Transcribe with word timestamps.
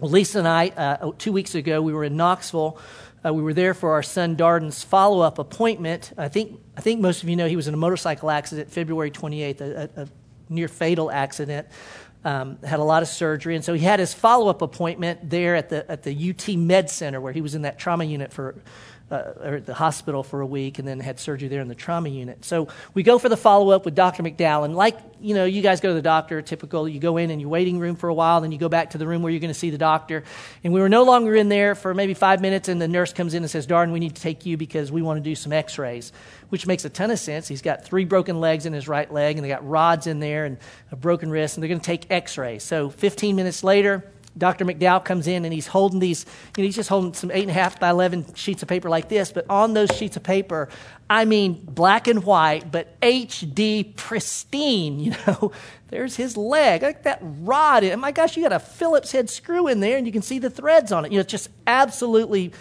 Well, 0.00 0.10
Lisa 0.10 0.38
and 0.38 0.48
I, 0.48 0.68
uh, 0.68 1.12
two 1.18 1.30
weeks 1.30 1.54
ago, 1.54 1.82
we 1.82 1.92
were 1.92 2.04
in 2.04 2.16
Knoxville. 2.16 2.78
Uh, 3.22 3.34
we 3.34 3.42
were 3.42 3.52
there 3.52 3.74
for 3.74 3.92
our 3.92 4.02
son 4.02 4.34
Darden's 4.34 4.82
follow 4.82 5.20
up 5.20 5.38
appointment. 5.38 6.14
I 6.16 6.28
think, 6.28 6.58
I 6.74 6.80
think 6.80 7.02
most 7.02 7.22
of 7.22 7.28
you 7.28 7.36
know 7.36 7.46
he 7.46 7.54
was 7.54 7.68
in 7.68 7.74
a 7.74 7.76
motorcycle 7.76 8.30
accident 8.30 8.70
February 8.70 9.10
28th, 9.10 9.60
a, 9.60 9.90
a, 9.94 10.02
a 10.04 10.08
near 10.48 10.68
fatal 10.68 11.10
accident. 11.10 11.68
Um, 12.24 12.58
had 12.64 12.80
a 12.80 12.84
lot 12.84 13.02
of 13.02 13.08
surgery, 13.08 13.56
and 13.56 13.64
so 13.64 13.74
he 13.74 13.84
had 13.84 14.00
his 14.00 14.14
follow 14.14 14.48
up 14.48 14.62
appointment 14.62 15.28
there 15.28 15.54
at 15.54 15.68
the, 15.68 15.90
at 15.90 16.02
the 16.02 16.30
UT 16.30 16.48
Med 16.56 16.88
Center 16.88 17.20
where 17.20 17.34
he 17.34 17.42
was 17.42 17.54
in 17.54 17.62
that 17.62 17.78
trauma 17.78 18.04
unit 18.04 18.32
for 18.32 18.56
uh, 19.10 19.32
or 19.42 19.54
at 19.56 19.66
the 19.66 19.74
hospital 19.74 20.22
for 20.22 20.40
a 20.40 20.46
week 20.46 20.78
and 20.78 20.86
then 20.86 21.00
had 21.00 21.18
surgery 21.18 21.48
there 21.48 21.60
in 21.60 21.68
the 21.68 21.74
trauma 21.74 22.08
unit. 22.08 22.44
So 22.44 22.68
we 22.94 23.02
go 23.02 23.18
for 23.18 23.28
the 23.28 23.36
follow 23.36 23.70
up 23.70 23.84
with 23.84 23.94
Dr. 23.94 24.22
McDowell. 24.22 24.64
And 24.64 24.76
like, 24.76 24.98
you 25.20 25.34
know, 25.34 25.44
you 25.44 25.62
guys 25.62 25.80
go 25.80 25.88
to 25.88 25.94
the 25.94 26.02
doctor, 26.02 26.40
typical, 26.42 26.88
you 26.88 27.00
go 27.00 27.16
in 27.16 27.30
and 27.30 27.40
you're 27.40 27.50
waiting 27.50 27.78
room 27.78 27.96
for 27.96 28.08
a 28.08 28.14
while, 28.14 28.40
then 28.40 28.52
you 28.52 28.58
go 28.58 28.68
back 28.68 28.90
to 28.90 28.98
the 28.98 29.06
room 29.06 29.22
where 29.22 29.32
you're 29.32 29.40
going 29.40 29.52
to 29.52 29.58
see 29.58 29.70
the 29.70 29.78
doctor. 29.78 30.22
And 30.62 30.72
we 30.72 30.80
were 30.80 30.88
no 30.88 31.02
longer 31.02 31.34
in 31.34 31.48
there 31.48 31.74
for 31.74 31.92
maybe 31.92 32.14
five 32.14 32.40
minutes, 32.40 32.68
and 32.68 32.80
the 32.80 32.88
nurse 32.88 33.12
comes 33.12 33.34
in 33.34 33.42
and 33.42 33.50
says, 33.50 33.66
Darden, 33.66 33.92
we 33.92 34.00
need 34.00 34.14
to 34.14 34.22
take 34.22 34.46
you 34.46 34.56
because 34.56 34.92
we 34.92 35.02
want 35.02 35.18
to 35.18 35.28
do 35.28 35.34
some 35.34 35.52
x 35.52 35.78
rays, 35.78 36.12
which 36.50 36.66
makes 36.66 36.84
a 36.84 36.90
ton 36.90 37.10
of 37.10 37.18
sense. 37.18 37.48
He's 37.48 37.62
got 37.62 37.84
three 37.84 38.04
broken 38.04 38.40
legs 38.40 38.64
in 38.66 38.72
his 38.72 38.88
right 38.88 39.12
leg, 39.12 39.36
and 39.36 39.44
they 39.44 39.48
got 39.48 39.66
rods 39.68 40.06
in 40.06 40.20
there 40.20 40.44
and 40.44 40.56
a 40.92 40.96
broken 40.96 41.30
wrist, 41.30 41.56
and 41.56 41.62
they're 41.62 41.68
going 41.68 41.80
to 41.80 41.86
take 41.86 42.10
x 42.10 42.38
rays. 42.38 42.62
So 42.62 42.90
15 42.90 43.34
minutes 43.34 43.64
later, 43.64 44.04
Dr. 44.38 44.64
McDowell 44.64 45.04
comes 45.04 45.26
in 45.26 45.44
and 45.44 45.52
he's 45.52 45.66
holding 45.66 45.98
these, 45.98 46.24
you 46.56 46.62
know, 46.62 46.66
he's 46.66 46.76
just 46.76 46.88
holding 46.88 47.14
some 47.14 47.30
eight 47.32 47.42
and 47.42 47.50
a 47.50 47.54
half 47.54 47.80
by 47.80 47.90
11 47.90 48.34
sheets 48.34 48.62
of 48.62 48.68
paper 48.68 48.88
like 48.88 49.08
this, 49.08 49.32
but 49.32 49.44
on 49.50 49.74
those 49.74 49.90
sheets 49.90 50.16
of 50.16 50.22
paper, 50.22 50.68
I 51.08 51.24
mean 51.24 51.64
black 51.64 52.06
and 52.06 52.22
white, 52.24 52.70
but 52.70 52.98
HD 53.00 53.96
pristine, 53.96 55.00
you 55.00 55.14
know, 55.26 55.52
there's 55.88 56.16
his 56.16 56.36
leg, 56.36 56.82
like 56.82 57.02
that 57.02 57.18
rod. 57.22 57.82
And 57.82 58.00
my 58.00 58.12
gosh, 58.12 58.36
you 58.36 58.42
got 58.42 58.52
a 58.52 58.60
Phillips 58.60 59.10
head 59.12 59.28
screw 59.28 59.66
in 59.66 59.80
there 59.80 59.98
and 59.98 60.06
you 60.06 60.12
can 60.12 60.22
see 60.22 60.38
the 60.38 60.50
threads 60.50 60.92
on 60.92 61.04
it. 61.04 61.10
You 61.10 61.18
know, 61.18 61.22
it's 61.22 61.32
just 61.32 61.50
absolutely 61.66 62.52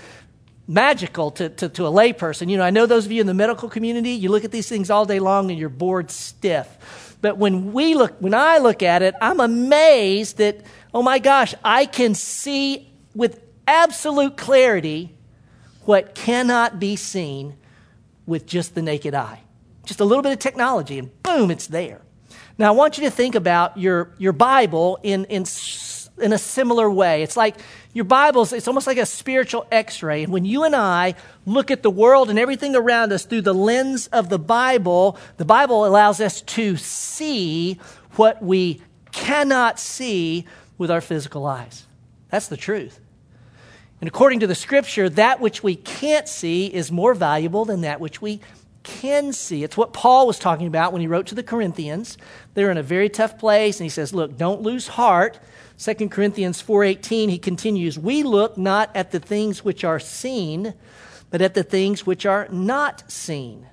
magical 0.67 1.31
to, 1.31 1.49
to, 1.49 1.69
to 1.69 1.87
a 1.87 1.91
layperson. 1.91 2.49
You 2.49 2.57
know, 2.57 2.63
I 2.63 2.69
know 2.69 2.85
those 2.85 3.05
of 3.05 3.11
you 3.11 3.21
in 3.21 3.27
the 3.27 3.33
medical 3.33 3.69
community, 3.69 4.11
you 4.11 4.29
look 4.29 4.43
at 4.43 4.51
these 4.51 4.69
things 4.69 4.89
all 4.89 5.05
day 5.05 5.19
long 5.19 5.49
and 5.49 5.59
you're 5.59 5.69
bored 5.69 6.11
stiff. 6.11 7.17
But 7.21 7.37
when 7.37 7.73
we 7.73 7.95
look, 7.95 8.15
when 8.19 8.33
I 8.33 8.59
look 8.59 8.81
at 8.81 9.01
it, 9.01 9.13
I'm 9.21 9.39
amazed 9.39 10.37
that 10.37 10.61
oh 10.93 11.01
my 11.01 11.19
gosh, 11.19 11.53
I 11.63 11.85
can 11.85 12.15
see 12.15 12.89
with 13.15 13.41
absolute 13.67 14.37
clarity 14.37 15.15
what 15.85 16.15
cannot 16.15 16.79
be 16.79 16.95
seen 16.95 17.55
with 18.25 18.45
just 18.45 18.75
the 18.75 18.81
naked 18.81 19.13
eye. 19.13 19.41
Just 19.85 19.99
a 19.99 20.05
little 20.05 20.21
bit 20.21 20.31
of 20.31 20.39
technology, 20.39 20.99
and 20.99 21.23
boom, 21.23 21.49
it's 21.49 21.67
there. 21.67 22.01
Now, 22.59 22.67
I 22.67 22.71
want 22.71 22.97
you 22.97 23.05
to 23.05 23.09
think 23.09 23.35
about 23.35 23.77
your, 23.77 24.11
your 24.17 24.33
Bible 24.33 24.99
in, 25.01 25.25
in, 25.25 25.45
in 26.21 26.33
a 26.33 26.37
similar 26.37 26.91
way. 26.91 27.23
It's 27.23 27.37
like 27.37 27.55
your 27.93 28.05
Bible's, 28.05 28.53
it's 28.53 28.67
almost 28.67 28.85
like 28.85 28.97
a 28.97 29.05
spiritual 29.05 29.65
x 29.71 30.03
ray. 30.03 30.23
And 30.23 30.33
when 30.33 30.45
you 30.45 30.63
and 30.63 30.75
I 30.75 31.15
look 31.45 31.71
at 31.71 31.81
the 31.81 31.89
world 31.89 32.29
and 32.29 32.37
everything 32.37 32.75
around 32.75 33.11
us 33.13 33.25
through 33.25 33.41
the 33.41 33.53
lens 33.53 34.07
of 34.07 34.29
the 34.29 34.37
Bible, 34.37 35.17
the 35.37 35.45
Bible 35.45 35.85
allows 35.85 36.21
us 36.21 36.41
to 36.41 36.77
see 36.77 37.79
what 38.15 38.43
we 38.43 38.81
cannot 39.11 39.79
see 39.79 40.45
with 40.79 40.89
our 40.89 41.01
physical 41.01 41.45
eyes. 41.45 41.85
That's 42.31 42.47
the 42.47 42.57
truth. 42.57 42.99
And 44.01 44.07
according 44.07 44.39
to 44.39 44.47
the 44.47 44.55
scripture, 44.55 45.09
that 45.09 45.39
which 45.39 45.61
we 45.61 45.75
can't 45.75 46.27
see 46.27 46.73
is 46.73 46.91
more 46.91 47.13
valuable 47.13 47.65
than 47.65 47.81
that 47.81 47.99
which 47.99 48.21
we 48.21 48.39
can 48.81 49.33
see. 49.33 49.63
It's 49.63 49.75
what 49.75 49.91
Paul 49.91 50.25
was 50.25 50.39
talking 50.39 50.65
about 50.65 50.93
when 50.93 51.01
he 51.01 51.07
wrote 51.07 51.27
to 51.27 51.35
the 51.35 51.43
Corinthians. 51.43 52.17
They're 52.53 52.71
in 52.71 52.77
a 52.77 52.83
very 52.83 53.09
tough 53.09 53.37
place 53.37 53.79
and 53.79 53.85
he 53.85 53.89
says, 53.89 54.13
"Look, 54.13 54.37
don't 54.37 54.61
lose 54.61 54.87
heart." 54.87 55.39
2 55.77 56.09
Corinthians 56.09 56.61
4:18 56.61 57.29
he 57.29 57.37
continues, 57.37 57.99
"We 57.99 58.23
look 58.23 58.57
not 58.57 58.89
at 58.95 59.11
the 59.11 59.19
things 59.19 59.65
which 59.65 59.83
are 59.83 59.99
seen, 59.99 60.73
but 61.29 61.41
at 61.41 61.53
the 61.53 61.63
things 61.63 62.05
which 62.05 62.25
are 62.25 62.47
not 62.49 63.03
seen." 63.11 63.67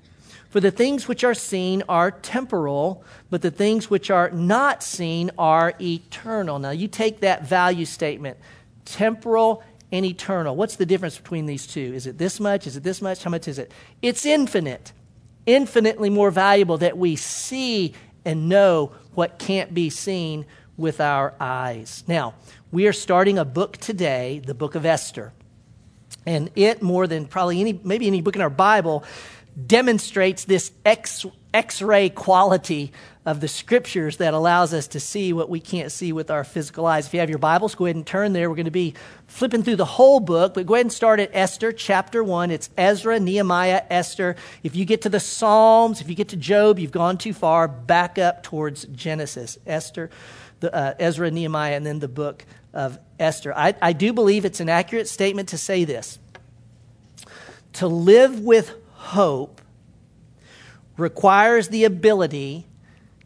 For 0.57 0.61
the 0.61 0.71
things 0.71 1.07
which 1.07 1.23
are 1.23 1.35
seen 1.35 1.83
are 1.87 2.11
temporal, 2.11 3.05
but 3.29 3.43
the 3.43 3.51
things 3.51 3.91
which 3.91 4.11
are 4.11 4.31
not 4.31 4.83
seen 4.83 5.31
are 5.37 5.75
eternal. 5.79 6.59
Now, 6.59 6.71
you 6.71 6.89
take 6.89 7.21
that 7.21 7.47
value 7.47 7.85
statement 7.85 8.39
temporal 8.87 9.63
and 9.93 10.07
eternal. 10.07 10.57
What's 10.57 10.77
the 10.77 10.87
difference 10.87 11.19
between 11.19 11.45
these 11.45 11.67
two? 11.67 11.93
Is 11.93 12.07
it 12.07 12.17
this 12.17 12.41
much? 12.41 12.67
Is 12.67 12.75
it 12.75 12.83
this 12.83 13.03
much? 13.03 13.23
How 13.23 13.29
much 13.29 13.49
is 13.49 13.59
it? 13.59 13.71
It's 14.01 14.25
infinite, 14.25 14.95
infinitely 15.45 16.09
more 16.09 16.31
valuable 16.31 16.79
that 16.79 16.97
we 16.97 17.17
see 17.17 17.93
and 18.25 18.49
know 18.49 18.93
what 19.13 19.39
can't 19.39 19.75
be 19.75 19.91
seen 19.91 20.47
with 20.79 21.03
our 21.03 21.35
eyes. 21.39 22.03
Now, 22.07 22.33
we 22.73 22.87
are 22.87 22.95
starting 22.95 23.37
a 23.37 23.45
book 23.45 23.77
today, 23.77 24.41
the 24.43 24.55
book 24.55 24.75
of 24.75 24.87
Esther. 24.87 25.35
And 26.25 26.51
it, 26.57 26.81
more 26.81 27.07
than 27.07 27.27
probably 27.27 27.61
any, 27.61 27.79
maybe 27.85 28.07
any 28.07 28.23
book 28.23 28.37
in 28.37 28.43
our 28.43 28.51
Bible, 28.51 29.05
demonstrates 29.65 30.45
this 30.45 30.71
X, 30.85 31.25
X-ray 31.55 32.11
quality 32.11 32.93
of 33.25 33.41
the 33.41 33.49
scriptures 33.49 34.19
that 34.19 34.35
allows 34.35 34.73
us 34.73 34.87
to 34.89 35.01
see 35.01 35.33
what 35.33 35.49
we 35.49 35.59
can't 35.59 35.91
see 35.91 36.13
with 36.13 36.31
our 36.31 36.45
physical 36.45 36.87
eyes. 36.87 37.07
If 37.07 37.15
you 37.15 37.21
have 37.21 37.29
your 37.31 37.41
Bibles, 37.41 37.75
go 37.75 37.87
ahead 37.87 37.97
and 37.97 38.07
turn 38.07 38.35
there. 38.35 38.49
We're 38.49 38.55
going 38.57 38.67
to 38.67 38.71
be 38.71 38.95
flipping 39.27 39.65
through 39.65 39.77
the 39.77 39.85
whole 39.85 40.21
book, 40.21 40.55
but 40.55 40.67
go 40.67 40.75
ahead 40.75 40.87
and 40.87 40.93
start 40.93 41.19
at 41.19 41.31
Esther 41.33 41.73
chapter 41.73 42.23
1. 42.23 42.53
It's 42.53 42.71
Ezra, 42.77 43.19
Nehemiah, 43.19 43.83
Esther. 43.91 44.37
If 44.63 44.77
you 44.77 44.85
get 44.85 45.03
to 45.03 45.09
the 45.09 45.19
Psalms, 45.19 46.01
if 46.01 46.09
you 46.09 46.15
get 46.15 46.29
to 46.29 46.37
Job, 46.37 46.79
you've 46.79 46.93
gone 46.93 47.19
too 47.19 47.33
far. 47.33 47.67
Back 47.67 48.17
up 48.19 48.45
towards 48.45 48.85
Genesis. 48.85 49.59
Esther, 49.67 50.09
the, 50.61 50.73
uh, 50.73 50.95
Ezra, 51.01 51.31
Nehemiah, 51.31 51.75
and 51.75 51.85
then 51.85 51.99
the 51.99 52.09
book 52.09 52.45
of 52.73 52.99
Esther. 53.19 53.53
I, 53.57 53.75
I 53.83 53.93
do 53.93 54.13
believe 54.13 54.45
it's 54.45 54.61
an 54.61 54.69
accurate 54.69 55.09
statement 55.09 55.49
to 55.49 55.59
say 55.59 55.85
this. 55.85 56.21
To 57.75 57.89
live 57.89 58.41
with 58.41 58.75
hope 59.07 59.61
requires 60.97 61.69
the 61.69 61.85
ability 61.85 62.67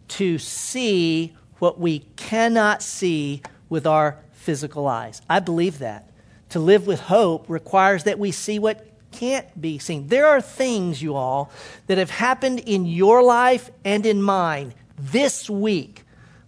to 0.09 0.39
see 0.39 1.35
what 1.59 1.79
we 1.79 2.01
cannot 2.17 2.83
see 2.83 3.43
with 3.69 3.87
our 3.87 4.19
physical 4.33 4.87
eyes. 4.87 5.23
I 5.29 5.41
believe 5.41 5.79
that. 5.79 6.11
To 6.51 6.59
live 6.59 6.87
with 6.87 7.01
hope 7.01 7.45
requires 7.49 8.05
that 8.05 8.19
we 8.19 8.33
see 8.33 8.59
what 8.59 8.87
can't 9.13 9.61
be 9.61 9.79
seen. 9.79 10.09
There 10.09 10.27
are 10.27 10.41
things, 10.41 11.01
you 11.03 11.15
all, 11.15 11.51
that 11.87 11.99
have 11.99 12.11
happened 12.11 12.61
in 12.61 12.87
your 12.87 13.23
life 13.23 13.71
and 13.85 14.05
in 14.05 14.23
mine 14.23 14.75
this 14.99 15.49
week. 15.49 16.03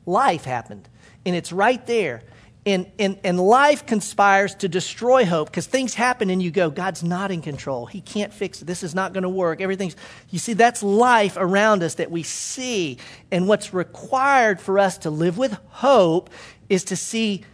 Life 0.06 0.44
happened, 0.44 0.88
and 1.24 1.36
it's 1.36 1.52
right 1.52 1.84
there. 1.86 2.22
And, 2.64 2.86
and, 2.96 3.18
and 3.24 3.40
life 3.40 3.86
conspires 3.86 4.54
to 4.56 4.68
destroy 4.68 5.24
hope 5.24 5.50
because 5.50 5.66
things 5.66 5.94
happen 5.94 6.30
and 6.30 6.40
you 6.40 6.52
go, 6.52 6.70
God's 6.70 7.02
not 7.02 7.32
in 7.32 7.42
control. 7.42 7.86
He 7.86 8.00
can't 8.00 8.32
fix 8.32 8.62
it. 8.62 8.66
This 8.66 8.84
is 8.84 8.94
not 8.94 9.12
going 9.12 9.24
to 9.24 9.28
work. 9.28 9.60
Everything's, 9.60 9.96
you 10.30 10.38
see, 10.38 10.52
that's 10.52 10.80
life 10.80 11.36
around 11.36 11.82
us 11.82 11.96
that 11.96 12.12
we 12.12 12.22
see. 12.22 12.98
And 13.32 13.48
what's 13.48 13.74
required 13.74 14.60
for 14.60 14.78
us 14.78 14.98
to 14.98 15.10
live 15.10 15.38
with 15.38 15.58
hope 15.70 16.30
is 16.68 16.84
to 16.84 16.96
see 16.96 17.44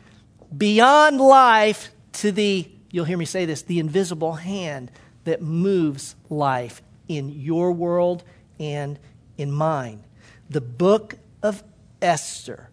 beyond 0.55 1.21
life 1.21 1.91
to 2.15 2.31
the, 2.31 2.69
you'll 2.91 3.07
hear 3.07 3.19
me 3.19 3.25
say 3.25 3.47
this, 3.47 3.63
the 3.63 3.79
invisible 3.79 4.35
hand 4.35 4.91
that 5.25 5.41
moves 5.41 6.17
life 6.29 6.83
in 7.09 7.31
your 7.31 7.73
world 7.73 8.25
and 8.61 8.99
in 9.39 9.51
mine. 9.51 10.05
The 10.51 10.61
book 10.61 11.15
of 11.43 11.63
Esther 12.03 12.69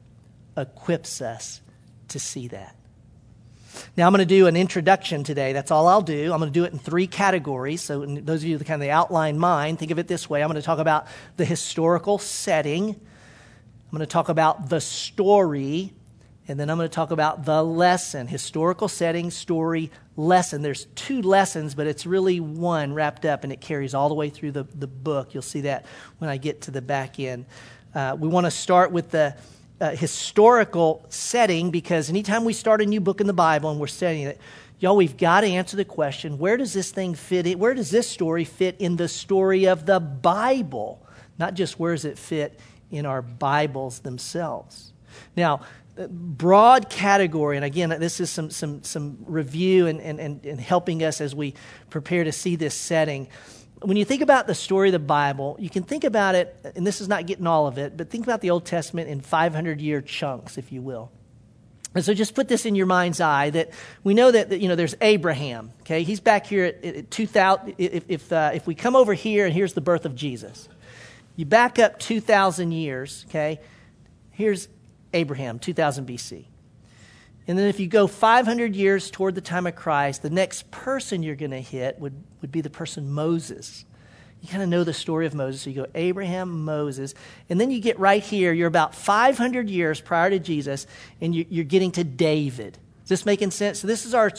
equips 0.58 1.22
us 1.22 1.62
to 2.10 2.20
see 2.20 2.48
that. 2.50 2.76
Now, 3.98 4.08
I'm 4.08 4.14
going 4.14 4.20
to 4.20 4.26
do 4.26 4.48
an 4.48 4.56
introduction 4.56 5.24
today. 5.24 5.54
That's 5.54 5.72
all 5.72 5.88
I'll 5.88 6.02
do. 6.02 6.32
I'm 6.32 6.40
going 6.40 6.52
to 6.52 6.60
do 6.60 6.64
it 6.66 6.74
in 6.74 6.80
three 6.80 7.08
categories. 7.08 7.82
So, 7.82 8.06
those 8.06 8.44
of 8.44 8.50
you 8.50 8.58
that 8.58 8.66
kind 8.66 8.82
of 8.82 8.86
the 8.86 8.92
outline 8.92 9.38
mind, 9.38 9.80
think 9.80 9.92
of 9.92 10.00
it 10.00 10.08
this 10.08 10.30
way 10.30 10.42
I'm 10.42 10.50
going 10.50 10.62
to 10.62 10.66
talk 10.66 10.80
about 10.80 11.08
the 11.38 11.46
historical 11.46 12.18
setting, 12.18 12.90
I'm 12.90 13.92
going 13.92 14.00
to 14.00 14.06
talk 14.06 14.30
about 14.30 14.70
the 14.70 14.82
story, 14.82 15.94
and 16.48 16.60
then 16.60 16.70
I'm 16.70 16.78
going 16.78 16.90
to 16.90 16.94
talk 16.94 17.12
about 17.12 17.46
the 17.46 17.64
lesson 17.64 18.28
historical 18.28 18.88
setting, 18.88 19.32
story, 19.32 19.92
lesson. 20.18 20.62
There's 20.62 20.86
two 20.96 21.22
lessons, 21.22 21.76
but 21.76 21.88
it's 21.88 22.06
really 22.06 22.40
one 22.40 22.94
wrapped 22.94 23.26
up, 23.26 23.44
and 23.44 23.52
it 23.52 23.62
carries 23.62 23.94
all 23.94 24.10
the 24.10 24.16
way 24.16 24.30
through 24.30 24.52
the, 24.52 24.64
the 24.64 24.88
book. 24.88 25.34
You'll 25.34 25.44
see 25.44 25.62
that 25.62 25.86
when 26.20 26.30
I 26.30 26.38
get 26.38 26.62
to 26.62 26.72
the 26.72 26.82
back 26.82 27.20
end. 27.20 27.46
Uh, 27.94 28.18
we 28.20 28.28
want 28.28 28.46
to 28.46 28.52
start 28.52 28.92
with 28.92 29.12
the 29.12 29.36
uh, 29.82 29.92
historical 29.92 31.06
setting 31.10 31.72
because 31.72 32.10
anytime 32.10 32.46
we 32.46 32.54
start 32.54 32.82
a 32.82 32.86
new 32.86 33.02
book 33.02 33.22
in 33.22 33.28
the 33.28 33.34
Bible 33.34 33.72
and 33.72 33.80
we're 33.80 33.88
studying 33.88 34.28
it, 34.28 34.40
y'all, 34.80 34.96
we've 34.96 35.18
got 35.18 35.42
to 35.42 35.48
answer 35.48 35.78
the 35.78 35.86
question 35.86 36.38
where 36.38 36.58
does 36.58 36.74
this 36.74 36.92
thing 36.92 37.16
fit 37.16 37.46
in? 37.46 37.60
Where 37.60 37.74
does 37.74 37.92
this 37.92 38.10
story 38.10 38.46
fit 38.46 38.78
in 38.80 38.96
the 38.96 39.08
story 39.08 39.66
of 39.66 39.86
the 39.86 40.00
Bible? 40.00 41.06
Not 41.38 41.54
just 41.54 41.80
where 41.80 41.94
does 41.94 42.06
it 42.06 42.18
fit 42.18 42.60
in 42.92 43.06
our 43.06 43.22
Bibles 43.22 44.00
themselves. 44.00 44.94
Now, 45.36 45.62
broad 45.96 46.90
category, 46.90 47.56
and 47.56 47.66
again, 47.66 47.90
this 47.90 48.20
is 48.20 48.30
some, 48.30 48.50
some, 48.50 48.84
some 48.84 49.18
review 49.26 49.88
and, 49.88 50.00
and, 50.02 50.46
and 50.46 50.60
helping 50.60 51.04
us 51.04 51.22
as 51.22 51.34
we 51.34 51.54
prepare 51.90 52.24
to 52.24 52.32
see 52.32 52.56
this 52.56 52.76
setting 52.76 53.28
when 53.86 53.98
you 53.98 54.06
think 54.06 54.22
about 54.22 54.48
the 54.48 54.56
story 54.56 54.90
of 54.90 54.94
the 54.94 55.00
Bible, 55.00 55.56
you 55.60 55.70
can 55.70 55.84
think 55.84 56.04
about 56.04 56.34
it, 56.34 56.56
and 56.76 56.86
this 56.86 57.02
is 57.02 57.08
not 57.08 57.28
getting 57.28 57.46
all 57.46 57.68
of 57.68 57.78
it, 57.78 57.96
but 57.96 58.10
think 58.10 58.26
about 58.26 58.42
the 58.42 58.50
Old 58.50 58.66
Testament 58.66 59.10
in 59.10 59.22
500 59.22 59.80
year 59.80 60.02
chunks, 60.02 60.58
if 60.58 60.72
you 60.72 60.82
will. 60.82 61.12
And 61.94 62.04
so 62.04 62.14
just 62.14 62.36
put 62.36 62.48
this 62.48 62.66
in 62.66 62.76
your 62.76 62.88
mind's 62.88 63.22
eye 63.22 63.52
that 63.52 63.70
we 64.04 64.14
know 64.14 64.32
that, 64.32 64.50
that 64.50 64.60
you 64.60 64.68
know 64.68 64.76
there's 64.76 64.96
Abraham. 65.00 65.72
Okay, 65.82 66.04
he's 66.04 66.20
back 66.20 66.46
here 66.46 66.66
at, 66.66 66.84
at 66.84 67.12
2000. 67.12 67.76
If 67.78 68.04
if, 68.10 68.34
uh, 68.34 68.52
if 68.54 68.68
we 68.68 68.76
come 68.76 68.96
over 68.96 69.14
here 69.14 69.46
and 69.46 69.54
here's 69.54 69.74
the 69.74 69.82
birth 69.82 70.06
of 70.06 70.14
Jesus, 70.14 70.68
you 71.38 71.46
back 71.46 71.80
up 71.80 72.00
2,000 72.00 72.74
years. 72.74 73.26
Okay, 73.30 73.62
here's 74.32 74.68
Abraham, 75.14 75.58
2000 75.60 76.06
BC. 76.06 76.46
And 77.48 77.58
then 77.58 77.68
if 77.68 77.80
you 77.80 77.88
go 77.88 78.08
500 78.08 78.76
years 78.76 79.12
toward 79.12 79.36
the 79.36 79.42
time 79.42 79.68
of 79.68 79.76
Christ, 79.76 80.24
the 80.24 80.30
next 80.30 80.72
person 80.72 81.22
you're 81.22 81.36
going 81.36 81.52
to 81.52 81.62
hit 81.62 82.00
would, 82.00 82.14
would 82.42 82.52
be 82.52 82.62
the 82.62 82.70
person 82.70 83.12
Moses. 83.12 83.86
You 84.42 84.50
kind 84.50 84.64
of 84.64 84.70
know 84.70 84.84
the 84.84 84.94
story 84.94 85.26
of 85.26 85.34
Moses. 85.34 85.62
So 85.62 85.70
you 85.70 85.76
go 85.76 85.88
Abraham, 85.96 86.66
Moses, 86.66 87.14
and 87.50 87.60
then 87.60 87.72
you 87.72 87.80
get 87.80 88.00
right 88.00 88.24
here. 88.24 88.52
You're 88.54 88.68
about 88.68 88.96
500 88.96 89.70
years 89.70 90.02
prior 90.02 90.30
to 90.30 90.40
Jesus, 90.40 90.88
and 91.22 91.36
you, 91.36 91.62
are 91.62 91.64
getting 91.64 91.92
to 91.94 92.04
David. 92.04 92.78
Is 93.04 93.10
this 93.10 93.26
making 93.26 93.52
sense? 93.52 93.80
So 93.80 93.88
this 93.88 94.06
is 94.06 94.14
our, 94.14 94.32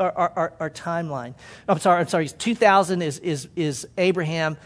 our, 0.00 0.12
our, 0.12 0.52
our 0.60 0.70
timeline. 0.70 1.34
I'm 1.68 1.78
sorry, 1.78 2.00
I'm 2.00 2.08
sorry. 2.08 2.28
2,000 2.28 3.02
is, 3.02 3.18
is, 3.18 3.48
is 3.54 3.86
Abraham. 3.98 4.56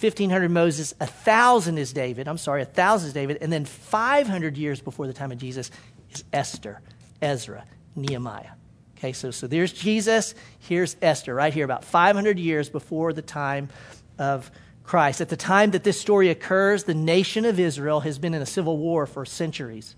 1500 0.00 0.48
Moses, 0.50 0.94
1,000 0.98 1.76
is 1.76 1.92
David. 1.92 2.28
I'm 2.28 2.38
sorry, 2.38 2.62
1,000 2.62 3.08
is 3.08 3.14
David. 3.14 3.38
And 3.40 3.52
then 3.52 3.64
500 3.64 4.56
years 4.56 4.80
before 4.80 5.06
the 5.06 5.12
time 5.12 5.32
of 5.32 5.38
Jesus 5.38 5.70
is 6.10 6.24
Esther. 6.32 6.80
Ezra, 7.20 7.64
Nehemiah. 7.96 8.52
Okay, 8.96 9.12
so, 9.12 9.30
so 9.30 9.46
there's 9.46 9.72
Jesus, 9.72 10.34
here's 10.58 10.96
Esther, 11.00 11.34
right 11.34 11.54
here, 11.54 11.64
about 11.64 11.84
500 11.84 12.38
years 12.38 12.68
before 12.68 13.12
the 13.12 13.22
time 13.22 13.68
of 14.18 14.50
Christ. 14.82 15.20
At 15.20 15.28
the 15.28 15.36
time 15.36 15.70
that 15.70 15.84
this 15.84 16.00
story 16.00 16.30
occurs, 16.30 16.84
the 16.84 16.94
nation 16.94 17.44
of 17.44 17.60
Israel 17.60 18.00
has 18.00 18.18
been 18.18 18.34
in 18.34 18.42
a 18.42 18.46
civil 18.46 18.76
war 18.76 19.06
for 19.06 19.24
centuries. 19.24 19.94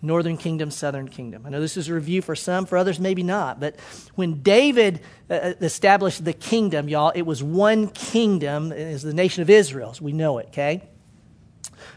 Northern 0.00 0.36
kingdom, 0.36 0.70
southern 0.70 1.08
kingdom. 1.08 1.44
I 1.44 1.50
know 1.50 1.60
this 1.60 1.76
is 1.76 1.88
a 1.88 1.94
review 1.94 2.22
for 2.22 2.36
some, 2.36 2.64
for 2.64 2.78
others, 2.78 3.00
maybe 3.00 3.24
not. 3.24 3.58
But 3.58 3.76
when 4.14 4.42
David 4.42 5.00
uh, 5.28 5.34
uh 5.34 5.54
established 5.60 6.24
the 6.24 6.32
kingdom, 6.32 6.88
y'all, 6.88 7.10
it 7.14 7.22
was 7.22 7.42
one 7.42 7.88
kingdom, 7.88 8.70
is 8.70 9.02
the 9.02 9.12
nation 9.12 9.42
of 9.42 9.50
Israel, 9.50 9.94
we 10.00 10.12
know 10.12 10.38
it, 10.38 10.46
okay? 10.48 10.82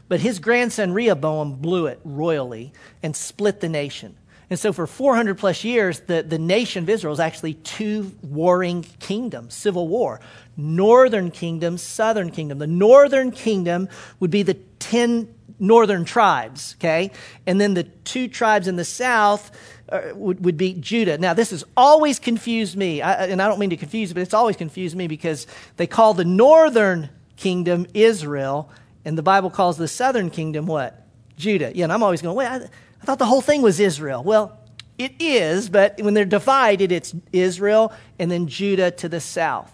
But 0.07 0.19
his 0.19 0.39
grandson 0.39 0.93
Rehoboam 0.93 1.53
blew 1.53 1.85
it 1.85 1.99
royally 2.03 2.73
and 3.03 3.15
split 3.15 3.61
the 3.61 3.69
nation. 3.69 4.17
And 4.51 4.59
so 4.59 4.73
for 4.73 4.85
400 4.85 5.37
plus 5.37 5.63
years, 5.63 6.01
the, 6.01 6.23
the 6.23 6.37
nation 6.37 6.83
of 6.83 6.89
Israel 6.89 7.13
is 7.13 7.21
actually 7.21 7.53
two 7.53 8.11
warring 8.21 8.83
kingdoms, 8.99 9.53
civil 9.53 9.87
war. 9.87 10.19
Northern 10.57 11.31
kingdom, 11.31 11.77
southern 11.77 12.31
kingdom. 12.31 12.59
The 12.59 12.67
northern 12.67 13.31
kingdom 13.31 13.87
would 14.19 14.29
be 14.29 14.43
the 14.43 14.55
10 14.79 15.33
northern 15.57 16.03
tribes, 16.03 16.75
okay? 16.77 17.11
And 17.47 17.61
then 17.61 17.75
the 17.75 17.83
two 17.85 18.27
tribes 18.27 18.67
in 18.67 18.75
the 18.75 18.83
south 18.83 19.51
uh, 19.87 20.01
would, 20.15 20.43
would 20.43 20.57
be 20.57 20.73
Judah. 20.73 21.17
Now, 21.17 21.33
this 21.33 21.51
has 21.51 21.63
always 21.77 22.19
confused 22.19 22.75
me, 22.75 23.01
I, 23.01 23.27
and 23.27 23.41
I 23.41 23.47
don't 23.47 23.57
mean 23.59 23.69
to 23.69 23.77
confuse 23.77 24.11
but 24.11 24.21
it's 24.21 24.33
always 24.33 24.57
confused 24.57 24.97
me 24.97 25.07
because 25.07 25.47
they 25.77 25.87
call 25.87 26.13
the 26.13 26.25
northern 26.25 27.09
kingdom 27.37 27.87
Israel, 27.93 28.69
and 29.05 29.17
the 29.17 29.23
Bible 29.23 29.49
calls 29.49 29.77
the 29.77 29.87
southern 29.87 30.29
kingdom 30.29 30.65
what? 30.65 31.07
Judah. 31.37 31.71
Yeah, 31.73 31.85
and 31.85 31.93
I'm 31.93 32.03
always 32.03 32.21
going, 32.21 32.35
wait, 32.35 32.47
I, 32.47 32.69
I 33.01 33.05
thought 33.05 33.19
the 33.19 33.25
whole 33.25 33.41
thing 33.41 33.61
was 33.61 33.79
Israel. 33.79 34.23
Well, 34.23 34.57
it 34.97 35.13
is, 35.19 35.69
but 35.69 35.99
when 36.01 36.13
they're 36.13 36.25
divided, 36.25 36.91
it's 36.91 37.15
Israel 37.33 37.91
and 38.19 38.29
then 38.29 38.47
Judah 38.47 38.91
to 38.91 39.09
the 39.09 39.19
south. 39.19 39.73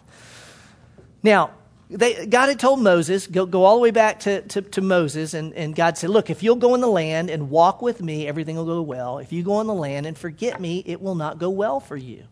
Now, 1.22 1.52
they, 1.90 2.26
God 2.26 2.48
had 2.48 2.60
told 2.60 2.82
Moses, 2.82 3.28
go, 3.28 3.46
go 3.46 3.64
all 3.64 3.76
the 3.76 3.82
way 3.82 3.92
back 3.92 4.22
to, 4.22 4.42
to, 4.42 4.62
to, 4.62 4.82
Moses, 4.82 5.34
and, 5.34 5.54
and 5.54 5.76
God 5.76 5.98
said, 5.98 6.10
Look, 6.10 6.30
if 6.30 6.44
you'll 6.44 6.58
go 6.58 6.76
in 6.76 6.82
the 6.82 6.88
land 6.88 7.30
and 7.30 7.50
walk 7.50 7.82
with 7.82 8.02
me, 8.02 8.28
everything 8.28 8.58
will 8.58 8.66
go 8.66 8.82
well. 8.82 9.20
If 9.20 9.32
you 9.32 9.44
go 9.44 9.62
in 9.62 9.68
the 9.68 9.74
land 9.74 10.06
and 10.06 10.18
forget 10.18 10.60
me, 10.60 10.84
it 10.86 11.02
will 11.02 11.16
not 11.16 11.38
go 11.38 11.50
well 11.50 11.80
for 11.80 11.96
you. 11.96 12.24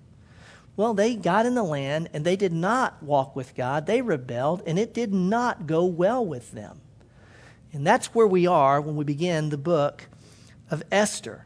Well, 0.78 0.94
they 0.94 1.16
got 1.16 1.46
in 1.46 1.56
the 1.56 1.64
land 1.64 2.10
and 2.12 2.26
they 2.26 2.36
did 2.36 2.52
not 2.52 3.02
walk 3.02 3.34
with 3.36 3.56
God. 3.56 3.86
They 3.86 4.02
rebelled, 4.02 4.62
and 4.66 4.78
it 4.78 4.94
did 4.94 5.14
not 5.14 5.68
go 5.68 5.86
well 5.86 6.26
with 6.26 6.52
them. 6.52 6.82
And 7.72 7.88
that's 7.88 8.14
where 8.14 8.28
we 8.28 8.48
are 8.48 8.80
when 8.82 8.96
we 8.96 9.06
begin 9.06 9.50
the 9.50 9.58
book 9.58 10.08
of 10.70 10.84
Esther. 10.92 11.46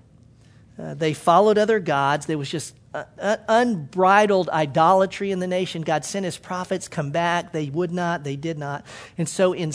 Uh, 0.77 0.93
they 0.93 1.13
followed 1.13 1.57
other 1.57 1.79
gods. 1.79 2.25
There 2.25 2.37
was 2.37 2.49
just 2.49 2.75
uh, 2.93 3.03
uh, 3.19 3.37
unbridled 3.47 4.49
idolatry 4.49 5.31
in 5.31 5.39
the 5.39 5.47
nation. 5.47 5.81
God 5.81 6.05
sent 6.05 6.25
his 6.25 6.37
prophets, 6.37 6.87
come 6.87 7.11
back. 7.11 7.51
They 7.51 7.69
would 7.69 7.91
not, 7.91 8.23
they 8.23 8.35
did 8.35 8.57
not. 8.57 8.85
And 9.17 9.27
so, 9.27 9.53
in, 9.53 9.71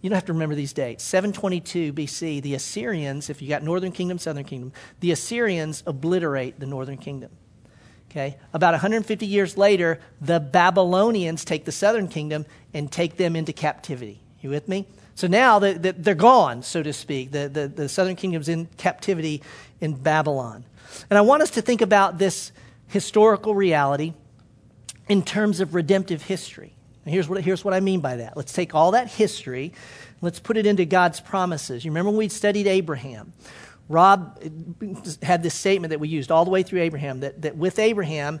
you 0.00 0.10
don't 0.10 0.14
have 0.16 0.24
to 0.26 0.32
remember 0.32 0.54
these 0.54 0.72
dates. 0.72 1.04
722 1.04 1.92
BC, 1.92 2.42
the 2.42 2.54
Assyrians, 2.54 3.28
if 3.28 3.42
you 3.42 3.48
got 3.48 3.62
northern 3.62 3.92
kingdom, 3.92 4.18
southern 4.18 4.44
kingdom, 4.44 4.72
the 5.00 5.12
Assyrians 5.12 5.82
obliterate 5.86 6.58
the 6.58 6.66
northern 6.66 6.96
kingdom. 6.96 7.30
Okay? 8.10 8.38
About 8.54 8.72
150 8.72 9.26
years 9.26 9.58
later, 9.58 10.00
the 10.20 10.40
Babylonians 10.40 11.44
take 11.44 11.66
the 11.66 11.72
southern 11.72 12.08
kingdom 12.08 12.46
and 12.72 12.90
take 12.90 13.16
them 13.16 13.36
into 13.36 13.52
captivity. 13.52 14.22
You 14.46 14.50
with 14.50 14.68
me? 14.68 14.86
So 15.16 15.26
now 15.26 15.58
the, 15.58 15.72
the, 15.72 15.92
they're 15.92 16.14
gone, 16.14 16.62
so 16.62 16.82
to 16.82 16.92
speak. 16.92 17.32
The, 17.32 17.48
the, 17.48 17.68
the 17.68 17.88
southern 17.88 18.16
kingdom's 18.16 18.48
in 18.48 18.66
captivity 18.76 19.42
in 19.80 19.94
Babylon. 19.94 20.64
And 21.10 21.18
I 21.18 21.22
want 21.22 21.42
us 21.42 21.50
to 21.52 21.62
think 21.62 21.80
about 21.80 22.18
this 22.18 22.52
historical 22.88 23.54
reality 23.54 24.14
in 25.08 25.22
terms 25.22 25.60
of 25.60 25.74
redemptive 25.74 26.22
history. 26.22 26.74
And 27.04 27.12
here's 27.12 27.28
what, 27.28 27.42
here's 27.42 27.64
what 27.64 27.74
I 27.74 27.80
mean 27.80 28.00
by 28.00 28.16
that. 28.16 28.36
Let's 28.36 28.52
take 28.52 28.74
all 28.74 28.92
that 28.92 29.08
history, 29.08 29.72
let's 30.20 30.38
put 30.38 30.56
it 30.56 30.66
into 30.66 30.84
God's 30.84 31.20
promises. 31.20 31.84
You 31.84 31.90
remember 31.90 32.10
when 32.10 32.18
we 32.18 32.28
studied 32.28 32.66
Abraham? 32.66 33.32
Rob 33.88 34.42
had 35.22 35.42
this 35.42 35.54
statement 35.54 35.90
that 35.90 36.00
we 36.00 36.08
used 36.08 36.32
all 36.32 36.44
the 36.44 36.50
way 36.50 36.64
through 36.64 36.80
Abraham 36.82 37.20
that, 37.20 37.42
that 37.42 37.56
with 37.56 37.78
Abraham, 37.78 38.40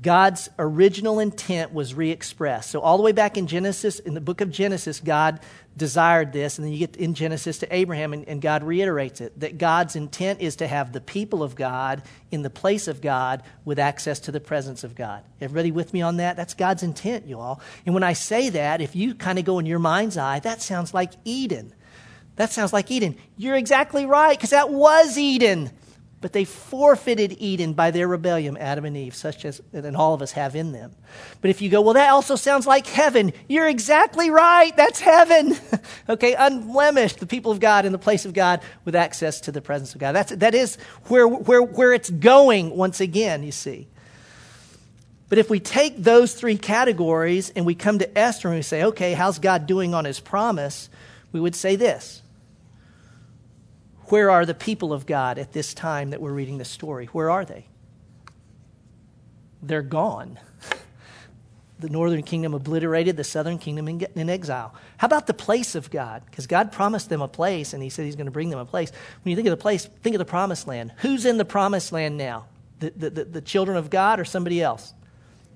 God's 0.00 0.48
original 0.58 1.18
intent 1.18 1.72
was 1.72 1.92
re 1.92 2.10
expressed. 2.10 2.70
So, 2.70 2.80
all 2.80 2.96
the 2.96 3.02
way 3.02 3.12
back 3.12 3.36
in 3.36 3.48
Genesis, 3.48 3.98
in 3.98 4.14
the 4.14 4.20
book 4.20 4.40
of 4.40 4.50
Genesis, 4.50 5.00
God 5.00 5.40
desired 5.76 6.32
this. 6.32 6.58
And 6.58 6.66
then 6.66 6.72
you 6.72 6.78
get 6.78 6.96
in 6.96 7.14
Genesis 7.14 7.58
to 7.58 7.74
Abraham, 7.74 8.12
and, 8.12 8.28
and, 8.28 8.40
God 8.40 8.62
reiterates 8.62 9.20
it 9.20 9.38
that 9.40 9.58
God's 9.58 9.96
intent 9.96 10.40
is 10.40 10.56
to 10.56 10.68
have 10.68 10.92
the 10.92 11.00
people 11.00 11.42
of 11.42 11.56
God 11.56 12.02
in 12.30 12.42
the 12.42 12.50
place 12.50 12.86
of 12.86 13.00
God 13.00 13.42
with 13.64 13.78
access 13.78 14.20
to 14.20 14.32
the 14.32 14.40
presence 14.40 14.84
of 14.84 14.94
God. 14.94 15.24
Everybody 15.40 15.72
with 15.72 15.92
me 15.92 16.02
on 16.02 16.18
that? 16.18 16.36
That's 16.36 16.54
God's 16.54 16.82
intent, 16.82 17.26
you 17.26 17.38
all. 17.38 17.60
And 17.84 17.94
when 17.94 18.04
I 18.04 18.12
say 18.12 18.50
that, 18.50 18.80
if 18.80 18.94
you 18.94 19.14
kind 19.14 19.38
of 19.38 19.44
go 19.44 19.58
in 19.58 19.66
your 19.66 19.78
mind's 19.78 20.16
eye, 20.16 20.40
that 20.40 20.62
sounds 20.62 20.94
like 20.94 21.12
Eden. 21.24 21.74
That 22.36 22.52
sounds 22.52 22.72
like 22.72 22.90
Eden. 22.90 23.16
You're 23.36 23.56
exactly 23.56 24.06
right, 24.06 24.36
because 24.36 24.50
that 24.50 24.70
was 24.70 25.18
Eden. 25.18 25.70
But 26.20 26.32
they 26.32 26.44
forfeited 26.44 27.36
Eden 27.38 27.74
by 27.74 27.92
their 27.92 28.08
rebellion, 28.08 28.56
Adam 28.56 28.84
and 28.84 28.96
Eve, 28.96 29.14
such 29.14 29.44
as 29.44 29.62
and 29.72 29.96
all 29.96 30.14
of 30.14 30.22
us 30.22 30.32
have 30.32 30.56
in 30.56 30.72
them. 30.72 30.92
But 31.40 31.50
if 31.50 31.62
you 31.62 31.70
go, 31.70 31.80
well, 31.80 31.94
that 31.94 32.10
also 32.10 32.34
sounds 32.34 32.66
like 32.66 32.88
heaven, 32.88 33.32
you're 33.48 33.68
exactly 33.68 34.28
right. 34.28 34.76
That's 34.76 34.98
heaven. 34.98 35.56
okay, 36.08 36.34
unblemished, 36.34 37.20
the 37.20 37.26
people 37.26 37.52
of 37.52 37.60
God 37.60 37.86
in 37.86 37.92
the 37.92 37.98
place 37.98 38.24
of 38.24 38.34
God 38.34 38.62
with 38.84 38.96
access 38.96 39.40
to 39.42 39.52
the 39.52 39.60
presence 39.60 39.94
of 39.94 40.00
God. 40.00 40.12
That's, 40.12 40.32
that 40.32 40.56
is 40.56 40.76
where, 41.04 41.28
where, 41.28 41.62
where 41.62 41.92
it's 41.92 42.10
going 42.10 42.76
once 42.76 43.00
again, 43.00 43.44
you 43.44 43.52
see. 43.52 43.86
But 45.28 45.38
if 45.38 45.50
we 45.50 45.60
take 45.60 46.02
those 46.02 46.34
three 46.34 46.56
categories 46.56 47.50
and 47.50 47.64
we 47.64 47.76
come 47.76 48.00
to 48.00 48.18
Esther 48.18 48.48
and 48.48 48.56
we 48.56 48.62
say, 48.62 48.84
okay, 48.84 49.12
how's 49.12 49.38
God 49.38 49.66
doing 49.66 49.94
on 49.94 50.04
his 50.04 50.18
promise? 50.18 50.88
We 51.30 51.38
would 51.38 51.54
say 51.54 51.76
this 51.76 52.22
where 54.10 54.30
are 54.30 54.46
the 54.46 54.54
people 54.54 54.92
of 54.92 55.06
God 55.06 55.38
at 55.38 55.52
this 55.52 55.74
time 55.74 56.10
that 56.10 56.20
we're 56.20 56.32
reading 56.32 56.58
this 56.58 56.68
story? 56.68 57.06
Where 57.06 57.30
are 57.30 57.44
they? 57.44 57.66
They're 59.62 59.82
gone. 59.82 60.38
The 61.80 61.88
northern 61.88 62.24
kingdom 62.24 62.54
obliterated, 62.54 63.16
the 63.16 63.22
southern 63.22 63.56
kingdom 63.56 63.86
in, 63.86 64.00
in 64.16 64.28
exile. 64.28 64.74
How 64.96 65.06
about 65.06 65.28
the 65.28 65.32
place 65.32 65.76
of 65.76 65.92
God? 65.92 66.24
Because 66.26 66.48
God 66.48 66.72
promised 66.72 67.08
them 67.08 67.22
a 67.22 67.28
place, 67.28 67.72
and 67.72 67.80
He 67.80 67.88
said 67.88 68.04
He's 68.04 68.16
going 68.16 68.26
to 68.26 68.32
bring 68.32 68.50
them 68.50 68.58
a 68.58 68.64
place. 68.64 68.90
When 69.22 69.30
you 69.30 69.36
think 69.36 69.46
of 69.46 69.52
the 69.52 69.62
place, 69.62 69.84
think 69.84 70.16
of 70.16 70.18
the 70.18 70.24
promised 70.24 70.66
land. 70.66 70.92
Who's 70.96 71.24
in 71.24 71.36
the 71.36 71.44
promised 71.44 71.92
land 71.92 72.18
now? 72.18 72.46
The, 72.80 72.90
the, 72.96 73.10
the, 73.10 73.24
the 73.26 73.40
children 73.40 73.78
of 73.78 73.90
God 73.90 74.18
or 74.18 74.24
somebody 74.24 74.60
else? 74.60 74.92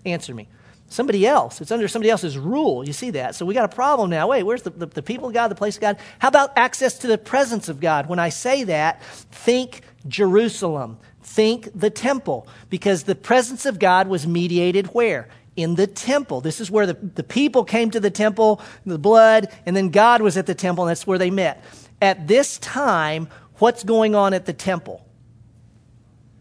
Answer 0.05 0.33
me 0.33 0.47
somebody 0.93 1.27
else. 1.27 1.61
It's 1.61 1.73
under 1.73 1.89
somebody 1.89 2.11
else's 2.11 2.39
rule. 2.39 2.87
You 2.87 2.93
see 2.93 3.11
that? 3.11 3.35
So 3.35 3.47
we 3.47 3.55
got 3.55 3.65
a 3.65 3.75
problem 3.75 4.11
now. 4.11 4.29
Wait, 4.29 4.43
where's 4.43 4.63
the, 4.63 4.71
the, 4.71 4.87
the, 4.87 5.03
people 5.03 5.29
of 5.29 5.35
God, 5.35 5.49
the 5.49 5.55
place 5.55 5.77
of 5.77 5.81
God? 5.81 5.99
How 6.19 6.29
about 6.29 6.57
access 6.57 6.99
to 6.99 7.07
the 7.07 7.19
presence 7.19 7.69
of 7.69 7.81
God? 7.81 8.09
When 8.09 8.19
I 8.19 8.29
say 8.29 8.65
that, 8.65 9.03
think 9.03 9.83
Jerusalem. 10.07 10.99
Think 11.23 11.69
the 11.75 11.91
temple. 11.91 12.47
Because 12.69 13.05
the 13.05 13.15
presence 13.15 13.65
of 13.65 13.79
God 13.79 14.09
was 14.09 14.27
mediated 14.27 14.89
where? 14.89 15.29
In 15.57 15.75
the 15.77 15.87
temple. 15.87 16.41
This 16.41 16.61
is 16.61 16.71
where 16.71 16.87
the, 16.87 16.95
the 16.95 17.23
people 17.23 17.65
came 17.65 17.91
to 17.91 18.01
the 18.01 18.11
temple, 18.11 18.61
the 18.85 18.99
blood, 18.99 19.49
and 19.65 19.75
then 19.75 19.89
God 19.89 20.21
was 20.21 20.37
at 20.37 20.47
the 20.47 20.55
temple, 20.55 20.85
and 20.85 20.91
that's 20.91 21.07
where 21.07 21.19
they 21.19 21.31
met. 21.31 21.65
At 22.01 22.29
this 22.29 22.59
time, 22.59 23.29
what's 23.59 23.85
going 23.85 24.15
on 24.15 24.35
at 24.35 24.47
the 24.47 24.53
temple? 24.53 25.07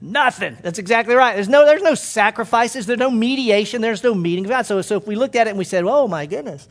Nothing. 0.01 0.58
That's 0.63 0.79
exactly 0.79 1.13
right. 1.13 1.36
There's 1.36 1.48
no, 1.48 1.63
there's 1.65 1.84
no 1.84 1.93
sacrifices. 1.93 2.88
There's 2.88 3.00
no 3.00 3.12
mediation. 3.12 3.81
There's 3.81 4.03
no 4.03 4.15
meeting 4.15 4.46
of 4.46 4.50
God. 4.50 4.65
So, 4.65 4.81
so 4.81 4.98
if 4.98 5.05
we 5.05 5.15
looked 5.15 5.36
at 5.36 5.46
it 5.46 5.51
and 5.51 5.60
we 5.60 5.63
said, 5.63 5.84
oh 5.86 6.08
my 6.08 6.25
goodness. 6.25 6.67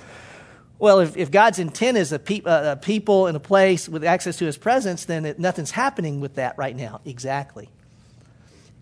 Well, 0.81 0.99
if, 1.01 1.17
if 1.17 1.31
God's 1.31 1.59
intent 1.59 1.97
is 1.97 2.11
a, 2.11 2.19
pe- 2.19 2.43
uh, 2.43 2.73
a 2.73 2.77
people 2.77 3.29
in 3.29 3.37
a 3.37 3.41
place 3.41 3.89
with 3.89 4.03
access 4.03 4.39
to 4.39 4.47
his 4.47 4.57
presence, 4.57 5.05
then 5.05 5.27
it, 5.27 5.39
nothing's 5.39 5.71
happening 5.71 6.21
with 6.21 6.37
that 6.37 6.59
right 6.59 6.75
now. 6.75 7.03
Exactly. 7.05 7.69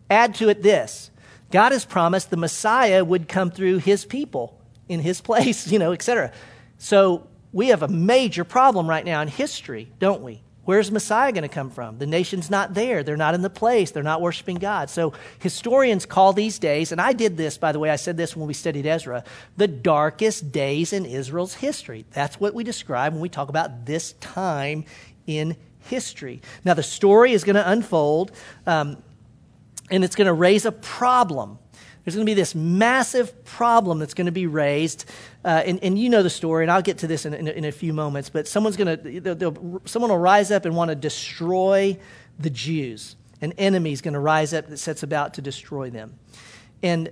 Add 0.09 0.37
to 0.37 0.49
it 0.49 0.63
this 0.63 1.11
God 1.51 1.73
has 1.73 1.85
promised 1.85 2.31
the 2.31 2.37
Messiah 2.37 3.05
would 3.05 3.29
come 3.29 3.51
through 3.51 3.79
his 3.79 4.05
people 4.05 4.59
in 4.89 5.01
his 5.01 5.21
place, 5.29 5.71
you 5.71 5.79
know, 5.79 5.93
etc. 5.93 6.33
So 6.79 7.27
we 7.53 7.69
have 7.69 7.83
a 7.83 7.89
major 7.89 8.45
problem 8.45 8.89
right 8.89 9.05
now 9.05 9.21
in 9.21 9.29
history, 9.29 9.91
don't 9.99 10.23
we? 10.23 10.41
Where's 10.69 10.93
Messiah 10.93 11.33
going 11.33 11.45
to 11.45 11.49
come 11.49 11.71
from? 11.71 11.97
The 11.97 12.07
nation's 12.07 12.51
not 12.51 12.75
there. 12.75 13.03
They're 13.03 13.17
not 13.17 13.35
in 13.35 13.41
the 13.41 13.49
place. 13.49 13.91
They're 13.91 14.03
not 14.03 14.21
worshiping 14.21 14.59
God. 14.59 14.91
So 14.91 15.15
historians 15.39 16.05
call 16.05 16.35
these 16.35 16.59
days, 16.59 16.93
and 16.93 17.01
I 17.01 17.15
did 17.15 17.39
this, 17.39 17.57
by 17.57 17.73
the 17.73 17.79
way, 17.79 17.89
I 17.89 17.97
said 17.97 18.19
this 18.19 18.37
when 18.37 18.47
we 18.47 18.53
studied 18.53 18.85
Ezra, 18.85 19.25
the 19.57 19.67
darkest 19.67 20.53
days 20.53 20.93
in 20.93 21.07
Israel's 21.07 21.55
history. 21.55 22.05
That's 22.11 22.39
what 22.39 22.53
we 22.53 22.65
describe 22.65 23.15
when 23.15 23.23
we 23.23 23.31
talk 23.31 23.49
about 23.49 23.87
this 23.87 24.13
time 24.21 24.85
in 25.27 25.57
history. 25.89 26.43
Now, 26.67 26.75
the 26.75 26.83
story 26.83 27.33
is 27.33 27.45
going 27.45 27.57
to 27.57 27.67
unfold, 27.67 28.33
um, 28.67 29.03
and 29.91 30.05
it's 30.05 30.17
going 30.17 30.27
to 30.27 30.35
raise 30.35 30.67
a 30.67 30.73
problem 30.73 31.59
there's 32.09 32.17
going 32.17 32.25
to 32.25 32.31
be 32.31 32.35
this 32.35 32.55
massive 32.55 33.45
problem 33.45 33.99
that's 33.99 34.15
going 34.15 34.25
to 34.25 34.33
be 34.33 34.47
raised. 34.47 35.05
Uh, 35.45 35.63
and, 35.67 35.79
and, 35.85 35.99
you 35.99 36.09
know 36.09 36.23
the 36.23 36.31
story, 36.31 36.65
and 36.65 36.71
I'll 36.71 36.81
get 36.81 36.97
to 36.99 37.07
this 37.07 37.27
in, 37.27 37.35
in, 37.35 37.47
in 37.49 37.65
a 37.67 37.71
few 37.71 37.93
moments. 37.93 38.31
But 38.31 38.49
someone's 38.49 38.79
going 38.79 39.23
to, 39.23 39.83
someone 39.85 40.11
will 40.11 40.17
rise 40.17 40.51
up 40.51 40.65
and 40.65 40.75
want 40.75 40.89
to 40.89 40.95
destroy 40.95 41.99
the 42.39 42.49
Jews. 42.49 43.15
An 43.43 43.53
enemy 43.59 43.93
is 43.93 44.01
going 44.01 44.15
to 44.15 44.21
rise 44.21 44.55
up 44.55 44.69
that 44.69 44.79
sets 44.79 45.03
about 45.03 45.35
to 45.35 45.43
destroy 45.43 45.91
them. 45.91 46.15
And, 46.83 47.11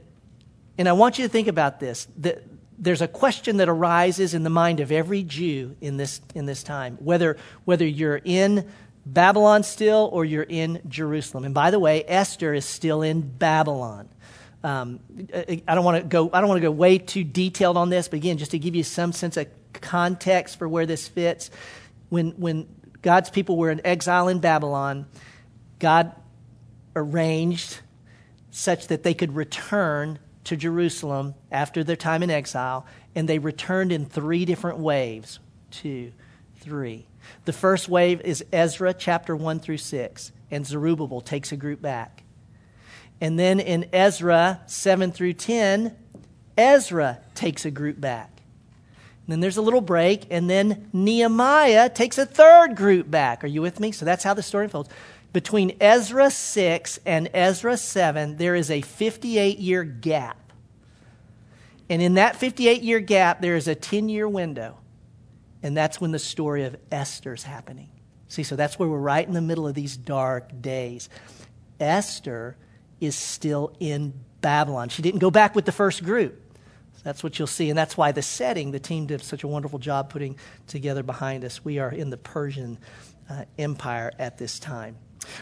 and 0.78 0.88
I 0.88 0.94
want 0.94 1.18
you 1.18 1.26
to 1.26 1.28
think 1.28 1.46
about 1.46 1.78
this. 1.78 2.08
That 2.16 2.42
there's 2.78 3.02
a 3.02 3.08
question 3.08 3.58
that 3.58 3.68
arises 3.68 4.32
in 4.32 4.44
the 4.44 4.50
mind 4.50 4.80
of 4.80 4.90
every 4.90 5.24
Jew 5.24 5.76
in 5.82 5.98
this, 5.98 6.22
in 6.34 6.46
this 6.46 6.62
time, 6.62 6.96
whether, 7.02 7.36
whether 7.66 7.86
you're 7.86 8.22
in 8.24 8.66
Babylon 9.04 9.62
still 9.62 10.08
or 10.10 10.24
you're 10.24 10.42
in 10.42 10.80
Jerusalem. 10.88 11.44
And 11.44 11.52
by 11.52 11.70
the 11.70 11.78
way, 11.78 12.02
Esther 12.08 12.54
is 12.54 12.64
still 12.64 13.02
in 13.02 13.20
Babylon. 13.20 14.08
Um, 14.64 15.00
I 15.68 15.74
don't 15.74 15.84
want 15.84 16.02
to 16.02 16.08
go. 16.08 16.30
I 16.32 16.40
don't 16.40 16.48
want 16.48 16.58
to 16.58 16.66
go 16.66 16.70
way 16.70 16.98
too 16.98 17.24
detailed 17.24 17.76
on 17.76 17.90
this, 17.90 18.08
but 18.08 18.16
again, 18.16 18.38
just 18.38 18.50
to 18.52 18.58
give 18.58 18.74
you 18.74 18.82
some 18.82 19.12
sense 19.12 19.36
of 19.36 19.46
context 19.72 20.58
for 20.58 20.68
where 20.68 20.86
this 20.86 21.06
fits. 21.06 21.50
When 22.08 22.30
when 22.32 22.66
God's 23.02 23.30
people 23.30 23.56
were 23.56 23.70
in 23.70 23.80
exile 23.86 24.28
in 24.28 24.40
Babylon, 24.40 25.06
God 25.78 26.12
arranged 26.94 27.80
such 28.50 28.88
that 28.88 29.02
they 29.02 29.14
could 29.14 29.36
return 29.36 30.18
to 30.44 30.56
Jerusalem 30.56 31.34
after 31.50 31.84
their 31.84 31.96
time 31.96 32.22
in 32.22 32.30
exile, 32.30 32.86
and 33.14 33.28
they 33.28 33.38
returned 33.38 33.92
in 33.92 34.06
three 34.06 34.44
different 34.44 34.78
waves. 34.78 35.38
Two, 35.70 36.12
three. 36.56 37.06
The 37.44 37.52
first 37.52 37.88
wave 37.88 38.20
is 38.22 38.44
Ezra 38.52 38.94
chapter 38.94 39.36
1 39.36 39.60
through 39.60 39.78
6, 39.78 40.32
and 40.50 40.66
Zerubbabel 40.66 41.20
takes 41.20 41.52
a 41.52 41.56
group 41.56 41.82
back. 41.82 42.15
And 43.20 43.38
then 43.38 43.60
in 43.60 43.88
Ezra 43.92 44.60
7 44.66 45.12
through 45.12 45.34
10, 45.34 45.96
Ezra 46.56 47.18
takes 47.34 47.64
a 47.64 47.70
group 47.70 48.00
back. 48.00 48.30
And 49.26 49.32
then 49.32 49.40
there's 49.40 49.56
a 49.56 49.62
little 49.62 49.80
break, 49.80 50.26
and 50.30 50.48
then 50.48 50.88
Nehemiah 50.92 51.90
takes 51.90 52.16
a 52.18 52.26
third 52.26 52.76
group 52.76 53.10
back. 53.10 53.42
Are 53.42 53.48
you 53.48 53.60
with 53.60 53.80
me? 53.80 53.90
So 53.90 54.04
that's 54.04 54.22
how 54.22 54.34
the 54.34 54.42
story 54.42 54.64
unfolds. 54.64 54.88
Between 55.32 55.76
Ezra 55.80 56.30
6 56.30 57.00
and 57.04 57.28
Ezra 57.34 57.76
7, 57.76 58.36
there 58.36 58.54
is 58.54 58.70
a 58.70 58.80
58 58.82 59.58
year 59.58 59.82
gap. 59.84 60.52
And 61.88 62.00
in 62.00 62.14
that 62.14 62.36
58 62.36 62.82
year 62.82 63.00
gap, 63.00 63.40
there 63.40 63.56
is 63.56 63.68
a 63.68 63.74
10 63.74 64.08
year 64.08 64.28
window. 64.28 64.78
And 65.62 65.76
that's 65.76 66.00
when 66.00 66.12
the 66.12 66.18
story 66.18 66.64
of 66.64 66.76
Esther's 66.92 67.42
happening. 67.42 67.88
See, 68.28 68.42
so 68.42 68.56
that's 68.56 68.78
where 68.78 68.88
we're 68.88 68.98
right 68.98 69.26
in 69.26 69.34
the 69.34 69.40
middle 69.40 69.66
of 69.66 69.74
these 69.74 69.96
dark 69.96 70.60
days. 70.60 71.08
Esther 71.80 72.56
is 73.00 73.14
still 73.14 73.74
in 73.80 74.12
Babylon. 74.40 74.88
She 74.88 75.02
didn't 75.02 75.20
go 75.20 75.30
back 75.30 75.54
with 75.54 75.64
the 75.64 75.72
first 75.72 76.04
group. 76.04 76.42
That's 77.02 77.22
what 77.22 77.38
you'll 77.38 77.46
see. 77.46 77.70
And 77.70 77.78
that's 77.78 77.96
why 77.96 78.10
the 78.10 78.22
setting, 78.22 78.72
the 78.72 78.80
team 78.80 79.06
did 79.06 79.22
such 79.22 79.44
a 79.44 79.48
wonderful 79.48 79.78
job 79.78 80.10
putting 80.10 80.36
together 80.66 81.04
behind 81.04 81.44
us. 81.44 81.64
We 81.64 81.78
are 81.78 81.90
in 81.90 82.10
the 82.10 82.16
Persian 82.16 82.78
uh, 83.30 83.44
Empire 83.58 84.10
at 84.18 84.38
this 84.38 84.58
time. 84.58 84.96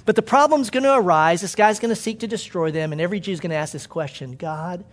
But 0.04 0.16
the 0.16 0.23
problem's 0.23 0.70
going 0.70 0.82
to 0.84 0.94
arise. 0.94 1.40
This 1.40 1.54
guy's 1.54 1.78
going 1.78 1.94
to 1.94 2.00
seek 2.00 2.20
to 2.20 2.26
destroy 2.26 2.70
them. 2.70 2.92
And 2.92 3.00
every 3.00 3.18
Jew's 3.18 3.40
going 3.40 3.50
to 3.50 3.56
ask 3.56 3.73
this 3.73 3.87
question 3.87 4.37
God, 4.37 4.84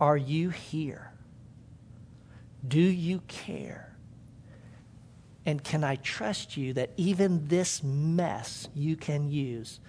are 0.00 0.16
you 0.16 0.50
here? 0.50 1.12
Do 2.66 2.80
you 2.80 3.20
care? 3.28 3.96
And 5.46 5.62
can 5.62 5.82
I 5.84 5.96
trust 5.96 6.56
you 6.56 6.72
that 6.74 6.90
even 6.96 7.46
this 7.48 7.82
mess 7.82 8.68
you 8.74 8.96
can 8.96 9.30
use 9.30 9.80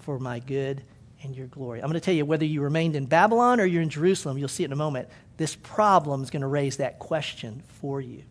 for 0.00 0.18
my 0.18 0.38
good 0.38 0.82
and 1.24 1.36
your 1.36 1.46
glory. 1.46 1.80
I'm 1.80 1.86
going 1.88 1.94
to 1.94 2.00
tell 2.00 2.14
you 2.14 2.24
whether 2.24 2.44
you 2.44 2.60
remained 2.60 2.96
in 2.96 3.06
Babylon 3.06 3.60
or 3.60 3.64
you're 3.64 3.82
in 3.82 3.88
Jerusalem, 3.88 4.38
you'll 4.38 4.48
see 4.48 4.62
it 4.62 4.66
in 4.66 4.72
a 4.72 4.76
moment. 4.76 5.08
This 5.36 5.56
problem 5.56 6.22
is 6.22 6.30
going 6.30 6.42
to 6.42 6.48
raise 6.48 6.76
that 6.76 6.98
question 6.98 7.62
for 7.80 8.00
you. 8.00 8.22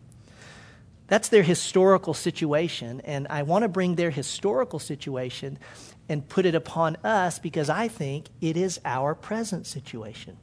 That's 1.06 1.28
their 1.28 1.42
historical 1.42 2.14
situation, 2.14 3.02
and 3.02 3.26
I 3.28 3.42
want 3.42 3.62
to 3.62 3.68
bring 3.68 3.96
their 3.96 4.10
historical 4.10 4.78
situation 4.78 5.58
and 6.08 6.26
put 6.26 6.46
it 6.46 6.54
upon 6.54 6.96
us 7.04 7.38
because 7.38 7.68
I 7.68 7.88
think 7.88 8.28
it 8.40 8.56
is 8.56 8.80
our 8.84 9.14
present 9.14 9.66
situation 9.66 10.38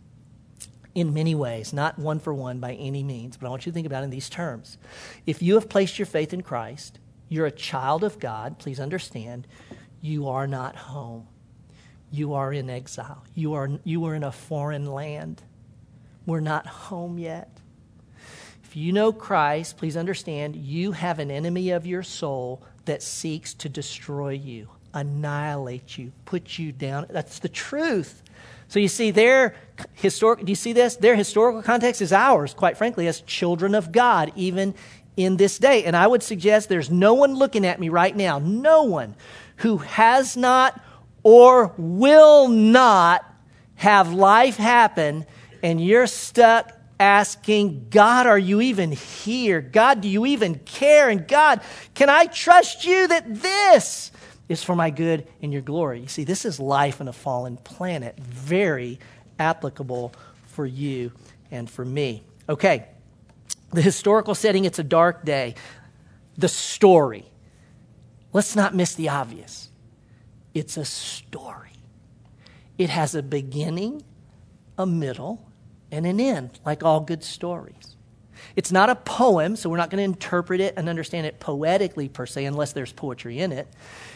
in 0.93 1.13
many 1.13 1.33
ways, 1.33 1.73
not 1.73 1.97
one 1.97 2.19
for 2.19 2.33
one 2.33 2.59
by 2.59 2.73
any 2.73 3.01
means, 3.01 3.37
but 3.37 3.47
I 3.47 3.49
want 3.49 3.65
you 3.65 3.71
to 3.71 3.73
think 3.73 3.87
about 3.87 4.01
it 4.01 4.05
in 4.05 4.09
these 4.11 4.29
terms. 4.29 4.77
If 5.25 5.41
you 5.41 5.55
have 5.55 5.69
placed 5.69 5.97
your 5.97 6.05
faith 6.05 6.33
in 6.33 6.41
Christ, 6.41 6.99
you're 7.29 7.45
a 7.45 7.51
child 7.51 8.03
of 8.03 8.19
God, 8.19 8.59
please 8.59 8.79
understand, 8.79 9.47
you 10.01 10.27
are 10.27 10.47
not 10.47 10.75
home 10.75 11.27
you 12.11 12.33
are 12.33 12.51
in 12.51 12.69
exile. 12.69 13.23
You 13.33 13.53
are, 13.53 13.69
you 13.83 14.05
are 14.05 14.15
in 14.15 14.23
a 14.23 14.31
foreign 14.31 14.85
land. 14.85 15.41
We're 16.25 16.41
not 16.41 16.67
home 16.67 17.17
yet. 17.17 17.57
If 18.63 18.75
you 18.75 18.91
know 18.93 19.11
Christ, 19.11 19.77
please 19.77 19.97
understand 19.97 20.55
you 20.55 20.91
have 20.91 21.19
an 21.19 21.31
enemy 21.31 21.71
of 21.71 21.85
your 21.85 22.03
soul 22.03 22.61
that 22.85 23.01
seeks 23.01 23.53
to 23.55 23.69
destroy 23.69 24.29
you, 24.29 24.67
annihilate 24.93 25.97
you, 25.97 26.11
put 26.25 26.57
you 26.57 26.71
down. 26.71 27.07
That's 27.09 27.39
the 27.39 27.49
truth. 27.49 28.23
So 28.67 28.79
you 28.79 28.87
see, 28.87 29.11
their 29.11 29.55
historic, 29.93 30.45
do 30.45 30.51
you 30.51 30.55
see 30.55 30.71
this? 30.73 30.95
Their 30.95 31.15
historical 31.15 31.61
context 31.61 32.01
is 32.01 32.13
ours, 32.13 32.53
quite 32.53 32.77
frankly, 32.77 33.07
as 33.07 33.21
children 33.21 33.75
of 33.75 33.91
God, 33.91 34.31
even 34.35 34.73
in 35.17 35.37
this 35.37 35.57
day. 35.57 35.83
And 35.83 35.95
I 35.95 36.07
would 36.07 36.23
suggest 36.23 36.69
there's 36.69 36.89
no 36.89 37.13
one 37.13 37.35
looking 37.35 37.65
at 37.65 37.79
me 37.79 37.89
right 37.89 38.15
now, 38.15 38.39
no 38.39 38.83
one 38.83 39.15
who 39.57 39.77
has 39.77 40.37
not 40.37 40.81
or 41.23 41.73
will 41.77 42.47
not 42.47 43.25
have 43.75 44.13
life 44.13 44.57
happen, 44.57 45.25
and 45.63 45.83
you're 45.83 46.07
stuck 46.07 46.71
asking, 46.99 47.87
God, 47.89 48.27
are 48.27 48.37
you 48.37 48.61
even 48.61 48.91
here? 48.91 49.59
God, 49.59 50.01
do 50.01 50.07
you 50.07 50.27
even 50.27 50.55
care? 50.59 51.09
And 51.09 51.27
God, 51.27 51.61
can 51.95 52.09
I 52.09 52.25
trust 52.27 52.85
you 52.85 53.07
that 53.07 53.41
this 53.41 54.11
is 54.47 54.63
for 54.63 54.75
my 54.75 54.91
good 54.91 55.27
and 55.41 55.51
your 55.51 55.63
glory? 55.63 56.01
You 56.01 56.07
see, 56.07 56.23
this 56.23 56.45
is 56.45 56.59
life 56.59 57.01
on 57.01 57.07
a 57.07 57.13
fallen 57.13 57.57
planet, 57.57 58.19
very 58.19 58.99
applicable 59.39 60.13
for 60.49 60.65
you 60.65 61.11
and 61.49 61.67
for 61.67 61.83
me. 61.83 62.23
Okay, 62.47 62.85
the 63.71 63.81
historical 63.81 64.35
setting, 64.35 64.65
it's 64.65 64.77
a 64.77 64.83
dark 64.83 65.25
day. 65.25 65.55
The 66.37 66.47
story. 66.47 67.25
Let's 68.31 68.55
not 68.55 68.75
miss 68.75 68.93
the 68.93 69.09
obvious. 69.09 69.70
It's 70.53 70.77
a 70.77 70.85
story. 70.85 71.71
It 72.77 72.89
has 72.89 73.15
a 73.15 73.23
beginning, 73.23 74.03
a 74.77 74.85
middle, 74.85 75.47
and 75.91 76.05
an 76.05 76.19
end, 76.19 76.59
like 76.65 76.83
all 76.83 76.99
good 77.01 77.23
stories. 77.23 77.95
It's 78.55 78.71
not 78.71 78.89
a 78.89 78.95
poem, 78.95 79.55
so 79.55 79.69
we're 79.69 79.77
not 79.77 79.89
going 79.89 79.99
to 79.99 80.03
interpret 80.03 80.61
it 80.61 80.73
and 80.77 80.89
understand 80.89 81.27
it 81.27 81.39
poetically 81.39 82.09
per 82.09 82.25
se, 82.25 82.45
unless 82.45 82.73
there's 82.73 82.91
poetry 82.91 83.39
in 83.39 83.51
it. 83.51 83.67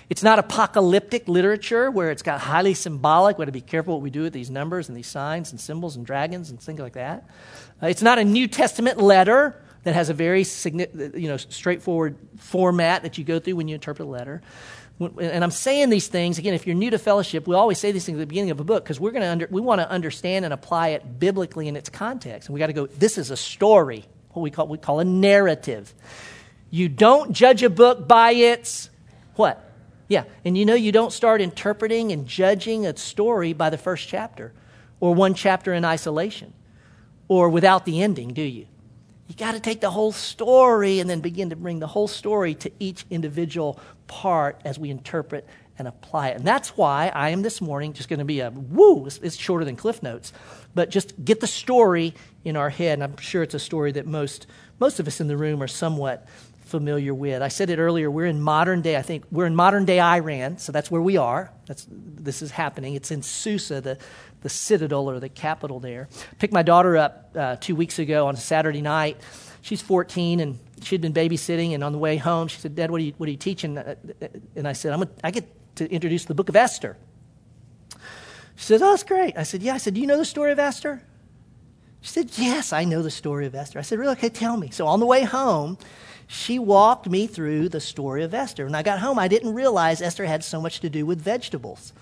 It's 0.09 0.23
not 0.23 0.39
apocalyptic 0.39 1.27
literature 1.27 1.91
where 1.91 2.11
it's 2.11 2.21
got 2.21 2.39
highly 2.41 2.73
symbolic. 2.73 3.37
We 3.37 3.43
have 3.43 3.47
to 3.47 3.51
be 3.51 3.61
careful 3.61 3.95
what 3.95 4.03
we 4.03 4.09
do 4.09 4.23
with 4.23 4.33
these 4.33 4.49
numbers 4.49 4.87
and 4.89 4.97
these 4.97 5.07
signs 5.07 5.51
and 5.51 5.59
symbols 5.59 5.95
and 5.95 6.05
dragons 6.05 6.49
and 6.49 6.59
things 6.59 6.79
like 6.79 6.93
that. 6.93 7.29
Uh, 7.81 7.87
it's 7.87 8.01
not 8.01 8.19
a 8.19 8.23
New 8.23 8.47
Testament 8.47 8.99
letter 8.99 9.61
that 9.83 9.93
has 9.93 10.09
a 10.09 10.13
very 10.13 10.43
you 10.73 11.27
know, 11.27 11.37
straightforward 11.37 12.17
format 12.37 13.03
that 13.03 13.17
you 13.17 13.23
go 13.23 13.39
through 13.39 13.55
when 13.55 13.67
you 13.67 13.75
interpret 13.75 14.07
a 14.07 14.11
letter 14.11 14.41
and 14.99 15.43
I'm 15.43 15.51
saying 15.51 15.89
these 15.89 16.07
things 16.07 16.37
again. 16.37 16.53
If 16.53 16.65
you're 16.65 16.75
new 16.75 16.89
to 16.91 16.97
fellowship, 16.97 17.47
we 17.47 17.55
always 17.55 17.77
say 17.77 17.91
these 17.91 18.05
things 18.05 18.17
at 18.17 18.19
the 18.19 18.25
beginning 18.25 18.51
of 18.51 18.61
a 18.61 18.63
book 18.63 18.83
because 18.83 18.99
we're 18.99 19.11
going 19.11 19.39
to 19.39 19.47
we 19.51 19.59
want 19.59 19.81
to 19.81 19.89
understand 19.89 20.45
and 20.45 20.53
apply 20.53 20.89
it 20.89 21.19
biblically 21.19 21.67
in 21.67 21.75
its 21.75 21.89
context. 21.89 22.47
And 22.47 22.53
we 22.53 22.59
got 22.59 22.67
to 22.67 22.73
go. 22.73 22.87
This 22.87 23.17
is 23.17 23.29
a 23.29 23.35
story, 23.35 24.05
what 24.31 24.41
we 24.41 24.51
call 24.51 24.67
we 24.67 24.77
call 24.77 25.01
a 25.01 25.05
narrative. 25.05 25.93
You 26.69 26.87
don't 26.87 27.33
judge 27.33 27.61
a 27.61 27.69
book 27.69 28.07
by 28.07 28.31
its 28.31 28.89
what? 29.35 29.61
Yeah, 30.07 30.23
and 30.45 30.57
you 30.57 30.65
know 30.65 30.75
you 30.75 30.91
don't 30.91 31.11
start 31.11 31.41
interpreting 31.41 32.11
and 32.11 32.27
judging 32.27 32.85
a 32.85 32.95
story 32.95 33.53
by 33.53 33.69
the 33.69 33.77
first 33.77 34.07
chapter, 34.07 34.53
or 34.99 35.13
one 35.13 35.33
chapter 35.33 35.73
in 35.73 35.83
isolation, 35.83 36.53
or 37.27 37.49
without 37.49 37.85
the 37.85 38.01
ending, 38.01 38.33
do 38.33 38.43
you? 38.43 38.67
You 39.27 39.35
got 39.35 39.53
to 39.53 39.59
take 39.59 39.81
the 39.81 39.89
whole 39.89 40.11
story 40.11 40.99
and 40.99 41.09
then 41.09 41.19
begin 41.19 41.49
to 41.49 41.55
bring 41.55 41.79
the 41.79 41.87
whole 41.87 42.07
story 42.07 42.53
to 42.55 42.71
each 42.79 43.05
individual 43.09 43.79
part 44.07 44.61
as 44.63 44.77
we 44.77 44.91
interpret 44.91 45.47
and 45.77 45.87
apply 45.87 46.29
it. 46.29 46.37
And 46.37 46.45
that's 46.45 46.77
why 46.77 47.11
I 47.13 47.29
am 47.29 47.41
this 47.41 47.59
morning 47.59 47.93
just 47.93 48.07
going 48.07 48.19
to 48.19 48.25
be 48.25 48.39
a 48.39 48.49
woo, 48.49 49.05
it's, 49.05 49.17
it's, 49.17 49.35
shorter 49.35 49.65
than 49.65 49.75
Cliff 49.75 50.01
Notes, 50.01 50.31
but 50.73 50.89
just 50.89 51.13
get 51.25 51.39
the 51.39 51.47
story 51.47 52.13
in 52.45 52.55
our 52.55 52.69
head. 52.69 52.93
And 52.93 53.03
I'm 53.03 53.17
sure 53.17 53.43
it's 53.43 53.55
a 53.55 53.59
story 53.59 53.91
that 53.93 54.05
most, 54.05 54.47
most 54.79 54.99
of 54.99 55.07
us 55.07 55.19
in 55.19 55.27
the 55.27 55.37
room 55.37 55.61
are 55.61 55.67
somewhat 55.67 56.27
familiar 56.65 57.13
with. 57.13 57.41
I 57.41 57.47
said 57.47 57.69
it 57.69 57.79
earlier, 57.79 58.09
we're 58.11 58.25
in 58.25 58.41
modern 58.41 58.81
day, 58.81 58.97
I 58.97 59.01
think, 59.01 59.23
we're 59.31 59.45
in 59.45 59.55
modern 59.55 59.85
day 59.85 59.99
Iran, 59.99 60.57
so 60.57 60.71
that's 60.71 60.91
where 60.91 61.01
we 61.01 61.17
are. 61.17 61.51
That's, 61.67 61.87
this 61.89 62.41
is 62.41 62.51
happening. 62.51 62.95
It's 62.95 63.11
in 63.11 63.21
Susa, 63.21 63.81
the, 63.81 63.97
the 64.41 64.49
citadel 64.49 65.09
or 65.09 65.19
the 65.19 65.29
capital 65.29 65.79
there. 65.79 66.09
Picked 66.39 66.53
my 66.53 66.63
daughter 66.63 66.97
up 66.97 67.31
uh, 67.35 67.55
two 67.57 67.75
weeks 67.75 67.99
ago 67.99 68.27
on 68.27 68.33
a 68.33 68.37
Saturday 68.37 68.81
night. 68.81 69.17
She's 69.61 69.81
14 69.81 70.39
and 70.39 70.59
she'd 70.81 71.01
been 71.01 71.13
babysitting, 71.13 71.73
and 71.73 71.83
on 71.83 71.91
the 71.91 71.97
way 71.97 72.17
home, 72.17 72.47
she 72.47 72.59
said, 72.59 72.75
Dad, 72.75 72.91
what 72.91 73.01
are 73.01 73.03
you, 73.03 73.13
what 73.17 73.27
are 73.27 73.31
you 73.31 73.37
teaching? 73.37 73.77
Uh, 73.77 73.95
and 74.55 74.67
I 74.67 74.73
said, 74.73 74.93
I'm 74.93 75.03
a, 75.03 75.07
I 75.23 75.31
get 75.31 75.47
to 75.77 75.89
introduce 75.91 76.25
the 76.25 76.35
book 76.35 76.49
of 76.49 76.55
Esther. 76.55 76.97
She 78.55 78.63
said, 78.63 78.81
Oh, 78.81 78.91
that's 78.91 79.03
great. 79.03 79.37
I 79.37 79.43
said, 79.43 79.61
Yeah. 79.61 79.73
I 79.73 79.77
said, 79.77 79.93
Do 79.93 80.01
you 80.01 80.07
know 80.07 80.17
the 80.17 80.25
story 80.25 80.51
of 80.51 80.59
Esther? 80.59 81.01
She 82.01 82.09
said, 82.09 82.31
Yes, 82.37 82.73
I 82.73 82.83
know 82.83 83.01
the 83.01 83.11
story 83.11 83.45
of 83.45 83.55
Esther. 83.55 83.79
I 83.79 83.81
said, 83.81 83.99
Really? 83.99 84.13
Okay, 84.13 84.29
tell 84.29 84.57
me. 84.57 84.69
So 84.71 84.87
on 84.87 84.99
the 84.99 85.05
way 85.05 85.23
home, 85.23 85.77
she 86.27 86.59
walked 86.59 87.09
me 87.09 87.27
through 87.27 87.69
the 87.69 87.79
story 87.79 88.23
of 88.23 88.33
Esther. 88.33 88.65
When 88.65 88.75
I 88.75 88.83
got 88.83 88.99
home, 88.99 89.19
I 89.19 89.27
didn't 89.27 89.53
realize 89.53 90.01
Esther 90.01 90.25
had 90.25 90.43
so 90.43 90.59
much 90.59 90.79
to 90.79 90.89
do 90.89 91.05
with 91.05 91.21
vegetables 91.21 91.93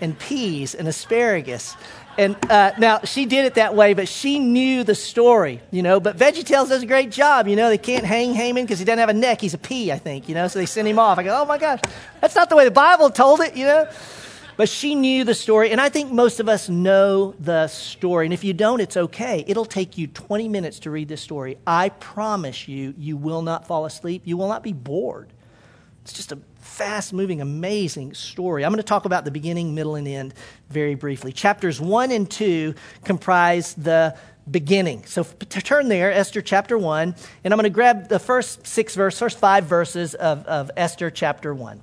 and 0.00 0.18
peas 0.18 0.74
and 0.74 0.88
asparagus. 0.88 1.74
And 2.18 2.36
uh, 2.50 2.72
now 2.78 3.00
she 3.04 3.24
did 3.24 3.46
it 3.46 3.54
that 3.54 3.74
way, 3.74 3.94
but 3.94 4.08
she 4.08 4.38
knew 4.38 4.84
the 4.84 4.94
story, 4.94 5.60
you 5.70 5.82
know. 5.82 6.00
But 6.00 6.16
VeggieTales 6.18 6.68
does 6.68 6.82
a 6.82 6.86
great 6.86 7.10
job, 7.10 7.48
you 7.48 7.56
know. 7.56 7.68
They 7.68 7.78
can't 7.78 8.04
hang 8.04 8.34
Haman 8.34 8.64
because 8.64 8.78
he 8.78 8.84
doesn't 8.84 8.98
have 8.98 9.08
a 9.08 9.14
neck; 9.14 9.40
he's 9.40 9.54
a 9.54 9.58
pea, 9.58 9.92
I 9.92 9.98
think, 9.98 10.28
you 10.28 10.34
know. 10.34 10.48
So 10.48 10.58
they 10.58 10.66
send 10.66 10.88
him 10.88 10.98
off. 10.98 11.18
I 11.18 11.22
go, 11.22 11.40
oh 11.40 11.46
my 11.46 11.56
gosh, 11.56 11.80
that's 12.20 12.34
not 12.34 12.50
the 12.50 12.56
way 12.56 12.64
the 12.64 12.70
Bible 12.70 13.10
told 13.10 13.40
it, 13.40 13.56
you 13.56 13.64
know. 13.64 13.88
But 14.60 14.68
she 14.68 14.94
knew 14.94 15.24
the 15.24 15.32
story, 15.32 15.70
and 15.70 15.80
I 15.80 15.88
think 15.88 16.12
most 16.12 16.38
of 16.38 16.46
us 16.46 16.68
know 16.68 17.32
the 17.40 17.66
story. 17.68 18.26
And 18.26 18.34
if 18.34 18.44
you 18.44 18.52
don't, 18.52 18.78
it's 18.82 18.94
okay. 18.94 19.42
It'll 19.46 19.64
take 19.64 19.96
you 19.96 20.06
20 20.06 20.50
minutes 20.50 20.80
to 20.80 20.90
read 20.90 21.08
this 21.08 21.22
story. 21.22 21.56
I 21.66 21.88
promise 21.88 22.68
you, 22.68 22.92
you 22.98 23.16
will 23.16 23.40
not 23.40 23.66
fall 23.66 23.86
asleep. 23.86 24.20
You 24.26 24.36
will 24.36 24.48
not 24.48 24.62
be 24.62 24.74
bored. 24.74 25.32
It's 26.02 26.12
just 26.12 26.30
a 26.30 26.38
fast 26.56 27.14
moving, 27.14 27.40
amazing 27.40 28.12
story. 28.12 28.62
I'm 28.62 28.70
going 28.70 28.76
to 28.76 28.82
talk 28.82 29.06
about 29.06 29.24
the 29.24 29.30
beginning, 29.30 29.74
middle, 29.74 29.94
and 29.94 30.06
end 30.06 30.34
very 30.68 30.94
briefly. 30.94 31.32
Chapters 31.32 31.80
1 31.80 32.10
and 32.10 32.30
2 32.30 32.74
comprise 33.02 33.72
the 33.72 34.14
beginning. 34.50 35.06
So 35.06 35.24
turn 35.24 35.88
there, 35.88 36.12
Esther 36.12 36.42
chapter 36.42 36.76
1, 36.76 37.14
and 37.44 37.54
I'm 37.54 37.56
going 37.56 37.64
to 37.64 37.70
grab 37.70 38.10
the 38.10 38.18
first 38.18 38.66
six 38.66 38.94
verses, 38.94 39.18
first 39.18 39.38
five 39.38 39.64
verses 39.64 40.14
of, 40.14 40.44
of 40.44 40.70
Esther 40.76 41.10
chapter 41.10 41.54
1. 41.54 41.80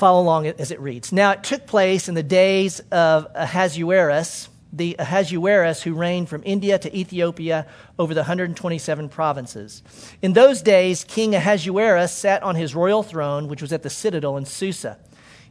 Follow 0.00 0.22
along 0.22 0.46
as 0.46 0.70
it 0.70 0.80
reads. 0.80 1.12
Now 1.12 1.32
it 1.32 1.44
took 1.44 1.66
place 1.66 2.08
in 2.08 2.14
the 2.14 2.22
days 2.22 2.80
of 2.90 3.26
Ahasuerus, 3.34 4.48
the 4.72 4.96
Ahasuerus 4.98 5.82
who 5.82 5.92
reigned 5.92 6.30
from 6.30 6.40
India 6.46 6.78
to 6.78 6.96
Ethiopia 6.96 7.66
over 7.98 8.14
the 8.14 8.22
127 8.22 9.10
provinces. 9.10 9.82
In 10.22 10.32
those 10.32 10.62
days, 10.62 11.04
King 11.04 11.34
Ahasuerus 11.34 12.12
sat 12.12 12.42
on 12.42 12.54
his 12.54 12.74
royal 12.74 13.02
throne, 13.02 13.46
which 13.46 13.60
was 13.60 13.74
at 13.74 13.82
the 13.82 13.90
citadel 13.90 14.38
in 14.38 14.46
Susa. 14.46 14.96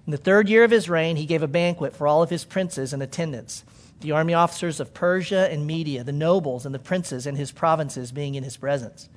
In 0.08 0.10
the 0.10 0.18
third 0.18 0.50
year 0.50 0.64
of 0.64 0.72
his 0.72 0.90
reign, 0.90 1.16
he 1.16 1.28
gave 1.28 1.44
a 1.44 1.48
banquet 1.48 1.96
for 1.96 2.08
all 2.08 2.24
of 2.24 2.32
his 2.32 2.44
princes 2.44 2.92
and 2.92 3.04
attendants, 3.04 3.64
the 4.02 4.14
army 4.14 4.34
officers 4.34 4.80
of 4.80 4.96
Persia 4.96 5.48
and 5.52 5.68
Media, 5.68 6.04
the 6.04 6.12
nobles 6.12 6.66
and 6.66 6.74
the 6.74 6.80
princes 6.80 7.28
and 7.28 7.38
his 7.38 7.52
provinces 7.52 8.12
being 8.12 8.34
in 8.34 8.44
his 8.44 8.58
presence 8.58 9.10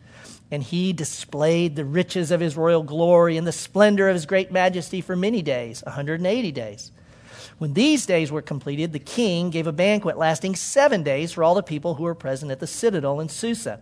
and 0.52 0.62
he 0.62 0.92
displayed 0.92 1.74
the 1.74 1.84
riches 1.84 2.30
of 2.30 2.40
his 2.40 2.58
royal 2.58 2.82
glory 2.82 3.38
and 3.38 3.46
the 3.46 3.52
splendor 3.52 4.10
of 4.10 4.14
his 4.14 4.26
great 4.26 4.52
majesty 4.52 5.00
for 5.00 5.16
many 5.16 5.40
days, 5.40 5.82
180 5.84 6.52
days. 6.52 6.92
When 7.56 7.72
these 7.72 8.04
days 8.04 8.30
were 8.30 8.42
completed, 8.42 8.92
the 8.92 8.98
king 8.98 9.48
gave 9.48 9.66
a 9.66 9.72
banquet 9.72 10.18
lasting 10.18 10.56
seven 10.56 11.02
days 11.02 11.32
for 11.32 11.42
all 11.42 11.54
the 11.54 11.62
people 11.62 11.94
who 11.94 12.02
were 12.02 12.14
present 12.14 12.52
at 12.52 12.60
the 12.60 12.66
citadel 12.66 13.18
in 13.18 13.30
Susa, 13.30 13.80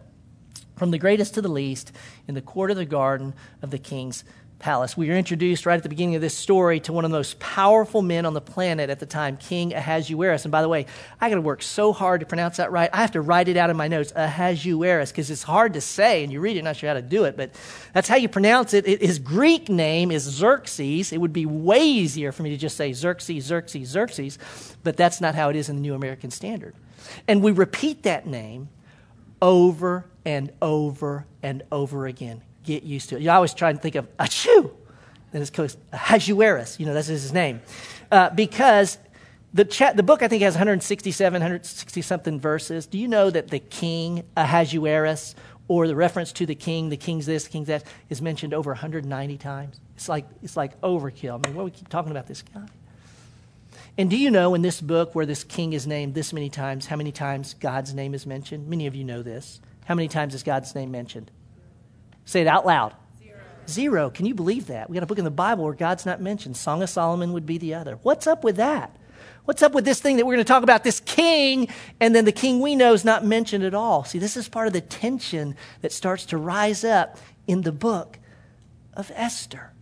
from 0.77 0.93
the 0.93 0.99
greatest 0.99 1.35
to 1.35 1.43
the 1.43 1.49
least, 1.49 1.91
in 2.29 2.37
the 2.37 2.41
court 2.41 2.71
of 2.71 2.77
the 2.77 2.85
garden 2.85 3.35
of 3.63 3.73
the 3.73 3.79
king's 3.79 4.23
palace. 4.61 4.97
We 4.97 5.11
are 5.11 5.17
introduced 5.17 5.67
right 5.67 5.75
at 5.75 5.83
the 5.83 5.89
beginning 5.89 6.15
of 6.15 6.21
this 6.21 6.37
story 6.37 6.79
to 6.81 6.93
one 6.93 7.05
of 7.05 7.11
the 7.11 7.17
most 7.17 7.41
powerful 7.41 8.03
men 8.03 8.25
on 8.25 8.35
the 8.35 8.41
planet 8.41 8.91
at 8.91 9.01
the 9.01 9.07
time, 9.07 9.37
King 9.37 9.75
Ahasuerus. 9.75 10.45
And 10.45 10.53
by 10.53 10.63
the 10.63 10.69
way, 10.69 10.87
I 11.21 11.29
got 11.29 11.37
to 11.37 11.41
work 11.41 11.63
so 11.63 11.93
hard 11.93 12.21
to 12.21 12.27
pronounce 12.27 12.59
that 12.59 12.71
right. 12.71 12.89
I 12.93 12.99
have 12.99 13.13
to 13.13 13.21
write 13.21 13.49
it 13.49 13.57
out 13.57 13.71
in 13.71 13.77
my 13.77 13.89
notes, 13.89 14.13
Ahasuerus, 14.15 15.11
because 15.11 15.31
it's 15.31 15.43
hard 15.43 15.73
to 15.73 15.81
say, 15.81 16.23
and 16.23 16.33
you 16.33 16.41
read 16.41 16.57
it, 16.57 16.63
not 16.63 16.77
sure 16.77 16.89
how 16.89 16.95
to 16.95 17.03
do 17.03 17.25
it, 17.25 17.37
but 17.37 17.51
that's 17.93 18.07
how 18.07 18.17
you 18.17 18.29
pronounce 18.29 18.75
it. 18.75 18.87
His 18.87 19.19
Greek 19.19 19.69
name 19.69 20.13
is 20.13 20.23
Xerxes. 20.23 21.13
It 21.13 21.19
would 21.19 21.33
be 21.33 21.47
way 21.47 21.85
easier 21.85 22.31
for 22.31 22.43
me 22.43 22.51
to 22.51 22.57
just 22.57 22.77
say 22.77 22.93
Xerxes, 22.93 23.45
Xerxes, 23.45 23.89
Xerxes, 23.89 24.39
but 24.85 24.97
that's 24.97 25.21
not 25.21 25.35
how 25.35 25.49
it 25.49 25.57
is 25.57 25.69
in 25.69 25.77
the 25.77 25.83
New 25.83 25.95
American 25.95 26.31
Standard. 26.31 26.75
And 27.27 27.43
we 27.43 27.51
repeat 27.51 28.03
that 28.05 28.27
name 28.27 28.69
over 29.43 30.05
and 30.25 30.53
over 30.61 31.27
and 31.43 31.63
over 31.73 32.07
again 32.07 32.43
get 32.75 32.83
used 32.85 33.09
to 33.11 33.17
it. 33.17 33.23
You 33.23 33.31
always 33.31 33.55
try 33.55 33.71
and 33.71 33.81
think 33.81 33.95
of 33.95 34.17
achoo. 34.17 34.71
Then 35.33 35.43
it's 35.43 35.51
called 35.51 35.77
Ahasuerus. 35.93 36.81
You 36.81 36.87
know, 36.87 36.95
that's 36.95 37.07
his 37.07 37.33
name. 37.33 37.61
Uh, 38.11 38.31
because 38.31 38.99
the, 39.55 39.65
the 39.95 40.03
book, 40.03 40.23
I 40.23 40.29
think, 40.29 40.43
has 40.43 40.55
167, 40.55 41.33
160 41.33 42.03
something 42.03 42.41
verses. 42.41 42.87
Do 42.87 42.99
you 42.99 43.09
know 43.09 43.31
that 43.31 43.49
the 43.49 43.59
king, 43.59 44.25
Ahasuerus, 44.37 45.35
or 45.69 45.87
the 45.87 45.95
reference 45.95 46.33
to 46.33 46.47
the 46.47 46.55
king, 46.55 46.89
the 46.89 46.97
king's 46.97 47.27
this, 47.27 47.45
the 47.45 47.51
king's 47.51 47.69
that, 47.69 47.85
is 48.09 48.21
mentioned 48.21 48.55
over 48.55 48.71
190 48.71 49.39
times? 49.39 49.81
It's 49.97 50.09
like, 50.09 50.27
it's 50.43 50.57
like 50.57 50.81
overkill. 50.81 51.41
I 51.45 51.49
mean, 51.49 51.57
what 51.57 51.65
we 51.65 51.71
keep 51.71 51.89
talking 51.89 52.11
about 52.11 52.27
this 52.27 52.43
guy? 52.43 52.67
And 53.99 54.09
do 54.09 54.17
you 54.17 54.31
know 54.31 54.55
in 54.55 54.63
this 54.63 54.81
book 54.81 55.15
where 55.15 55.27
this 55.27 55.45
king 55.45 55.73
is 55.73 55.87
named 55.87 56.15
this 56.15 56.33
many 56.33 56.49
times, 56.49 56.87
how 56.87 56.97
many 56.97 57.13
times 57.13 57.55
God's 57.55 57.93
name 57.93 58.15
is 58.15 58.27
mentioned? 58.27 58.69
Many 58.69 58.87
of 58.87 58.95
you 58.95 59.05
know 59.05 59.23
this. 59.23 59.61
How 59.85 59.95
many 59.95 60.09
times 60.09 60.35
is 60.35 60.43
God's 60.43 60.75
name 60.75 60.91
mentioned? 60.91 61.31
Say 62.31 62.43
it 62.43 62.47
out 62.47 62.65
loud. 62.65 62.95
Zero. 63.21 63.41
Zero. 63.67 64.11
Can 64.11 64.25
you 64.25 64.37
believe 64.37 64.69
that? 64.69 64.89
We 64.89 64.95
got 64.95 65.03
a 65.03 65.07
book 65.07 65.19
in 65.19 65.25
the 65.25 65.33
Bible 65.33 65.65
where 65.65 65.75
God's 65.75 66.07
not 66.07 66.21
mentioned. 66.21 66.57
Song 66.57 66.81
of 66.81 66.89
Solomon 66.89 67.33
would 67.33 67.45
be 67.45 67.59
the 67.59 67.75
other. 67.75 67.99
What's 68.05 68.29
up 68.29 68.45
with 68.45 68.55
that? 68.55 68.95
What's 69.47 69.65
up 69.65 69.73
with 69.73 69.85
this 69.85 70.01
thing 70.01 70.17
that 70.17 70.25
we're 70.25 70.35
going 70.35 70.45
to 70.45 70.49
talk 70.49 70.63
about, 70.63 70.85
this 70.85 71.01
king, 71.01 71.67
and 71.99 72.15
then 72.15 72.27
the 72.27 72.31
king 72.31 72.61
we 72.61 72.77
know 72.77 72.93
is 72.93 73.05
not 73.05 73.25
mentioned 73.25 73.65
at 73.65 73.75
all? 73.75 74.05
See, 74.05 74.21
this 74.21 74.37
is 74.37 74.49
part 74.49 74.69
of 74.69 74.73
the 74.73 74.81
tension 74.81 75.57
that 75.81 75.91
starts 75.91 76.25
to 76.27 76.37
rise 76.37 76.85
up 76.85 77.19
in 77.49 77.63
the 77.63 77.73
book 77.73 78.21
of 78.95 79.11
Esther. 79.17 79.73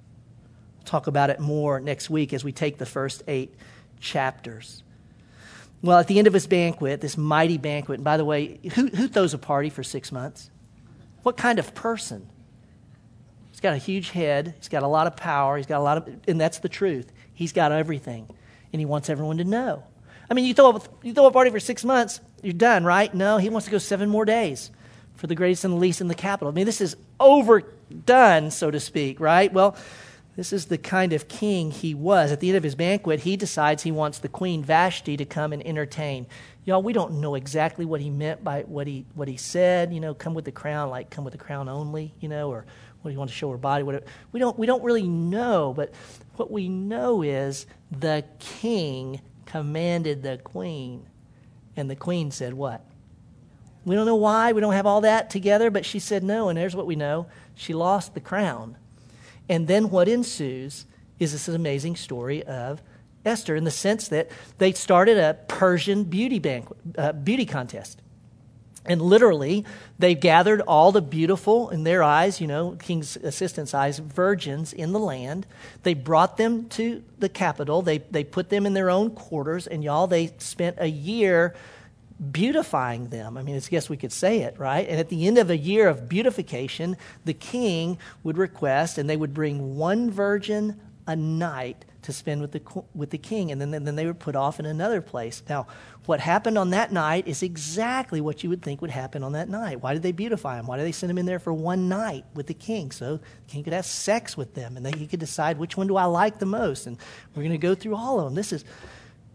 We'll 0.78 0.84
talk 0.86 1.06
about 1.06 1.28
it 1.28 1.40
more 1.40 1.80
next 1.80 2.08
week 2.08 2.32
as 2.32 2.44
we 2.44 2.52
take 2.52 2.78
the 2.78 2.86
first 2.86 3.22
eight 3.28 3.54
chapters. 4.00 4.82
Well, 5.82 5.98
at 5.98 6.06
the 6.06 6.16
end 6.16 6.26
of 6.26 6.32
his 6.32 6.46
banquet, 6.46 7.02
this 7.02 7.18
mighty 7.18 7.58
banquet, 7.58 7.96
and 7.96 8.04
by 8.04 8.16
the 8.16 8.24
way, 8.24 8.58
who, 8.74 8.86
who 8.86 9.06
throws 9.06 9.34
a 9.34 9.38
party 9.38 9.68
for 9.68 9.82
six 9.82 10.10
months? 10.10 10.50
What 11.24 11.36
kind 11.36 11.58
of 11.58 11.74
person? 11.74 12.26
He's 13.58 13.62
got 13.62 13.74
a 13.74 13.78
huge 13.78 14.10
head. 14.10 14.54
He's 14.56 14.68
got 14.68 14.84
a 14.84 14.86
lot 14.86 15.08
of 15.08 15.16
power. 15.16 15.56
He's 15.56 15.66
got 15.66 15.80
a 15.80 15.82
lot 15.82 15.96
of, 15.98 16.08
and 16.28 16.40
that's 16.40 16.60
the 16.60 16.68
truth. 16.68 17.10
He's 17.34 17.52
got 17.52 17.72
everything, 17.72 18.28
and 18.72 18.78
he 18.78 18.86
wants 18.86 19.10
everyone 19.10 19.38
to 19.38 19.44
know. 19.44 19.82
I 20.30 20.34
mean, 20.34 20.44
you 20.44 20.54
throw 20.54 20.70
up, 20.70 20.88
you 21.02 21.12
throw 21.12 21.26
a 21.26 21.32
party 21.32 21.50
for 21.50 21.58
six 21.58 21.84
months, 21.84 22.20
you're 22.40 22.52
done, 22.52 22.84
right? 22.84 23.12
No, 23.12 23.36
he 23.38 23.48
wants 23.48 23.64
to 23.64 23.72
go 23.72 23.78
seven 23.78 24.10
more 24.10 24.24
days 24.24 24.70
for 25.16 25.26
the 25.26 25.34
greatest 25.34 25.64
and 25.64 25.74
the 25.74 25.78
least 25.78 26.00
in 26.00 26.06
the 26.06 26.14
capital. 26.14 26.52
I 26.52 26.54
mean, 26.54 26.66
this 26.66 26.80
is 26.80 26.94
overdone, 27.18 28.52
so 28.52 28.70
to 28.70 28.78
speak, 28.78 29.18
right? 29.18 29.52
Well, 29.52 29.76
this 30.36 30.52
is 30.52 30.66
the 30.66 30.78
kind 30.78 31.12
of 31.12 31.26
king 31.26 31.72
he 31.72 31.94
was. 31.94 32.30
At 32.30 32.38
the 32.38 32.50
end 32.50 32.58
of 32.58 32.62
his 32.62 32.76
banquet, 32.76 33.18
he 33.18 33.36
decides 33.36 33.82
he 33.82 33.90
wants 33.90 34.20
the 34.20 34.28
queen 34.28 34.62
Vashti 34.62 35.16
to 35.16 35.24
come 35.24 35.52
and 35.52 35.66
entertain. 35.66 36.28
Y'all, 36.64 36.80
we 36.80 36.92
don't 36.92 37.14
know 37.14 37.34
exactly 37.34 37.84
what 37.84 38.00
he 38.00 38.08
meant 38.08 38.44
by 38.44 38.62
what 38.62 38.86
he 38.86 39.04
what 39.14 39.26
he 39.26 39.36
said, 39.36 39.92
you 39.92 39.98
know, 39.98 40.14
come 40.14 40.34
with 40.34 40.44
the 40.44 40.52
crown, 40.52 40.90
like 40.90 41.10
come 41.10 41.24
with 41.24 41.32
the 41.32 41.38
crown 41.38 41.68
only, 41.68 42.14
you 42.20 42.28
know, 42.28 42.50
or 42.50 42.66
what 43.02 43.10
do 43.10 43.12
you 43.12 43.18
want 43.18 43.30
to 43.30 43.36
show 43.36 43.50
her 43.50 43.56
body? 43.56 43.84
Whatever. 43.84 44.04
We 44.32 44.40
don't 44.40 44.58
we 44.58 44.66
don't 44.66 44.82
really 44.82 45.06
know, 45.06 45.72
but 45.74 45.92
what 46.36 46.50
we 46.50 46.68
know 46.68 47.22
is 47.22 47.66
the 47.90 48.24
king 48.38 49.20
commanded 49.46 50.22
the 50.22 50.38
queen, 50.38 51.06
and 51.76 51.90
the 51.90 51.96
queen 51.96 52.30
said 52.30 52.54
what? 52.54 52.84
We 53.84 53.94
don't 53.94 54.06
know 54.06 54.16
why, 54.16 54.52
we 54.52 54.60
don't 54.60 54.74
have 54.74 54.86
all 54.86 55.00
that 55.02 55.30
together, 55.30 55.70
but 55.70 55.86
she 55.86 55.98
said 55.98 56.22
no, 56.22 56.48
and 56.48 56.58
there's 56.58 56.76
what 56.76 56.86
we 56.86 56.96
know. 56.96 57.26
She 57.54 57.72
lost 57.72 58.12
the 58.12 58.20
crown. 58.20 58.76
And 59.48 59.66
then 59.66 59.88
what 59.88 60.08
ensues 60.08 60.84
is 61.18 61.32
this 61.32 61.48
amazing 61.48 61.96
story 61.96 62.42
of 62.44 62.82
Esther 63.24 63.56
in 63.56 63.64
the 63.64 63.70
sense 63.70 64.08
that 64.08 64.30
they 64.58 64.72
started 64.72 65.16
a 65.16 65.38
Persian 65.48 66.04
beauty 66.04 66.38
banquet, 66.38 66.78
uh, 66.96 67.12
beauty 67.12 67.46
contest. 67.46 68.02
And 68.88 69.02
literally, 69.02 69.64
they 69.98 70.14
gathered 70.14 70.60
all 70.62 70.92
the 70.92 71.02
beautiful, 71.02 71.70
in 71.70 71.84
their 71.84 72.02
eyes, 72.02 72.40
you 72.40 72.46
know, 72.46 72.76
king's 72.80 73.16
assistant's 73.16 73.74
eyes, 73.74 73.98
virgins 73.98 74.72
in 74.72 74.92
the 74.92 74.98
land. 74.98 75.46
They 75.82 75.94
brought 75.94 76.36
them 76.36 76.68
to 76.70 77.02
the 77.18 77.28
capital. 77.28 77.82
They, 77.82 77.98
they 77.98 78.24
put 78.24 78.48
them 78.48 78.66
in 78.66 78.74
their 78.74 78.90
own 78.90 79.10
quarters. 79.10 79.66
And 79.66 79.84
y'all, 79.84 80.06
they 80.06 80.32
spent 80.38 80.76
a 80.78 80.88
year 80.88 81.54
beautifying 82.32 83.08
them. 83.08 83.36
I 83.36 83.42
mean, 83.42 83.56
I 83.56 83.60
guess 83.60 83.88
we 83.88 83.96
could 83.96 84.12
say 84.12 84.40
it, 84.40 84.58
right? 84.58 84.88
And 84.88 84.98
at 84.98 85.08
the 85.08 85.26
end 85.26 85.38
of 85.38 85.50
a 85.50 85.56
year 85.56 85.88
of 85.88 86.08
beautification, 86.08 86.96
the 87.24 87.34
king 87.34 87.98
would 88.24 88.36
request, 88.36 88.98
and 88.98 89.08
they 89.08 89.16
would 89.16 89.34
bring 89.34 89.76
one 89.76 90.10
virgin 90.10 90.80
a 91.06 91.14
night 91.14 91.84
to 92.08 92.12
spend 92.14 92.40
with 92.40 92.52
the, 92.52 92.62
with 92.94 93.10
the 93.10 93.18
king. 93.18 93.52
And 93.52 93.60
then, 93.60 93.70
then 93.84 93.94
they 93.94 94.06
were 94.06 94.14
put 94.14 94.34
off 94.34 94.58
in 94.58 94.64
another 94.64 95.02
place. 95.02 95.42
Now, 95.46 95.66
what 96.06 96.20
happened 96.20 96.56
on 96.56 96.70
that 96.70 96.90
night 96.90 97.28
is 97.28 97.42
exactly 97.42 98.22
what 98.22 98.42
you 98.42 98.48
would 98.48 98.62
think 98.62 98.80
would 98.80 98.90
happen 98.90 99.22
on 99.22 99.32
that 99.32 99.50
night. 99.50 99.82
Why 99.82 99.92
did 99.92 100.02
they 100.02 100.12
beautify 100.12 100.58
him? 100.58 100.66
Why 100.66 100.78
did 100.78 100.86
they 100.86 100.92
send 100.92 101.10
him 101.10 101.18
in 101.18 101.26
there 101.26 101.38
for 101.38 101.52
one 101.52 101.86
night 101.86 102.24
with 102.32 102.46
the 102.46 102.54
king? 102.54 102.92
So 102.92 103.18
the 103.18 103.52
king 103.52 103.62
could 103.62 103.74
have 103.74 103.84
sex 103.84 104.38
with 104.38 104.54
them 104.54 104.78
and 104.78 104.86
then 104.86 104.94
he 104.94 105.06
could 105.06 105.20
decide 105.20 105.58
which 105.58 105.76
one 105.76 105.86
do 105.86 105.96
I 105.96 106.06
like 106.06 106.38
the 106.38 106.46
most. 106.46 106.86
And 106.86 106.96
we're 107.34 107.42
going 107.42 107.52
to 107.52 107.58
go 107.58 107.74
through 107.74 107.94
all 107.94 108.20
of 108.20 108.24
them. 108.24 108.34
This 108.34 108.54
is 108.54 108.64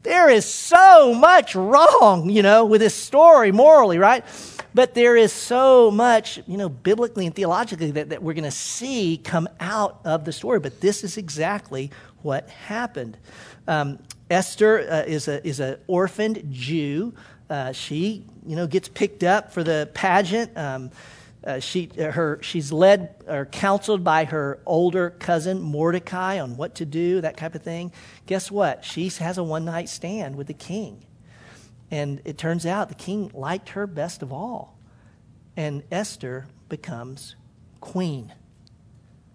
there 0.01 0.29
is 0.29 0.45
so 0.45 1.13
much 1.13 1.55
wrong, 1.55 2.29
you 2.29 2.41
know, 2.41 2.65
with 2.65 2.81
this 2.81 2.93
story 2.93 3.53
morally, 3.53 3.97
right? 3.97 4.25
But 4.73 4.95
there 4.95 5.15
is 5.15 5.31
so 5.31 5.91
much, 5.91 6.41
you 6.47 6.57
know, 6.57 6.67
biblically 6.67 7.25
and 7.25 7.35
theologically 7.35 7.91
that, 7.91 8.09
that 8.09 8.21
we're 8.21 8.33
going 8.33 8.43
to 8.43 8.51
see 8.51 9.21
come 9.23 9.47
out 9.59 10.01
of 10.03 10.25
the 10.25 10.33
story. 10.33 10.59
But 10.59 10.81
this 10.81 11.03
is 11.03 11.17
exactly 11.17 11.91
what 12.23 12.49
happened. 12.49 13.17
Um, 13.67 13.99
Esther 14.29 14.79
uh, 14.79 15.03
is 15.05 15.27
an 15.27 15.41
is 15.43 15.59
a 15.59 15.79
orphaned 15.87 16.43
Jew. 16.49 17.13
Uh, 17.49 17.71
she, 17.71 18.25
you 18.45 18.55
know, 18.55 18.65
gets 18.65 18.87
picked 18.87 19.23
up 19.23 19.51
for 19.51 19.63
the 19.63 19.89
pageant. 19.93 20.57
Um, 20.57 20.91
uh, 21.45 21.59
she, 21.59 21.89
her, 21.97 22.39
she's 22.41 22.71
led 22.71 23.15
or 23.27 23.45
counseled 23.45 24.03
by 24.03 24.23
her 24.23 24.59
older 24.65 25.09
cousin 25.09 25.61
Mordecai 25.61 26.39
on 26.39 26.55
what 26.55 26.75
to 26.75 26.85
do, 26.85 27.19
that 27.21 27.35
type 27.35 27.53
of 27.53 27.61
thing. 27.61 27.91
Guess 28.25 28.49
what? 28.49 28.85
She 28.85 29.09
has 29.09 29.37
a 29.37 29.43
one 29.43 29.65
night 29.65 29.89
stand 29.89 30.37
with 30.37 30.47
the 30.47 30.53
king. 30.53 31.05
And 31.91 32.21
it 32.23 32.37
turns 32.37 32.65
out 32.65 32.89
the 32.89 32.95
king 32.95 33.29
liked 33.33 33.69
her 33.69 33.85
best 33.85 34.23
of 34.23 34.31
all. 34.31 34.79
And 35.57 35.83
Esther 35.91 36.47
becomes 36.69 37.35
queen. 37.81 38.33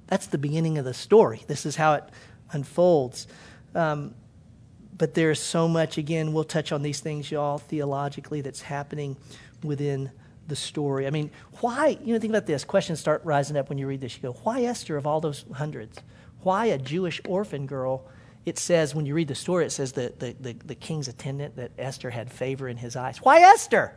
That's 0.07 0.27
the 0.27 0.39
beginning 0.39 0.79
of 0.79 0.87
the 0.87 0.95
story. 0.95 1.43
This 1.47 1.67
is 1.67 1.77
how 1.77 1.95
it 1.95 2.05
unfolds. 2.53 3.27
Um, 3.75 4.15
but 4.97 5.15
there's 5.15 5.41
so 5.41 5.69
much, 5.69 5.99
again, 5.99 6.33
we'll 6.33 6.45
touch 6.45 6.73
on 6.73 6.83
these 6.83 7.01
things, 7.01 7.31
y'all, 7.31 7.59
theologically, 7.59 8.41
that's 8.41 8.63
happening 8.63 9.17
within 9.63 10.11
the 10.49 10.57
story. 10.57 11.07
I 11.07 11.11
mean, 11.11 11.31
why, 11.61 11.99
you 12.03 12.15
know, 12.15 12.19
think 12.19 12.33
about 12.33 12.47
this. 12.47 12.65
Questions 12.65 12.99
start 12.99 13.25
rising 13.25 13.57
up 13.57 13.69
when 13.69 13.79
you 13.79 13.87
read 13.87 14.01
this. 14.01 14.17
You 14.17 14.23
go, 14.23 14.33
why 14.43 14.63
Esther 14.63 14.97
of 14.97 15.07
all 15.07 15.21
those 15.21 15.45
hundreds? 15.53 15.99
Why 16.43 16.67
a 16.67 16.79
Jewish 16.79 17.21
orphan 17.29 17.67
girl? 17.67 18.07
It 18.47 18.59
says, 18.59 18.95
when 18.95 19.05
you 19.05 19.15
read 19.15 19.29
the 19.29 19.35
story, 19.35 19.67
it 19.67 19.71
says 19.71 19.93
that 19.93 20.19
the, 20.19 20.35
the, 20.41 20.55
the 20.55 20.75
king's 20.75 21.07
attendant, 21.07 21.57
that 21.57 21.73
Esther 21.79 22.11
had 22.11 22.33
favor 22.33 22.67
in 22.67 22.79
his 22.79 22.97
eyes. 22.97 23.19
Why 23.19 23.41
Esther? 23.41 23.95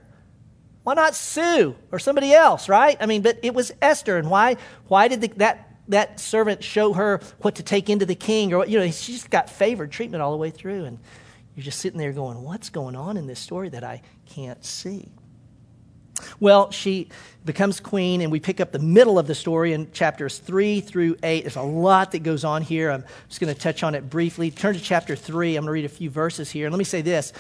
Why 0.84 0.94
not 0.94 1.16
Sue 1.16 1.76
or 1.92 2.00
somebody 2.00 2.34
else, 2.34 2.68
right? 2.68 2.98
I 3.00 3.06
mean, 3.06 3.22
but 3.22 3.40
it 3.44 3.54
was 3.54 3.72
Esther. 3.82 4.18
And 4.18 4.30
why, 4.30 4.58
why 4.88 5.08
did 5.08 5.22
the, 5.22 5.28
that, 5.38 5.71
that 5.92 6.20
servant 6.20 6.64
show 6.64 6.94
her 6.94 7.22
what 7.40 7.56
to 7.56 7.64
take 7.64 7.90
into 7.90 8.06
the 8.06 8.16
king? 8.16 8.54
Or, 8.54 8.66
you 8.66 8.80
know, 8.80 8.90
she 8.92 9.14
just 9.14 9.30
got 9.30 9.50
favored 9.50 9.92
treatment 9.92 10.22
all 10.22 10.32
the 10.32 10.38
way 10.38 10.50
through. 10.50 10.86
And 10.86 11.00
you're 11.56 11.64
just 11.64 11.80
sitting 11.80 12.00
there 12.00 12.12
going, 12.14 12.42
what's 12.42 12.70
going 12.70 12.96
on 12.96 13.18
in 13.18 13.28
this 13.28 13.40
story 13.40 13.70
that 13.70 13.84
I 13.84 14.02
can't 14.26 14.64
see? 14.66 15.10
Well, 16.40 16.72
she 16.72 17.10
becomes 17.46 17.80
queen, 17.80 18.22
and 18.22 18.32
we 18.32 18.40
pick 18.40 18.60
up 18.60 18.72
the 18.72 18.80
middle 18.80 19.18
of 19.18 19.28
the 19.28 19.34
story 19.34 19.74
in 19.74 19.92
chapters 19.92 20.38
3 20.38 20.82
through 20.82 21.18
8. 21.24 21.42
There's 21.42 21.56
a 21.56 21.62
lot 21.62 22.12
that 22.12 22.20
goes 22.20 22.44
on 22.44 22.62
here. 22.62 22.92
I'm 22.92 23.04
just 23.28 23.40
going 23.40 23.54
to 23.54 23.60
touch 23.60 23.82
on 23.84 23.96
it 23.96 24.10
briefly. 24.10 24.52
Turn 24.52 24.74
to 24.76 24.80
chapter 24.80 25.16
3. 25.16 25.56
I'm 25.56 25.64
going 25.64 25.68
to 25.68 25.72
read 25.72 25.86
a 25.86 25.90
few 25.90 26.10
verses 26.10 26.52
here. 26.52 26.68
And 26.68 26.74
let 26.74 26.78
me 26.78 26.84
say 26.84 27.02
this 27.02 27.34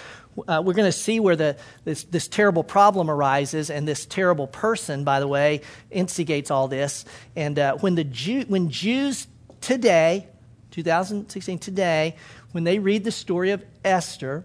uh, 0.48 0.62
we're 0.64 0.74
going 0.74 0.88
to 0.88 0.92
see 0.92 1.20
where 1.20 1.36
the, 1.36 1.58
this, 1.84 2.04
this 2.06 2.28
terrible 2.28 2.64
problem 2.64 3.10
arises, 3.10 3.70
and 3.70 3.88
this 3.88 4.06
terrible 4.06 4.48
person, 4.48 5.04
by 5.04 5.20
the 5.20 5.28
way, 5.28 5.62
instigates 5.90 6.52
all 6.52 6.68
this. 6.68 7.06
And 7.36 7.60
uh, 7.60 7.78
when, 7.78 7.96
the 7.96 8.04
Jew, 8.04 8.46
when 8.48 8.70
Jews 8.70 9.28
today, 9.60 10.28
2016 10.72 11.60
today, 11.60 12.16
when 12.52 12.64
they 12.64 12.80
read 12.80 13.04
the 13.04 13.12
story 13.12 13.52
of 13.52 13.64
Esther, 13.84 14.44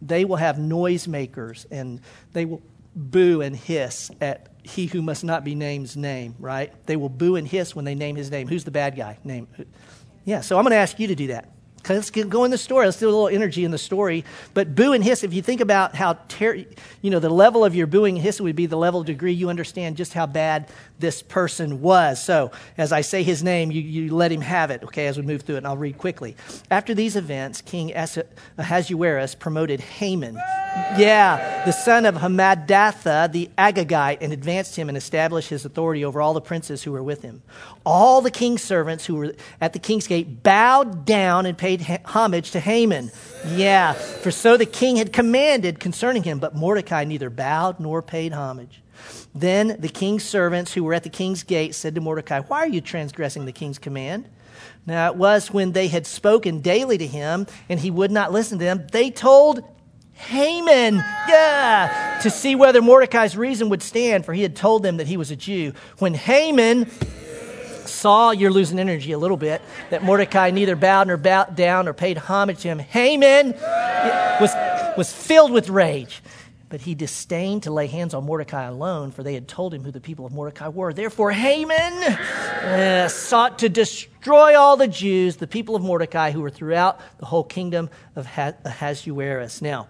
they 0.00 0.24
will 0.24 0.36
have 0.36 0.56
noisemakers 0.56 1.66
and 1.70 2.00
they 2.32 2.44
will 2.44 2.62
boo 2.94 3.40
and 3.40 3.56
hiss 3.56 4.10
at 4.20 4.48
he 4.62 4.86
who 4.86 5.00
must 5.00 5.22
not 5.24 5.44
be 5.44 5.54
named's 5.54 5.96
name, 5.96 6.34
right? 6.38 6.72
They 6.86 6.96
will 6.96 7.08
boo 7.08 7.36
and 7.36 7.46
hiss 7.46 7.74
when 7.74 7.84
they 7.84 7.94
name 7.94 8.16
his 8.16 8.30
name. 8.30 8.48
Who's 8.48 8.64
the 8.64 8.70
bad 8.70 8.96
guy? 8.96 9.18
Name. 9.22 9.46
Yeah, 10.24 10.40
so 10.40 10.58
I'm 10.58 10.64
going 10.64 10.72
to 10.72 10.76
ask 10.76 10.98
you 10.98 11.06
to 11.08 11.14
do 11.14 11.28
that. 11.28 11.50
Let's 11.88 12.10
go 12.10 12.44
in 12.44 12.50
the 12.50 12.58
story. 12.58 12.86
Let's 12.86 12.98
do 12.98 13.06
a 13.06 13.10
little 13.10 13.28
energy 13.28 13.64
in 13.64 13.70
the 13.70 13.78
story. 13.78 14.24
But 14.54 14.74
boo 14.74 14.92
and 14.92 15.02
hiss, 15.02 15.22
if 15.24 15.32
you 15.32 15.42
think 15.42 15.60
about 15.60 15.94
how, 15.94 16.14
ter- 16.28 16.64
you 17.02 17.10
know, 17.10 17.18
the 17.18 17.30
level 17.30 17.64
of 17.64 17.74
your 17.74 17.86
booing 17.86 18.16
and 18.16 18.24
hiss 18.24 18.40
would 18.40 18.56
be 18.56 18.66
the 18.66 18.76
level 18.76 19.02
degree 19.02 19.32
you 19.32 19.48
understand 19.48 19.96
just 19.96 20.12
how 20.12 20.26
bad 20.26 20.68
this 20.98 21.22
person 21.22 21.80
was. 21.82 22.22
So, 22.22 22.50
as 22.78 22.92
I 22.92 23.00
say 23.00 23.22
his 23.22 23.42
name, 23.42 23.70
you, 23.70 23.80
you 23.80 24.14
let 24.14 24.32
him 24.32 24.40
have 24.40 24.70
it, 24.70 24.82
okay, 24.84 25.06
as 25.06 25.16
we 25.16 25.22
move 25.22 25.42
through 25.42 25.56
it, 25.56 25.58
and 25.58 25.66
I'll 25.66 25.76
read 25.76 25.98
quickly. 25.98 26.36
After 26.70 26.94
these 26.94 27.16
events, 27.16 27.60
King 27.60 27.92
Ahasuerus 27.94 29.34
promoted 29.34 29.80
Haman, 29.80 30.36
yeah, 30.96 31.64
the 31.64 31.72
son 31.72 32.04
of 32.04 32.16
Hammedatha 32.16 33.32
the 33.32 33.50
Agagite, 33.56 34.18
and 34.20 34.32
advanced 34.32 34.76
him 34.76 34.88
and 34.88 34.96
established 34.96 35.48
his 35.48 35.64
authority 35.64 36.04
over 36.04 36.20
all 36.20 36.34
the 36.34 36.40
princes 36.40 36.82
who 36.82 36.92
were 36.92 37.02
with 37.02 37.22
him. 37.22 37.42
All 37.84 38.20
the 38.20 38.30
king's 38.30 38.62
servants 38.62 39.06
who 39.06 39.16
were 39.16 39.34
at 39.60 39.72
the 39.72 39.78
king's 39.78 40.06
gate 40.06 40.42
bowed 40.42 41.04
down 41.04 41.46
and 41.46 41.56
paid 41.56 41.80
homage 42.04 42.50
to 42.52 42.60
Haman. 42.60 43.10
Yeah, 43.46 43.92
for 43.92 44.30
so 44.30 44.56
the 44.56 44.66
king 44.66 44.96
had 44.96 45.12
commanded 45.12 45.80
concerning 45.80 46.22
him, 46.24 46.38
but 46.38 46.54
Mordecai 46.54 47.04
neither 47.04 47.30
bowed 47.30 47.80
nor 47.80 48.02
paid 48.02 48.32
homage. 48.32 48.82
Then 49.34 49.76
the 49.78 49.88
king's 49.88 50.24
servants 50.24 50.72
who 50.72 50.84
were 50.84 50.94
at 50.94 51.02
the 51.02 51.10
king's 51.10 51.42
gate 51.42 51.74
said 51.74 51.94
to 51.94 52.00
Mordecai, 52.00 52.40
Why 52.40 52.60
are 52.60 52.68
you 52.68 52.80
transgressing 52.80 53.44
the 53.44 53.52
king's 53.52 53.78
command? 53.78 54.28
Now 54.86 55.10
it 55.10 55.16
was 55.16 55.52
when 55.52 55.72
they 55.72 55.88
had 55.88 56.06
spoken 56.06 56.60
daily 56.60 56.98
to 56.98 57.06
him 57.06 57.46
and 57.68 57.80
he 57.80 57.90
would 57.90 58.10
not 58.10 58.32
listen 58.32 58.58
to 58.58 58.64
them, 58.64 58.86
they 58.92 59.10
told 59.10 59.62
Haman, 60.16 60.96
yeah, 61.28 62.18
to 62.22 62.30
see 62.30 62.54
whether 62.54 62.80
Mordecai's 62.80 63.36
reason 63.36 63.68
would 63.68 63.82
stand, 63.82 64.24
for 64.24 64.32
he 64.32 64.42
had 64.42 64.56
told 64.56 64.82
them 64.82 64.96
that 64.96 65.06
he 65.06 65.18
was 65.18 65.30
a 65.30 65.36
Jew. 65.36 65.74
When 65.98 66.14
Haman 66.14 66.90
saw, 67.84 68.30
you're 68.30 68.50
losing 68.50 68.78
energy 68.78 69.12
a 69.12 69.18
little 69.18 69.36
bit, 69.36 69.60
that 69.90 70.02
Mordecai 70.02 70.50
neither 70.50 70.74
bowed 70.74 71.08
nor 71.08 71.18
bowed 71.18 71.54
down 71.54 71.86
or 71.86 71.92
paid 71.92 72.16
homage 72.16 72.60
to 72.60 72.68
him, 72.68 72.78
Haman 72.78 73.52
was, 74.40 74.54
was 74.96 75.12
filled 75.12 75.52
with 75.52 75.68
rage. 75.68 76.22
But 76.68 76.80
he 76.80 76.96
disdained 76.96 77.62
to 77.62 77.70
lay 77.70 77.86
hands 77.86 78.12
on 78.12 78.24
Mordecai 78.24 78.64
alone, 78.64 79.12
for 79.12 79.22
they 79.22 79.34
had 79.34 79.46
told 79.46 79.72
him 79.72 79.84
who 79.84 79.92
the 79.92 80.00
people 80.00 80.26
of 80.26 80.32
Mordecai 80.32 80.68
were. 80.68 80.92
Therefore, 80.92 81.30
Haman 81.30 82.02
uh, 82.02 83.08
sought 83.08 83.60
to 83.60 83.68
destroy 83.68 84.58
all 84.58 84.76
the 84.76 84.88
Jews, 84.88 85.36
the 85.36 85.46
people 85.46 85.76
of 85.76 85.82
Mordecai, 85.82 86.32
who 86.32 86.40
were 86.40 86.50
throughout 86.50 87.00
the 87.18 87.26
whole 87.26 87.44
kingdom 87.44 87.88
of 88.16 88.26
Ahasuerus. 88.26 89.62
Now, 89.62 89.86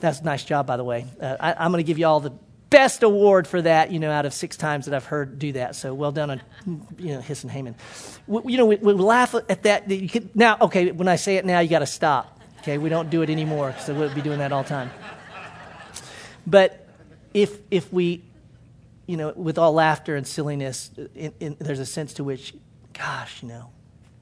that's 0.00 0.20
a 0.20 0.24
nice 0.24 0.44
job, 0.44 0.66
by 0.66 0.76
the 0.76 0.84
way. 0.84 1.06
Uh, 1.20 1.36
I, 1.38 1.64
am 1.64 1.70
going 1.70 1.84
to 1.84 1.86
give 1.86 1.98
you 1.98 2.06
all 2.06 2.18
the 2.18 2.34
best 2.70 3.02
award 3.02 3.46
for 3.46 3.62
that, 3.62 3.90
you 3.92 3.98
know, 3.98 4.10
out 4.10 4.26
of 4.26 4.34
six 4.34 4.56
times 4.56 4.86
that 4.86 4.94
I've 4.94 5.04
heard 5.04 5.38
do 5.38 5.52
that. 5.52 5.76
So 5.76 5.94
well 5.94 6.12
done 6.12 6.30
on, 6.30 6.42
you 6.98 7.14
know, 7.14 7.20
Hiss 7.20 7.42
and 7.42 7.50
Haman. 7.50 7.74
We, 8.26 8.52
you 8.52 8.58
know, 8.58 8.66
we, 8.66 8.76
we 8.76 8.92
laugh 8.92 9.34
at 9.34 9.62
that. 9.62 9.90
You 9.90 10.08
can, 10.08 10.30
now, 10.34 10.58
okay, 10.62 10.90
when 10.90 11.08
I 11.08 11.16
say 11.16 11.36
it 11.36 11.44
now, 11.44 11.60
you 11.60 11.68
got 11.68 11.78
to 11.80 11.86
stop. 11.86 12.40
Okay, 12.60 12.76
we 12.76 12.88
don't 12.88 13.08
do 13.08 13.22
it 13.22 13.30
anymore, 13.30 13.74
so 13.80 13.94
we'll 13.94 14.12
be 14.12 14.20
doing 14.20 14.40
that 14.40 14.52
all 14.52 14.64
the 14.64 14.68
time. 14.68 14.90
But 16.48 16.86
if, 17.34 17.58
if 17.70 17.92
we, 17.92 18.24
you 19.06 19.18
know, 19.18 19.32
with 19.36 19.58
all 19.58 19.74
laughter 19.74 20.16
and 20.16 20.26
silliness, 20.26 20.90
in, 21.14 21.32
in, 21.40 21.56
there's 21.60 21.78
a 21.78 21.86
sense 21.86 22.14
to 22.14 22.24
which, 22.24 22.54
gosh, 22.94 23.42
you 23.42 23.48
know, 23.48 23.70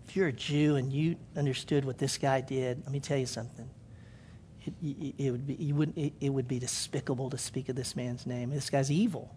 if 0.08 0.16
you're 0.16 0.28
a 0.28 0.32
Jew 0.32 0.74
and 0.74 0.92
you 0.92 1.16
understood 1.36 1.84
what 1.84 1.98
this 1.98 2.18
guy 2.18 2.40
did, 2.40 2.82
let 2.82 2.90
me 2.90 2.98
tell 2.98 3.18
you 3.18 3.26
something. 3.26 3.70
It, 4.64 4.74
it, 4.82 5.14
it 5.18 5.30
would 5.30 5.46
be, 5.46 5.54
you 5.54 5.76
wouldn't, 5.76 5.96
it, 5.96 6.12
it 6.20 6.30
would 6.30 6.48
be 6.48 6.58
despicable 6.58 7.30
to 7.30 7.38
speak 7.38 7.68
of 7.68 7.76
this 7.76 7.94
man's 7.94 8.26
name. 8.26 8.50
This 8.50 8.70
guy's 8.70 8.90
evil 8.90 9.32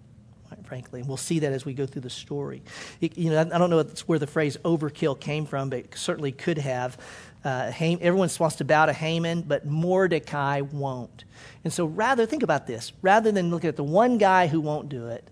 quite 0.50 0.66
frankly. 0.66 1.00
And 1.00 1.08
we'll 1.08 1.18
see 1.18 1.40
that 1.40 1.54
as 1.54 1.64
we 1.64 1.74
go 1.74 1.86
through 1.86 2.02
the 2.02 2.10
story. 2.10 2.64
It, 3.02 3.18
you 3.18 3.30
know, 3.30 3.40
I 3.40 3.58
don't 3.58 3.70
know 3.70 3.84
where 4.08 4.18
the 4.18 4.28
phrase 4.28 4.58
overkill 4.66 5.20
came 5.20 5.46
from, 5.46 5.70
but 5.70 5.96
certainly 5.96 6.32
could 6.32 6.58
have. 6.58 6.98
Uh, 7.46 7.72
everyone 7.80 8.30
wants 8.40 8.56
to 8.56 8.66
bow 8.66 8.88
to 8.88 8.94
Haman, 8.94 9.44
but 9.44 9.66
Mordecai 9.66 10.62
won't. 10.62 11.24
And 11.64 11.74
so, 11.74 11.86
rather, 11.86 12.26
think 12.26 12.44
about 12.44 12.68
this. 12.68 12.94
Rather 13.02 13.32
than 13.32 13.50
looking 13.50 13.68
at 13.68 13.76
the 13.76 13.84
one 13.84 14.18
guy 14.18 14.48
who 14.48 14.62
won't 14.62 14.90
do 14.90 15.08
it, 15.08 15.30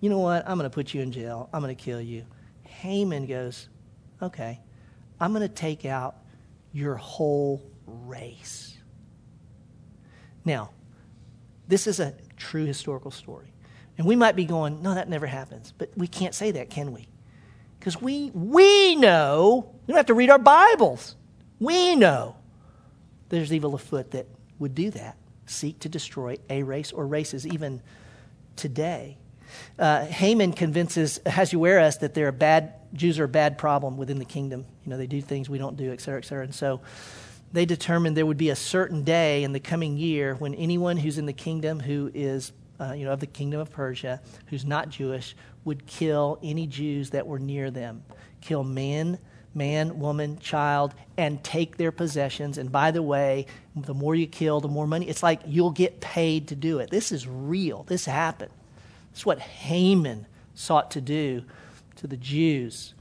you 0.00 0.08
know 0.08 0.20
what? 0.20 0.48
I'm 0.48 0.56
going 0.56 0.70
to 0.70 0.74
put 0.74 0.94
you 0.94 1.00
in 1.00 1.10
jail. 1.10 1.48
I'm 1.52 1.60
going 1.60 1.74
to 1.74 1.82
kill 1.82 2.00
you. 2.00 2.24
Haman 2.62 3.26
goes, 3.26 3.68
okay, 4.22 4.60
I'm 5.20 5.32
going 5.32 5.46
to 5.46 5.52
take 5.52 5.84
out 5.84 6.16
your 6.72 6.94
whole 6.94 7.62
race. 7.86 8.76
Now, 10.44 10.70
this 11.66 11.86
is 11.86 11.98
a 12.00 12.14
true 12.36 12.64
historical 12.64 13.10
story. 13.10 13.52
And 13.98 14.06
we 14.06 14.14
might 14.14 14.36
be 14.36 14.44
going, 14.44 14.80
no, 14.80 14.94
that 14.94 15.08
never 15.08 15.26
happens. 15.26 15.72
But 15.76 15.90
we 15.96 16.06
can't 16.06 16.34
say 16.34 16.52
that, 16.52 16.70
can 16.70 16.92
we? 16.92 17.08
Because 17.78 18.00
we, 18.00 18.30
we 18.32 18.94
know, 18.94 19.74
we 19.86 19.92
don't 19.92 19.96
have 19.96 20.06
to 20.06 20.14
read 20.14 20.30
our 20.30 20.38
Bibles. 20.38 21.16
We 21.58 21.96
know 21.96 22.36
there's 23.28 23.52
evil 23.52 23.74
afoot 23.74 24.12
that 24.12 24.26
would 24.58 24.74
do 24.74 24.90
that, 24.92 25.16
seek 25.48 25.80
to 25.80 25.88
destroy 25.88 26.36
a 26.48 26.62
race 26.62 26.92
or 26.92 27.06
races 27.06 27.46
even 27.46 27.80
today. 28.56 29.16
uh, 29.78 30.04
Haman 30.04 30.52
convinces 30.52 31.20
Ahasuerus 31.26 31.98
that 31.98 32.14
they're 32.14 32.28
a 32.28 32.32
bad, 32.32 32.74
Jews 32.92 33.18
are 33.18 33.24
a 33.24 33.28
bad 33.28 33.58
problem 33.58 33.96
within 33.96 34.18
the 34.18 34.24
kingdom. 34.24 34.64
You 34.84 34.90
know, 34.90 34.96
they 34.96 35.06
do 35.06 35.20
things 35.20 35.48
we 35.48 35.58
don't 35.58 35.76
do, 35.76 35.92
et 35.92 36.00
cetera, 36.00 36.18
et 36.18 36.24
cetera. 36.24 36.44
And 36.44 36.54
so 36.54 36.80
they 37.52 37.64
determined 37.64 38.16
there 38.16 38.26
would 38.26 38.36
be 38.36 38.50
a 38.50 38.56
certain 38.56 39.04
day 39.04 39.44
in 39.44 39.52
the 39.52 39.60
coming 39.60 39.96
year 39.96 40.34
when 40.34 40.54
anyone 40.54 40.96
who's 40.96 41.18
in 41.18 41.26
the 41.26 41.32
kingdom 41.32 41.80
who 41.80 42.10
is, 42.14 42.52
uh, 42.80 42.92
you 42.92 43.04
know, 43.04 43.12
of 43.12 43.20
the 43.20 43.26
kingdom 43.26 43.60
of 43.60 43.70
Persia, 43.70 44.20
who's 44.46 44.64
not 44.64 44.90
Jewish, 44.90 45.34
would 45.64 45.86
kill 45.86 46.38
any 46.42 46.66
Jews 46.66 47.10
that 47.10 47.26
were 47.26 47.38
near 47.38 47.70
them. 47.70 48.02
Kill 48.40 48.64
men, 48.64 49.18
man, 49.58 49.98
woman, 49.98 50.38
child, 50.38 50.94
and 51.18 51.44
take 51.44 51.76
their 51.76 51.92
possessions. 51.92 52.56
And 52.56 52.72
by 52.72 52.90
the 52.90 53.02
way, 53.02 53.44
the 53.76 53.92
more 53.92 54.14
you 54.14 54.26
kill, 54.26 54.60
the 54.60 54.68
more 54.68 54.86
money. 54.86 55.08
It's 55.08 55.22
like 55.22 55.40
you'll 55.46 55.72
get 55.72 56.00
paid 56.00 56.48
to 56.48 56.54
do 56.54 56.78
it. 56.78 56.88
This 56.88 57.12
is 57.12 57.26
real. 57.28 57.82
This 57.82 58.06
happened. 58.06 58.52
It's 59.12 59.26
what 59.26 59.40
Haman 59.40 60.26
sought 60.54 60.92
to 60.92 61.00
do 61.00 61.44
to 61.96 62.06
the 62.06 62.16
Jews. 62.16 62.94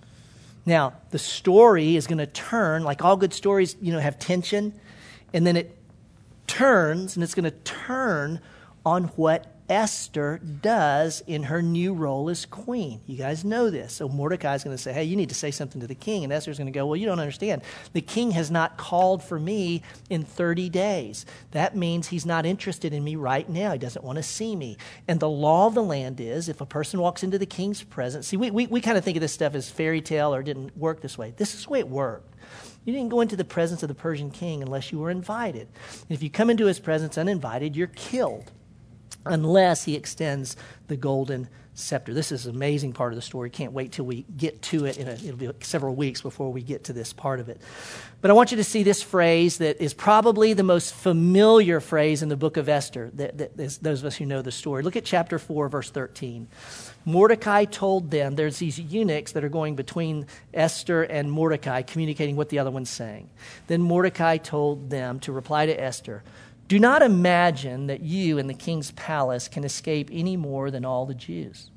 Now, 0.65 0.93
the 1.11 1.19
story 1.19 1.95
is 1.95 2.07
going 2.07 2.17
to 2.17 2.27
turn, 2.27 2.83
like 2.83 3.03
all 3.05 3.15
good 3.15 3.33
stories, 3.33 3.77
you 3.79 3.93
know, 3.93 3.99
have 3.99 4.19
tension, 4.19 4.73
and 5.33 5.47
then 5.47 5.55
it 5.55 5.77
turns, 6.45 7.15
and 7.15 7.23
it's 7.23 7.35
going 7.35 7.45
to 7.45 7.57
turn 7.63 8.41
on 8.85 9.05
what 9.15 9.56
Esther 9.69 10.39
does 10.61 11.21
in 11.27 11.43
her 11.43 11.61
new 11.61 11.93
role 11.93 12.29
as 12.29 12.45
queen. 12.45 13.01
You 13.05 13.17
guys 13.17 13.43
know 13.43 13.69
this. 13.69 13.93
So 13.93 14.07
Mordecai 14.07 14.55
is 14.55 14.63
going 14.63 14.75
to 14.75 14.81
say, 14.81 14.93
Hey, 14.93 15.03
you 15.03 15.15
need 15.15 15.29
to 15.29 15.35
say 15.35 15.51
something 15.51 15.81
to 15.81 15.87
the 15.87 15.95
king. 15.95 16.23
And 16.23 16.31
Esther's 16.31 16.57
going 16.57 16.71
to 16.71 16.77
go, 16.77 16.85
Well, 16.85 16.95
you 16.95 17.05
don't 17.05 17.19
understand. 17.19 17.61
The 17.93 18.01
king 18.01 18.31
has 18.31 18.49
not 18.49 18.77
called 18.77 19.23
for 19.23 19.39
me 19.39 19.83
in 20.09 20.23
30 20.23 20.69
days. 20.69 21.25
That 21.51 21.75
means 21.75 22.07
he's 22.07 22.25
not 22.25 22.45
interested 22.45 22.93
in 22.93 23.03
me 23.03 23.15
right 23.15 23.47
now. 23.49 23.73
He 23.73 23.77
doesn't 23.77 24.05
want 24.05 24.17
to 24.17 24.23
see 24.23 24.55
me. 24.55 24.77
And 25.07 25.19
the 25.19 25.29
law 25.29 25.67
of 25.67 25.73
the 25.73 25.83
land 25.83 26.21
is 26.21 26.47
if 26.47 26.61
a 26.61 26.65
person 26.65 26.99
walks 26.99 27.23
into 27.23 27.37
the 27.37 27.45
king's 27.45 27.83
presence, 27.83 28.27
see, 28.27 28.37
we, 28.37 28.51
we, 28.51 28.67
we 28.67 28.81
kind 28.81 28.97
of 28.97 29.03
think 29.03 29.17
of 29.17 29.21
this 29.21 29.33
stuff 29.33 29.53
as 29.53 29.69
fairy 29.69 30.01
tale 30.01 30.33
or 30.33 30.43
didn't 30.43 30.77
work 30.77 31.01
this 31.01 31.17
way. 31.17 31.33
This 31.35 31.53
is 31.53 31.65
the 31.65 31.71
way 31.71 31.79
it 31.79 31.89
worked. 31.89 32.35
You 32.85 32.93
didn't 32.93 33.09
go 33.09 33.19
into 33.19 33.35
the 33.35 33.43
presence 33.43 33.83
of 33.83 33.89
the 33.89 33.95
Persian 33.95 34.31
king 34.31 34.61
unless 34.61 34.93
you 34.93 34.99
were 34.99 35.11
invited. 35.11 35.67
And 35.91 36.11
if 36.11 36.23
you 36.23 36.29
come 36.29 36.49
into 36.49 36.67
his 36.67 36.79
presence 36.79 37.17
uninvited, 37.17 37.75
you're 37.75 37.87
killed 37.87 38.49
unless 39.29 39.83
he 39.85 39.95
extends 39.95 40.55
the 40.87 40.97
golden 40.97 41.47
scepter. 41.77 42.11
This 42.11 42.31
is 42.31 42.47
an 42.47 42.55
amazing 42.55 42.93
part 42.93 43.13
of 43.13 43.15
the 43.15 43.21
story. 43.21 43.51
Can't 43.51 43.71
wait 43.71 43.91
till 43.91 44.05
we 44.05 44.25
get 44.35 44.61
to 44.63 44.85
it. 44.85 44.97
A, 44.97 45.11
it'll 45.11 45.37
be 45.37 45.49
several 45.61 45.93
weeks 45.93 46.21
before 46.21 46.51
we 46.51 46.63
get 46.63 46.85
to 46.85 46.93
this 46.93 47.13
part 47.13 47.39
of 47.39 47.49
it. 47.49 47.61
But 48.19 48.31
I 48.31 48.33
want 48.33 48.49
you 48.49 48.57
to 48.57 48.63
see 48.63 48.81
this 48.81 49.03
phrase 49.03 49.59
that 49.59 49.79
is 49.79 49.93
probably 49.93 50.53
the 50.53 50.63
most 50.63 50.93
familiar 50.93 51.79
phrase 51.79 52.23
in 52.23 52.29
the 52.29 52.35
book 52.35 52.57
of 52.57 52.67
Esther, 52.67 53.11
that, 53.13 53.37
that 53.37 53.55
those 53.57 54.01
of 54.01 54.05
us 54.05 54.15
who 54.15 54.25
know 54.25 54.41
the 54.41 54.51
story. 54.51 54.81
Look 54.81 54.95
at 54.95 55.05
chapter 55.05 55.37
4, 55.37 55.69
verse 55.69 55.91
13. 55.91 56.47
Mordecai 57.05 57.65
told 57.65 58.09
them, 58.09 58.35
there's 58.35 58.57
these 58.57 58.79
eunuchs 58.79 59.33
that 59.33 59.43
are 59.43 59.49
going 59.49 59.75
between 59.75 60.25
Esther 60.53 61.03
and 61.03 61.31
Mordecai, 61.31 61.83
communicating 61.83 62.35
what 62.35 62.49
the 62.49 62.57
other 62.59 62.71
one's 62.71 62.89
saying. 62.89 63.29
Then 63.67 63.81
Mordecai 63.83 64.37
told 64.37 64.89
them 64.89 65.19
to 65.21 65.31
reply 65.31 65.67
to 65.67 65.79
Esther, 65.79 66.23
do 66.67 66.79
not 66.79 67.01
imagine 67.01 67.87
that 67.87 68.01
you 68.01 68.37
in 68.37 68.47
the 68.47 68.53
king's 68.53 68.91
palace 68.91 69.47
can 69.47 69.63
escape 69.63 70.09
any 70.11 70.35
more 70.35 70.69
than 70.69 70.83
all 70.83 71.05
the 71.05 71.13
Jews. 71.13 71.69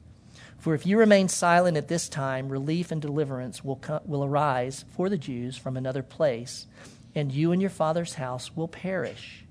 For 0.59 0.75
if 0.75 0.85
you 0.85 0.99
remain 0.99 1.29
silent 1.29 1.77
at 1.77 1.89
this 1.89 2.09
time, 2.09 2.49
relief 2.49 2.91
and 2.91 3.01
deliverance 3.01 3.65
will, 3.65 3.81
will 4.05 4.25
arise 4.25 4.85
for 4.95 5.09
the 5.09 5.17
Jews 5.17 5.57
from 5.57 5.77
another 5.77 6.03
place, 6.03 6.67
and 7.15 7.33
you 7.33 7.53
and 7.53 7.63
your 7.63 7.71
father's 7.71 8.15
house 8.15 8.55
will 8.55 8.69
perish. 8.69 9.45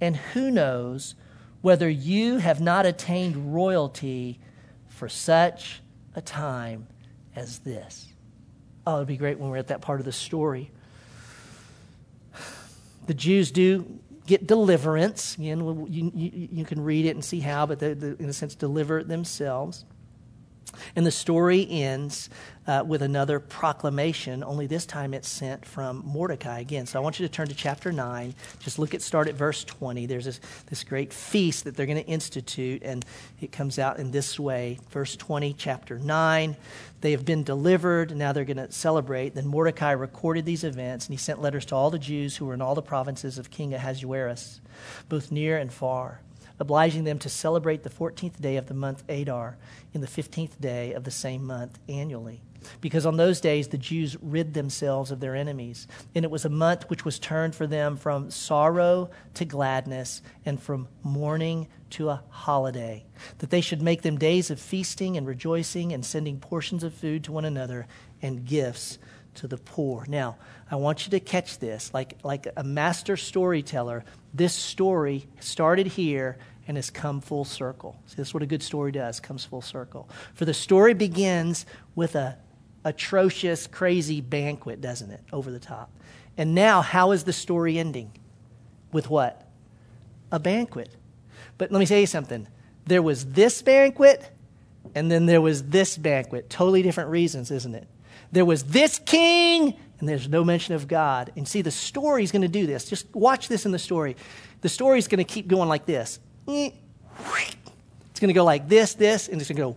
And 0.00 0.16
who 0.16 0.50
knows 0.50 1.14
whether 1.60 1.88
you 1.88 2.38
have 2.38 2.60
not 2.60 2.86
attained 2.86 3.54
royalty 3.54 4.40
for 4.88 5.08
such 5.08 5.80
a 6.14 6.20
time 6.20 6.86
as 7.36 7.58
this? 7.58 8.08
Oh, 8.86 8.96
it'd 8.96 9.08
be 9.08 9.16
great 9.16 9.38
when 9.38 9.50
we're 9.50 9.58
at 9.58 9.68
that 9.68 9.80
part 9.80 10.00
of 10.00 10.06
the 10.06 10.12
story. 10.12 10.70
The 13.06 13.14
Jews 13.14 13.50
do 13.50 14.00
get 14.32 14.46
deliverance. 14.46 15.36
Again, 15.36 15.60
you, 15.90 16.10
you, 16.14 16.48
you, 16.50 16.64
can 16.64 16.82
read 16.82 17.04
it 17.04 17.10
and 17.10 17.22
see 17.22 17.40
how, 17.40 17.66
but 17.66 17.78
they, 17.78 17.92
they, 17.92 18.22
in 18.22 18.30
a 18.30 18.32
sense, 18.32 18.54
deliver 18.54 19.04
themselves. 19.04 19.84
And 20.96 21.06
the 21.06 21.10
story 21.10 21.66
ends 21.70 22.28
uh, 22.66 22.84
with 22.86 23.02
another 23.02 23.40
proclamation, 23.40 24.44
only 24.44 24.66
this 24.66 24.86
time 24.86 25.14
it's 25.14 25.28
sent 25.28 25.64
from 25.66 26.02
Mordecai 26.06 26.60
again. 26.60 26.86
So 26.86 26.98
I 26.98 27.02
want 27.02 27.18
you 27.18 27.26
to 27.26 27.32
turn 27.32 27.48
to 27.48 27.54
chapter 27.54 27.90
9. 27.90 28.34
Just 28.60 28.78
look 28.78 28.94
at, 28.94 29.02
start 29.02 29.28
at 29.28 29.34
verse 29.34 29.64
20. 29.64 30.06
There's 30.06 30.26
this, 30.26 30.40
this 30.66 30.84
great 30.84 31.12
feast 31.12 31.64
that 31.64 31.76
they're 31.76 31.86
going 31.86 32.02
to 32.02 32.06
institute, 32.06 32.82
and 32.84 33.04
it 33.40 33.50
comes 33.50 33.78
out 33.78 33.98
in 33.98 34.10
this 34.10 34.38
way. 34.38 34.78
Verse 34.90 35.16
20, 35.16 35.54
chapter 35.54 35.98
9. 35.98 36.56
They 37.00 37.10
have 37.10 37.24
been 37.24 37.42
delivered, 37.42 38.14
now 38.16 38.32
they're 38.32 38.44
going 38.44 38.56
to 38.58 38.70
celebrate. 38.70 39.34
Then 39.34 39.46
Mordecai 39.46 39.90
recorded 39.90 40.46
these 40.46 40.62
events, 40.62 41.06
and 41.06 41.14
he 41.14 41.18
sent 41.18 41.42
letters 41.42 41.64
to 41.66 41.74
all 41.74 41.90
the 41.90 41.98
Jews 41.98 42.36
who 42.36 42.46
were 42.46 42.54
in 42.54 42.62
all 42.62 42.76
the 42.76 42.82
provinces 42.82 43.38
of 43.38 43.50
King 43.50 43.74
Ahasuerus, 43.74 44.60
both 45.08 45.32
near 45.32 45.58
and 45.58 45.72
far 45.72 46.20
obliging 46.58 47.04
them 47.04 47.18
to 47.18 47.28
celebrate 47.28 47.82
the 47.82 47.90
14th 47.90 48.40
day 48.40 48.56
of 48.56 48.66
the 48.66 48.74
month 48.74 49.02
Adar 49.08 49.56
in 49.92 50.00
the 50.00 50.06
15th 50.06 50.60
day 50.60 50.92
of 50.92 51.04
the 51.04 51.10
same 51.10 51.44
month 51.44 51.78
annually. 51.88 52.42
Because 52.80 53.06
on 53.06 53.16
those 53.16 53.40
days 53.40 53.68
the 53.68 53.78
Jews 53.78 54.16
rid 54.20 54.54
themselves 54.54 55.10
of 55.10 55.20
their 55.20 55.34
enemies, 55.34 55.86
and 56.14 56.24
it 56.24 56.30
was 56.30 56.44
a 56.44 56.50
month 56.50 56.88
which 56.88 57.04
was 57.04 57.18
turned 57.18 57.54
for 57.54 57.66
them 57.66 57.96
from 57.96 58.30
sorrow 58.30 59.10
to 59.34 59.44
gladness 59.44 60.22
and 60.44 60.62
from 60.62 60.88
mourning 61.02 61.68
to 61.90 62.08
a 62.08 62.22
holiday, 62.28 63.04
that 63.38 63.50
they 63.50 63.60
should 63.60 63.82
make 63.82 64.02
them 64.02 64.18
days 64.18 64.50
of 64.50 64.60
feasting 64.60 65.16
and 65.16 65.26
rejoicing 65.26 65.92
and 65.92 66.04
sending 66.04 66.38
portions 66.38 66.84
of 66.84 66.94
food 66.94 67.24
to 67.24 67.32
one 67.32 67.44
another 67.44 67.86
and 68.20 68.44
gifts 68.44 68.98
to 69.34 69.48
the 69.48 69.56
poor. 69.56 70.04
Now, 70.08 70.36
I 70.70 70.76
want 70.76 71.06
you 71.06 71.10
to 71.10 71.20
catch 71.20 71.58
this. 71.58 71.92
Like, 71.92 72.18
like 72.22 72.46
a 72.56 72.64
master 72.64 73.16
storyteller, 73.16 74.04
this 74.34 74.54
story 74.54 75.26
started 75.40 75.86
here 75.86 76.38
and 76.68 76.76
has 76.76 76.90
come 76.90 77.20
full 77.20 77.44
circle. 77.44 77.96
See, 78.06 78.16
that's 78.16 78.32
what 78.32 78.42
a 78.42 78.46
good 78.46 78.62
story 78.62 78.92
does, 78.92 79.20
comes 79.20 79.44
full 79.44 79.62
circle. 79.62 80.08
For 80.34 80.44
the 80.44 80.54
story 80.54 80.94
begins 80.94 81.66
with 81.94 82.14
a 82.14 82.38
atrocious, 82.84 83.66
crazy 83.66 84.20
banquet, 84.20 84.80
doesn't 84.80 85.10
it? 85.10 85.20
Over 85.32 85.50
the 85.50 85.58
top. 85.58 85.90
And 86.36 86.54
now, 86.54 86.80
how 86.82 87.12
is 87.12 87.24
the 87.24 87.32
story 87.32 87.78
ending? 87.78 88.12
With 88.92 89.10
what? 89.10 89.48
A 90.30 90.38
banquet. 90.38 90.96
But 91.58 91.70
let 91.70 91.78
me 91.78 91.86
tell 91.86 91.98
you 91.98 92.06
something. 92.06 92.48
There 92.86 93.02
was 93.02 93.26
this 93.26 93.62
banquet, 93.62 94.30
and 94.94 95.10
then 95.10 95.26
there 95.26 95.40
was 95.40 95.64
this 95.64 95.96
banquet. 95.96 96.50
Totally 96.50 96.82
different 96.82 97.10
reasons, 97.10 97.50
isn't 97.50 97.74
it? 97.74 97.86
There 98.32 98.44
was 98.44 98.64
this 98.64 98.98
king, 98.98 99.76
and 100.00 100.08
there's 100.08 100.28
no 100.28 100.42
mention 100.42 100.74
of 100.74 100.88
God. 100.88 101.32
And 101.36 101.46
see, 101.46 101.62
the 101.62 101.70
story 101.70 102.24
is 102.24 102.32
going 102.32 102.42
to 102.42 102.48
do 102.48 102.66
this. 102.66 102.86
Just 102.86 103.14
watch 103.14 103.46
this 103.48 103.66
in 103.66 103.72
the 103.72 103.78
story. 103.78 104.16
The 104.62 104.68
story 104.68 104.98
is 104.98 105.06
going 105.06 105.18
to 105.18 105.24
keep 105.24 105.46
going 105.48 105.68
like 105.68 105.86
this. 105.86 106.18
It's 106.48 106.74
going 108.18 108.28
to 108.28 108.32
go 108.32 108.44
like 108.44 108.68
this, 108.68 108.94
this, 108.94 109.28
and 109.28 109.40
it's 109.40 109.50
going 109.50 109.56
to 109.56 109.62
go 109.62 109.76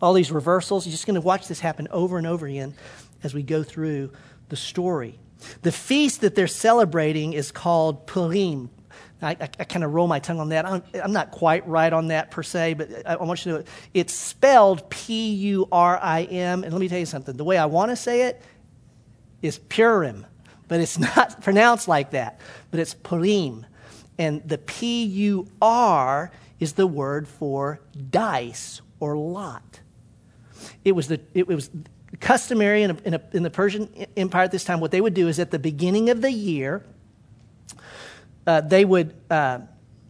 all 0.00 0.12
these 0.14 0.30
reversals. 0.32 0.86
You're 0.86 0.92
just 0.92 1.06
going 1.06 1.16
to 1.16 1.20
watch 1.20 1.48
this 1.48 1.60
happen 1.60 1.88
over 1.90 2.18
and 2.18 2.26
over 2.26 2.46
again 2.46 2.74
as 3.22 3.34
we 3.34 3.42
go 3.42 3.62
through 3.62 4.12
the 4.48 4.56
story. 4.56 5.18
The 5.62 5.72
feast 5.72 6.20
that 6.20 6.34
they're 6.34 6.46
celebrating 6.46 7.32
is 7.32 7.50
called 7.50 8.06
Purim. 8.06 8.70
I, 9.22 9.30
I, 9.30 9.48
I 9.58 9.64
kind 9.64 9.84
of 9.84 9.92
roll 9.92 10.06
my 10.06 10.18
tongue 10.18 10.40
on 10.40 10.48
that. 10.50 10.66
I'm, 10.66 10.82
I'm, 11.02 11.12
not 11.12 11.30
quite 11.30 11.66
right 11.68 11.92
on 11.92 12.08
that 12.08 12.30
per 12.30 12.42
se, 12.42 12.74
but 12.74 12.90
I, 13.06 13.14
I 13.14 13.22
want 13.22 13.44
you 13.44 13.52
to 13.52 13.58
know 13.58 13.60
it. 13.60 13.68
It's 13.92 14.14
spelled 14.14 14.88
P 14.90 15.34
U 15.34 15.68
R 15.70 15.98
I 16.00 16.22
M. 16.24 16.64
And 16.64 16.72
let 16.72 16.80
me 16.80 16.88
tell 16.88 16.98
you 16.98 17.06
something. 17.06 17.36
The 17.36 17.44
way 17.44 17.58
I 17.58 17.66
want 17.66 17.90
to 17.90 17.96
say 17.96 18.22
it 18.22 18.42
is 19.42 19.58
Purim, 19.58 20.26
but 20.68 20.80
it's 20.80 20.98
not 21.16 21.42
pronounced 21.42 21.88
like 21.88 22.10
that. 22.12 22.40
But 22.70 22.80
it's 22.80 22.94
Purim. 22.94 23.66
And 24.18 24.46
the 24.46 24.58
P 24.58 25.04
U 25.04 25.48
R 25.60 26.30
is 26.58 26.74
the 26.74 26.86
word 26.86 27.28
for 27.28 27.80
dice 28.10 28.80
or 29.00 29.16
lot. 29.16 29.80
It 30.84 30.92
was, 30.92 31.08
the, 31.08 31.20
it 31.34 31.46
was 31.46 31.70
customary 32.20 32.82
in, 32.82 32.90
a, 32.90 32.96
in, 33.04 33.14
a, 33.14 33.22
in 33.32 33.42
the 33.42 33.50
Persian 33.50 33.88
Empire 34.16 34.44
at 34.44 34.52
this 34.52 34.64
time. 34.64 34.80
What 34.80 34.90
they 34.90 35.00
would 35.00 35.14
do 35.14 35.28
is 35.28 35.38
at 35.38 35.50
the 35.50 35.58
beginning 35.58 36.10
of 36.10 36.20
the 36.22 36.30
year, 36.30 36.84
uh, 38.50 38.60
they, 38.62 38.84
would, 38.84 39.14
uh, 39.30 39.60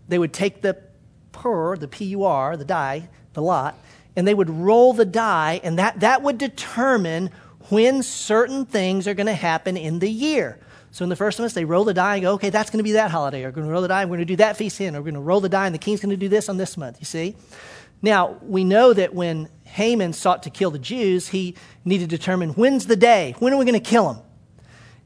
they 0.09 0.19
would 0.19 0.33
take 0.33 0.63
the 0.63 0.75
pur, 1.33 1.77
the 1.77 1.89
P 1.89 2.07
U 2.07 2.25
R, 2.25 2.57
the 2.57 2.65
die, 2.65 3.09
the 3.35 3.43
lot, 3.43 3.75
and 4.17 4.27
they 4.27 4.33
would 4.33 4.49
roll 4.49 4.95
the 4.95 5.05
die, 5.05 5.61
and 5.63 5.79
that, 5.79 6.01
that 6.01 6.23
would 6.23 6.39
determine 6.39 7.31
when 7.69 8.03
certain 8.03 8.65
things 8.65 9.07
are 9.07 9.13
going 9.13 9.27
to 9.27 9.35
happen 9.51 9.77
in 9.77 9.99
the 9.99 10.09
year. 10.09 10.59
So 10.91 11.05
in 11.05 11.11
the 11.11 11.17
first 11.17 11.39
month, 11.39 11.53
they 11.53 11.67
roll 11.67 11.85
the 11.85 11.93
die 11.95 12.15
and 12.17 12.23
go, 12.23 12.33
okay, 12.33 12.51
that's 12.51 12.71
going 12.71 12.79
to 12.79 12.89
be 12.91 12.93
that 12.93 13.11
holiday. 13.11 13.45
We're 13.45 13.53
going 13.53 13.67
to 13.67 13.73
roll 13.73 13.83
the 13.83 13.89
die, 13.89 14.05
we're 14.07 14.17
going 14.17 14.21
to 14.21 14.25
do 14.25 14.37
that 14.37 14.57
feast 14.57 14.81
in. 14.81 14.95
We're 14.95 15.01
going 15.01 15.15
to 15.15 15.21
roll 15.21 15.41
the 15.41 15.51
die, 15.51 15.67
and 15.67 15.75
the 15.75 15.79
king's 15.79 16.01
going 16.01 16.11
to 16.11 16.17
do 16.17 16.29
this 16.29 16.49
on 16.49 16.57
this 16.57 16.79
month, 16.79 16.97
you 16.99 17.05
see? 17.07 17.37
Now, 18.01 18.39
we 18.41 18.65
know 18.65 18.95
that 18.95 19.13
when 19.13 19.51
Haman 19.65 20.15
sought 20.15 20.43
to 20.45 20.51
kill 20.51 20.71
the 20.71 20.79
Jews, 20.79 21.29
he 21.29 21.55
needed 21.85 22.09
to 22.09 22.17
determine 22.17 22.51
when's 22.51 22.87
the 22.87 22.97
day? 22.97 23.35
When 23.39 23.53
are 23.53 23.59
we 23.59 23.67
going 23.67 23.81
to 23.85 23.91
kill 23.91 24.15
them? 24.15 24.23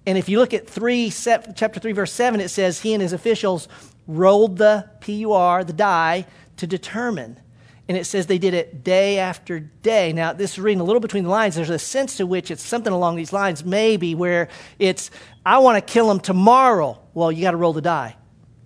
And 0.06 0.18
if 0.18 0.28
you 0.28 0.38
look 0.38 0.52
at 0.52 0.68
3, 0.68 1.10
chapter 1.10 1.80
3, 1.80 1.92
verse 1.92 2.12
7, 2.12 2.40
it 2.40 2.48
says 2.48 2.80
he 2.80 2.92
and 2.92 3.02
his 3.02 3.12
officials 3.12 3.68
rolled 4.06 4.58
the 4.58 4.88
PUR, 5.00 5.64
the 5.64 5.72
die, 5.72 6.26
to 6.58 6.66
determine. 6.66 7.40
And 7.88 7.98
it 7.98 8.04
says 8.04 8.26
they 8.26 8.38
did 8.38 8.54
it 8.54 8.82
day 8.82 9.18
after 9.18 9.60
day. 9.60 10.12
Now, 10.12 10.32
this 10.32 10.52
is 10.52 10.58
reading 10.58 10.80
a 10.80 10.84
little 10.84 11.00
between 11.00 11.24
the 11.24 11.30
lines. 11.30 11.54
There's 11.54 11.70
a 11.70 11.78
sense 11.78 12.16
to 12.18 12.26
which 12.26 12.50
it's 12.50 12.62
something 12.62 12.92
along 12.92 13.16
these 13.16 13.32
lines, 13.32 13.64
maybe, 13.64 14.14
where 14.14 14.48
it's, 14.78 15.10
I 15.44 15.58
want 15.58 15.76
to 15.76 15.92
kill 15.92 16.10
him 16.10 16.20
tomorrow. 16.20 17.00
Well, 17.12 17.30
you 17.30 17.42
got 17.42 17.50
to 17.50 17.58
roll 17.58 17.72
the 17.72 17.82
die. 17.82 18.16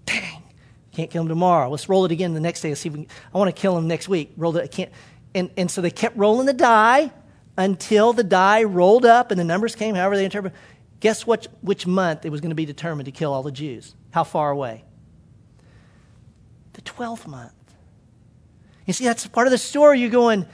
Dang, 0.06 0.42
can't 0.92 1.10
kill 1.10 1.22
him 1.22 1.28
tomorrow. 1.28 1.68
Let's 1.68 1.88
roll 1.88 2.04
it 2.04 2.12
again 2.12 2.34
the 2.34 2.40
next 2.40 2.60
day. 2.60 2.68
Let's 2.70 2.80
see 2.80 2.88
if 2.88 2.96
we 2.96 3.04
can, 3.04 3.14
I 3.32 3.38
want 3.38 3.54
to 3.54 3.60
kill 3.60 3.76
him 3.76 3.88
next 3.88 4.08
week. 4.08 4.32
Roll 4.36 4.56
it, 4.56 4.62
I 4.62 4.66
can't. 4.68 4.90
And, 5.34 5.50
and 5.56 5.70
so 5.70 5.80
they 5.80 5.90
kept 5.90 6.16
rolling 6.16 6.46
the 6.46 6.52
die 6.52 7.12
until 7.56 8.12
the 8.12 8.24
die 8.24 8.62
rolled 8.62 9.04
up 9.04 9.32
and 9.32 9.38
the 9.38 9.44
numbers 9.44 9.74
came, 9.74 9.96
however 9.96 10.16
they 10.16 10.24
interpret. 10.24 10.54
Guess 11.00 11.26
what, 11.26 11.46
which 11.60 11.86
month 11.86 12.24
it 12.24 12.30
was 12.30 12.40
going 12.40 12.50
to 12.50 12.56
be 12.56 12.64
determined 12.64 13.06
to 13.06 13.12
kill 13.12 13.32
all 13.32 13.42
the 13.42 13.52
Jews? 13.52 13.94
How 14.10 14.24
far 14.24 14.50
away? 14.50 14.84
The 16.72 16.82
12th 16.82 17.26
month. 17.26 17.52
You 18.86 18.92
see, 18.92 19.04
that's 19.04 19.26
part 19.26 19.46
of 19.46 19.50
the 19.50 19.58
story. 19.58 20.00
You're 20.00 20.10
going, 20.10 20.46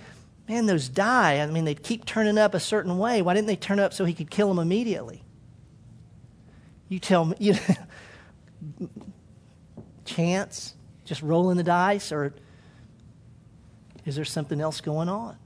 man, 0.48 0.66
those 0.66 0.88
die. 0.88 1.40
I 1.40 1.46
mean, 1.46 1.64
they 1.64 1.74
keep 1.74 2.04
turning 2.04 2.36
up 2.36 2.54
a 2.54 2.60
certain 2.60 2.98
way. 2.98 3.22
Why 3.22 3.34
didn't 3.34 3.46
they 3.46 3.56
turn 3.56 3.78
up 3.78 3.94
so 3.94 4.04
he 4.04 4.12
could 4.12 4.30
kill 4.30 4.48
them 4.48 4.58
immediately? 4.58 5.22
You 6.88 6.98
tell 6.98 7.24
me, 7.24 7.36
you, 7.38 7.54
chance, 10.04 10.74
just 11.04 11.22
rolling 11.22 11.56
the 11.56 11.62
dice, 11.62 12.12
or 12.12 12.34
is 14.04 14.16
there 14.16 14.24
something 14.24 14.60
else 14.60 14.80
going 14.80 15.08
on? 15.08 15.36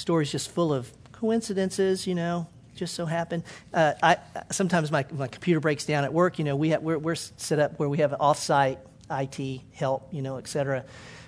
Story's 0.00 0.32
just 0.32 0.50
full 0.50 0.72
of 0.72 0.90
coincidences, 1.12 2.06
you 2.06 2.14
know, 2.14 2.46
just 2.74 2.94
so 2.94 3.06
happen. 3.06 3.44
Uh, 3.72 3.92
I, 4.02 4.16
sometimes 4.50 4.90
my, 4.90 5.04
my 5.12 5.28
computer 5.28 5.60
breaks 5.60 5.84
down 5.84 6.04
at 6.04 6.12
work. 6.12 6.38
You 6.38 6.44
know, 6.44 6.56
we 6.56 6.70
have, 6.70 6.82
we're, 6.82 6.98
we're 6.98 7.14
set 7.14 7.58
up 7.58 7.78
where 7.78 7.88
we 7.88 7.98
have 7.98 8.12
offsite 8.12 8.78
IT 9.10 9.60
help, 9.74 10.08
you 10.12 10.22
know, 10.22 10.36
et 10.36 10.48
cetera. 10.48 10.84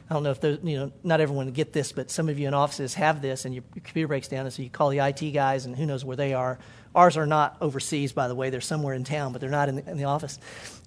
I 0.09 0.15
don't 0.15 0.23
know 0.23 0.31
if 0.31 0.41
those, 0.41 0.59
you 0.63 0.79
know, 0.79 0.93
not 1.03 1.21
everyone 1.21 1.51
get 1.53 1.73
this, 1.73 1.93
but 1.93 2.11
some 2.11 2.29
of 2.29 2.39
you 2.39 2.49
in 2.49 2.55
offices 2.55 2.95
have 2.95 3.23
this, 3.23 3.45
and 3.45 3.55
your, 3.55 3.65
your 3.75 3.83
computer 3.83 4.09
breaks 4.09 4.29
down, 4.29 4.47
and 4.47 4.53
so 4.53 4.63
you 4.63 4.71
call 4.71 4.91
the 4.91 4.99
IT 4.99 5.31
guys, 5.33 5.65
and 5.65 5.77
who 5.77 5.87
knows 5.87 6.05
where 6.05 6.17
they 6.17 6.35
are. 6.35 6.59
Ours 6.95 7.17
are 7.17 7.27
not 7.27 7.57
overseas, 7.61 8.13
by 8.13 8.29
the 8.29 8.35
way. 8.35 8.51
They're 8.51 8.61
somewhere 8.61 8.95
in 8.95 9.05
town, 9.05 9.33
but 9.33 9.41
they're 9.41 9.51
not 9.51 9.69
in 9.69 9.77
the, 9.77 9.91
in 9.91 9.97
the 9.97 10.05
office. 10.05 10.39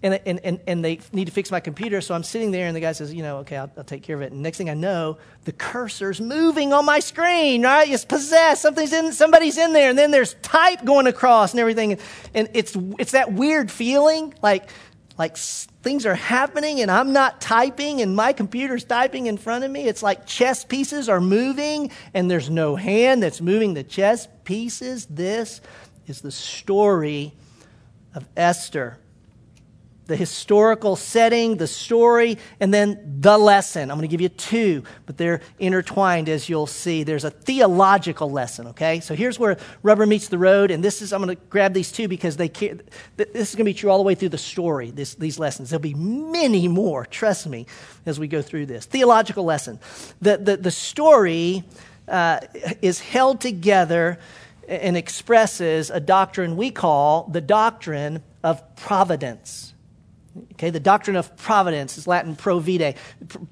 And, 0.03 0.19
and, 0.25 0.39
and, 0.43 0.59
and 0.67 0.85
they 0.85 0.99
need 1.11 1.25
to 1.25 1.31
fix 1.31 1.49
my 1.49 1.59
computer, 1.59 1.99
so 1.99 2.13
I'm 2.13 2.23
sitting 2.23 2.51
there, 2.51 2.67
and 2.67 2.75
the 2.75 2.79
guy 2.79 2.91
says, 2.91 3.11
you 3.11 3.23
know, 3.23 3.37
okay, 3.37 3.57
I'll, 3.57 3.71
I'll 3.75 3.83
take 3.83 4.03
care 4.03 4.15
of 4.15 4.21
it. 4.21 4.31
And 4.31 4.43
next 4.43 4.57
thing 4.57 4.69
I 4.69 4.75
know, 4.75 5.17
the 5.45 5.51
cursor's 5.51 6.21
moving 6.21 6.73
on 6.73 6.85
my 6.85 6.99
screen, 6.99 7.63
right? 7.63 7.89
It's 7.89 8.05
possessed. 8.05 8.61
Something's 8.61 8.93
in, 8.93 9.13
somebody's 9.13 9.57
in 9.57 9.73
there, 9.73 9.89
and 9.89 9.97
then 9.97 10.11
there's 10.11 10.35
type 10.35 10.85
going 10.85 11.07
across 11.07 11.51
and 11.51 11.59
everything. 11.59 11.97
And 12.35 12.49
it's, 12.53 12.77
it's 12.99 13.11
that 13.11 13.33
weird 13.33 13.71
feeling, 13.71 14.35
like, 14.43 14.69
like 15.17 15.37
things 15.37 16.05
are 16.05 16.15
happening 16.15 16.81
and 16.81 16.91
I'm 16.91 17.13
not 17.13 17.39
typing 17.39 18.01
and 18.01 18.15
my 18.15 18.33
computer's 18.33 18.83
typing 18.83 19.27
in 19.27 19.37
front 19.37 19.63
of 19.63 19.71
me. 19.71 19.87
It's 19.87 20.03
like 20.03 20.25
chess 20.25 20.65
pieces 20.65 21.07
are 21.07 21.21
moving 21.21 21.91
and 22.13 22.29
there's 22.29 22.49
no 22.49 22.75
hand 22.75 23.23
that's 23.23 23.39
moving 23.39 23.75
the 23.75 23.83
chess 23.83 24.27
pieces. 24.43 25.05
This 25.05 25.61
is 26.07 26.21
the 26.21 26.31
story 26.31 27.33
of 28.13 28.25
Esther. 28.35 28.97
The 30.07 30.15
historical 30.15 30.95
setting, 30.95 31.57
the 31.57 31.65
story, 31.65 32.37
and 32.59 32.71
then 32.71 33.17
the 33.21 33.39
lesson. 33.39 33.89
I'm 33.89 33.97
going 33.97 34.07
to 34.07 34.11
give 34.11 34.21
you 34.21 34.29
two, 34.29 34.83
but 35.07 35.17
they're 35.17 35.41
intertwined 35.57 36.29
as 36.29 36.47
you'll 36.47 36.67
see. 36.67 37.01
There's 37.01 37.23
a 37.23 37.31
theological 37.31 38.29
lesson, 38.29 38.67
okay? 38.67 38.99
So 38.99 39.15
here's 39.15 39.39
where 39.39 39.57
rubber 39.81 40.05
meets 40.05 40.27
the 40.27 40.37
road, 40.37 40.69
and 40.69 40.83
this 40.83 41.01
is, 41.01 41.11
I'm 41.11 41.23
going 41.23 41.35
to 41.35 41.41
grab 41.49 41.73
these 41.73 41.91
two 41.91 42.07
because 42.07 42.37
they 42.37 42.49
this 42.49 43.49
is 43.49 43.55
going 43.55 43.65
to 43.65 43.71
be 43.71 43.73
true 43.73 43.89
all 43.89 43.97
the 43.97 44.03
way 44.03 44.13
through 44.13 44.29
the 44.29 44.37
story, 44.37 44.91
this, 44.91 45.15
these 45.15 45.39
lessons. 45.39 45.71
There'll 45.71 45.81
be 45.81 45.95
many 45.95 46.67
more, 46.67 47.07
trust 47.07 47.47
me, 47.47 47.65
as 48.05 48.19
we 48.19 48.27
go 48.27 48.43
through 48.43 48.67
this. 48.67 48.85
Theological 48.85 49.43
lesson. 49.43 49.79
The, 50.21 50.37
the, 50.37 50.57
the 50.57 50.71
story 50.71 51.63
uh, 52.07 52.41
is 52.79 52.99
held 52.99 53.41
together 53.41 54.19
and 54.67 54.97
expresses 54.97 55.89
a 55.89 55.99
doctrine 55.99 56.58
we 56.58 56.71
call 56.71 57.28
the 57.32 57.41
doctrine 57.41 58.23
of 58.43 58.75
providence. 58.75 59.73
Okay, 60.54 60.69
the 60.69 60.80
doctrine 60.80 61.15
of 61.15 61.36
providence 61.38 61.97
is 61.97 62.08
Latin 62.08 62.36
pro 62.36 62.60
vitae. 62.60 62.95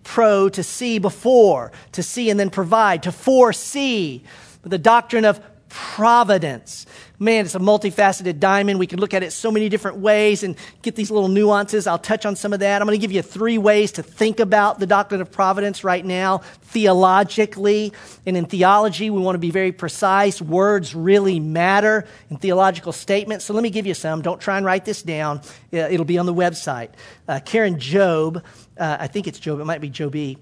Pro 0.04 0.50
to 0.50 0.64
see 0.64 1.00
before, 1.00 1.72
to 1.94 2.04
see 2.04 2.30
and 2.30 2.40
then 2.40 2.50
provide, 2.50 3.04
to 3.04 3.12
foresee. 3.12 4.24
The 4.64 4.78
doctrine 4.78 5.26
of 5.26 5.42
providence. 5.70 6.86
Man, 7.24 7.46
it's 7.46 7.56
a 7.56 7.60
multifaceted 7.60 8.40
diamond. 8.40 8.80
We 8.80 8.88
can 8.88 9.00
look 9.00 9.14
at 9.14 9.24
it 9.24 9.32
so 9.32 9.50
many 9.50 9.70
different 9.70 10.00
ways 10.00 10.44
and 10.44 10.58
get 10.82 10.98
these 10.98 11.10
little 11.10 11.30
nuances. 11.30 11.88
I'll 11.88 11.98
touch 11.98 12.26
on 12.26 12.36
some 12.36 12.52
of 12.52 12.60
that. 12.60 12.82
I'm 12.82 12.86
going 12.86 13.00
to 13.00 13.02
give 13.02 13.14
you 13.14 13.22
three 13.22 13.58
ways 13.58 13.94
to 13.94 14.04
think 14.04 14.42
about 14.42 14.80
the 14.80 14.86
doctrine 14.86 15.22
of 15.22 15.32
providence 15.32 15.86
right 15.86 16.04
now, 16.04 16.40
theologically. 16.64 17.94
And 18.26 18.36
in 18.36 18.46
theology, 18.46 19.10
we 19.10 19.22
want 19.22 19.36
to 19.36 19.40
be 19.40 19.52
very 19.52 19.72
precise. 19.72 20.42
Words 20.42 20.94
really 20.94 21.40
matter 21.40 22.06
in 22.30 22.36
theological 22.36 22.92
statements. 22.92 23.46
So 23.46 23.54
let 23.54 23.64
me 23.64 23.70
give 23.70 23.88
you 23.88 23.94
some. 23.94 24.22
Don't 24.22 24.42
try 24.42 24.58
and 24.58 24.66
write 24.66 24.84
this 24.84 25.02
down, 25.02 25.40
it'll 25.72 26.04
be 26.04 26.18
on 26.18 26.26
the 26.26 26.34
website. 26.34 26.90
Uh, 27.26 27.40
Karen 27.46 27.80
Job, 27.80 28.44
uh, 28.78 28.98
I 29.00 29.08
think 29.08 29.28
it's 29.28 29.40
Job, 29.40 29.62
it 29.62 29.66
might 29.66 29.80
be 29.80 29.90
Joby 29.90 30.40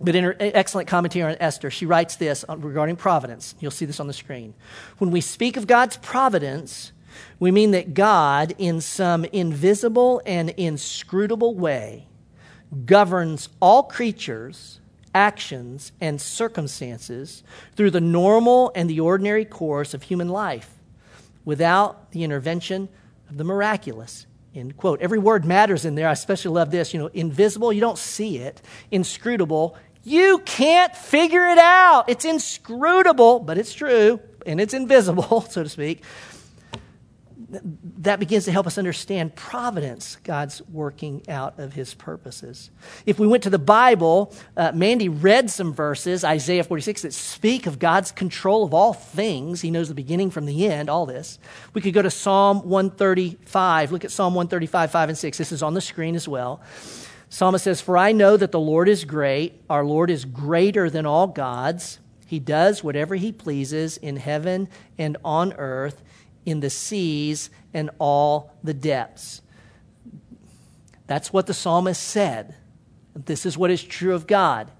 but 0.00 0.14
in 0.14 0.24
her 0.24 0.36
excellent 0.38 0.88
commentary 0.88 1.32
on 1.32 1.38
Esther, 1.40 1.70
she 1.70 1.86
writes 1.86 2.16
this 2.16 2.44
regarding 2.48 2.96
providence. 2.96 3.54
You'll 3.60 3.70
see 3.70 3.86
this 3.86 4.00
on 4.00 4.06
the 4.06 4.12
screen. 4.12 4.54
When 4.98 5.10
we 5.10 5.20
speak 5.20 5.56
of 5.56 5.66
God's 5.66 5.96
providence, 5.96 6.92
we 7.38 7.50
mean 7.50 7.70
that 7.70 7.94
God, 7.94 8.54
in 8.58 8.80
some 8.80 9.24
invisible 9.26 10.20
and 10.26 10.50
inscrutable 10.50 11.54
way, 11.54 12.06
governs 12.84 13.48
all 13.60 13.84
creatures, 13.84 14.80
actions, 15.14 15.92
and 16.00 16.20
circumstances 16.20 17.42
through 17.74 17.90
the 17.90 18.00
normal 18.00 18.72
and 18.74 18.90
the 18.90 19.00
ordinary 19.00 19.44
course 19.44 19.94
of 19.94 20.02
human 20.02 20.28
life 20.28 20.74
without 21.44 22.10
the 22.10 22.22
intervention 22.22 22.88
of 23.30 23.38
the 23.38 23.44
miraculous. 23.44 24.26
End 24.54 24.76
quote. 24.76 25.02
Every 25.02 25.18
word 25.18 25.44
matters 25.44 25.84
in 25.84 25.94
there. 25.94 26.08
I 26.08 26.12
especially 26.12 26.54
love 26.54 26.70
this. 26.70 26.94
You 26.94 27.00
know, 27.00 27.10
invisible, 27.12 27.72
you 27.72 27.80
don't 27.80 27.98
see 27.98 28.38
it. 28.38 28.62
Inscrutable, 28.90 29.76
you 30.06 30.38
can't 30.44 30.94
figure 30.94 31.44
it 31.46 31.58
out. 31.58 32.04
It's 32.06 32.24
inscrutable, 32.24 33.40
but 33.40 33.58
it's 33.58 33.74
true, 33.74 34.20
and 34.46 34.60
it's 34.60 34.72
invisible, 34.72 35.40
so 35.50 35.64
to 35.64 35.68
speak. 35.68 36.04
That 37.48 38.20
begins 38.20 38.44
to 38.44 38.52
help 38.52 38.68
us 38.68 38.78
understand 38.78 39.34
providence, 39.34 40.18
God's 40.22 40.62
working 40.68 41.28
out 41.28 41.58
of 41.58 41.72
his 41.72 41.94
purposes. 41.94 42.70
If 43.04 43.18
we 43.18 43.26
went 43.26 43.42
to 43.44 43.50
the 43.50 43.58
Bible, 43.58 44.32
uh, 44.56 44.70
Mandy 44.72 45.08
read 45.08 45.50
some 45.50 45.74
verses, 45.74 46.22
Isaiah 46.22 46.62
46, 46.62 47.02
that 47.02 47.12
speak 47.12 47.66
of 47.66 47.80
God's 47.80 48.12
control 48.12 48.62
of 48.62 48.72
all 48.72 48.92
things. 48.92 49.60
He 49.60 49.72
knows 49.72 49.88
the 49.88 49.94
beginning 49.94 50.30
from 50.30 50.46
the 50.46 50.68
end, 50.68 50.88
all 50.88 51.06
this. 51.06 51.40
We 51.74 51.80
could 51.80 51.94
go 51.94 52.02
to 52.02 52.12
Psalm 52.12 52.58
135. 52.68 53.90
Look 53.90 54.04
at 54.04 54.12
Psalm 54.12 54.34
135, 54.34 54.92
5 54.92 55.08
and 55.08 55.18
6. 55.18 55.38
This 55.38 55.50
is 55.50 55.64
on 55.64 55.74
the 55.74 55.80
screen 55.80 56.14
as 56.14 56.28
well. 56.28 56.60
Psalmist 57.28 57.64
says, 57.64 57.80
For 57.80 57.98
I 57.98 58.12
know 58.12 58.36
that 58.36 58.52
the 58.52 58.60
Lord 58.60 58.88
is 58.88 59.04
great. 59.04 59.60
Our 59.68 59.84
Lord 59.84 60.10
is 60.10 60.24
greater 60.24 60.88
than 60.88 61.06
all 61.06 61.26
gods. 61.26 61.98
He 62.26 62.38
does 62.38 62.82
whatever 62.82 63.14
he 63.14 63.32
pleases 63.32 63.96
in 63.96 64.16
heaven 64.16 64.68
and 64.98 65.16
on 65.24 65.52
earth, 65.54 66.02
in 66.44 66.60
the 66.60 66.70
seas 66.70 67.50
and 67.74 67.90
all 67.98 68.52
the 68.62 68.74
depths. 68.74 69.42
That's 71.06 71.32
what 71.32 71.46
the 71.46 71.54
psalmist 71.54 72.02
said. 72.02 72.54
This 73.14 73.46
is 73.46 73.56
what 73.56 73.70
is 73.70 73.82
true 73.82 74.14
of 74.14 74.26
God. 74.26 74.70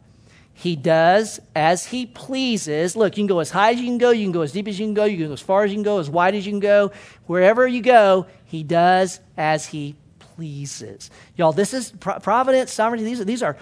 He 0.52 0.74
does 0.74 1.38
as 1.54 1.86
he 1.86 2.06
pleases. 2.06 2.96
Look, 2.96 3.16
you 3.16 3.22
can 3.22 3.26
go 3.26 3.40
as 3.40 3.50
high 3.50 3.72
as 3.72 3.78
you 3.78 3.84
can 3.84 3.98
go, 3.98 4.10
you 4.10 4.24
can 4.24 4.32
go 4.32 4.40
as 4.40 4.52
deep 4.52 4.66
as 4.66 4.80
you 4.80 4.86
can 4.86 4.94
go, 4.94 5.04
you 5.04 5.18
can 5.18 5.26
go 5.26 5.32
as 5.34 5.40
far 5.40 5.64
as 5.64 5.70
you 5.70 5.76
can 5.76 5.82
go, 5.82 5.98
as 5.98 6.08
wide 6.08 6.34
as 6.34 6.46
you 6.46 6.52
can 6.52 6.60
go. 6.60 6.92
Wherever 7.26 7.68
you 7.68 7.82
go, 7.82 8.26
he 8.46 8.62
does 8.62 9.20
as 9.36 9.66
he 9.66 9.96
pleases. 10.36 11.10
Y'all, 11.36 11.52
this 11.52 11.74
is 11.74 11.92
providence, 12.00 12.72
sovereignty. 12.72 13.04
These 13.04 13.20
are, 13.20 13.24
these 13.24 13.42
are, 13.42 13.56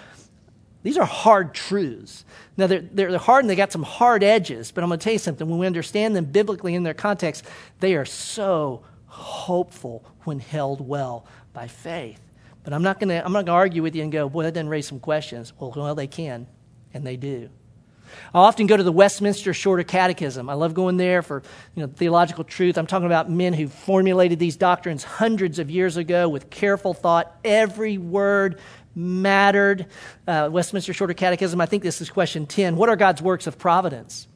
these 0.83 0.97
are 0.97 1.05
hard 1.05 1.53
truths. 1.53 2.25
Now, 2.57 2.67
they're, 2.67 2.81
they're 2.81 3.17
hard 3.17 3.43
and 3.43 3.49
they 3.49 3.55
got 3.55 3.71
some 3.71 3.83
hard 3.83 4.23
edges, 4.23 4.71
but 4.71 4.83
I'm 4.83 4.89
going 4.89 4.99
to 4.99 5.03
tell 5.03 5.13
you 5.13 5.19
something. 5.19 5.49
When 5.49 5.57
we 5.57 5.65
understand 5.65 6.15
them 6.15 6.25
biblically 6.25 6.75
in 6.75 6.83
their 6.83 6.93
context, 6.93 7.45
they 7.79 7.95
are 7.95 8.05
so 8.05 8.83
hopeful 9.07 10.05
when 10.25 10.39
held 10.39 10.85
well 10.85 11.25
by 11.53 11.67
faith. 11.67 12.19
But 12.63 12.73
I'm 12.73 12.83
not 12.83 12.99
going 12.99 13.09
to 13.09 13.23
I'm 13.23 13.31
not 13.31 13.45
going 13.45 13.47
to 13.47 13.51
argue 13.53 13.83
with 13.83 13.95
you 13.95 14.03
and 14.03 14.11
go, 14.11 14.27
boy, 14.27 14.43
that 14.43 14.53
doesn't 14.53 14.69
raise 14.69 14.87
some 14.87 14.99
questions. 14.99 15.53
Well, 15.59 15.73
well, 15.75 15.95
they 15.95 16.07
can, 16.07 16.47
and 16.93 17.05
they 17.05 17.15
do. 17.15 17.49
I 18.33 18.39
often 18.39 18.67
go 18.67 18.77
to 18.77 18.83
the 18.83 18.91
Westminster 18.91 19.53
Shorter 19.53 19.83
Catechism. 19.83 20.49
I 20.49 20.53
love 20.53 20.73
going 20.73 20.97
there 20.97 21.21
for 21.21 21.43
you 21.75 21.83
know, 21.83 21.91
theological 21.93 22.43
truth. 22.43 22.77
I'm 22.77 22.87
talking 22.87 23.05
about 23.05 23.29
men 23.29 23.53
who 23.53 23.67
formulated 23.67 24.39
these 24.39 24.55
doctrines 24.55 25.03
hundreds 25.03 25.59
of 25.59 25.69
years 25.69 25.97
ago 25.97 26.29
with 26.29 26.49
careful 26.49 26.93
thought. 26.93 27.35
Every 27.43 27.97
word 27.97 28.59
mattered. 28.95 29.87
Uh, 30.27 30.49
Westminster 30.51 30.93
Shorter 30.93 31.13
Catechism, 31.13 31.59
I 31.59 31.65
think 31.65 31.83
this 31.83 32.01
is 32.01 32.09
question 32.09 32.45
10. 32.47 32.75
What 32.75 32.89
are 32.89 32.95
God's 32.95 33.21
works 33.21 33.47
of 33.47 33.57
providence? 33.57 34.27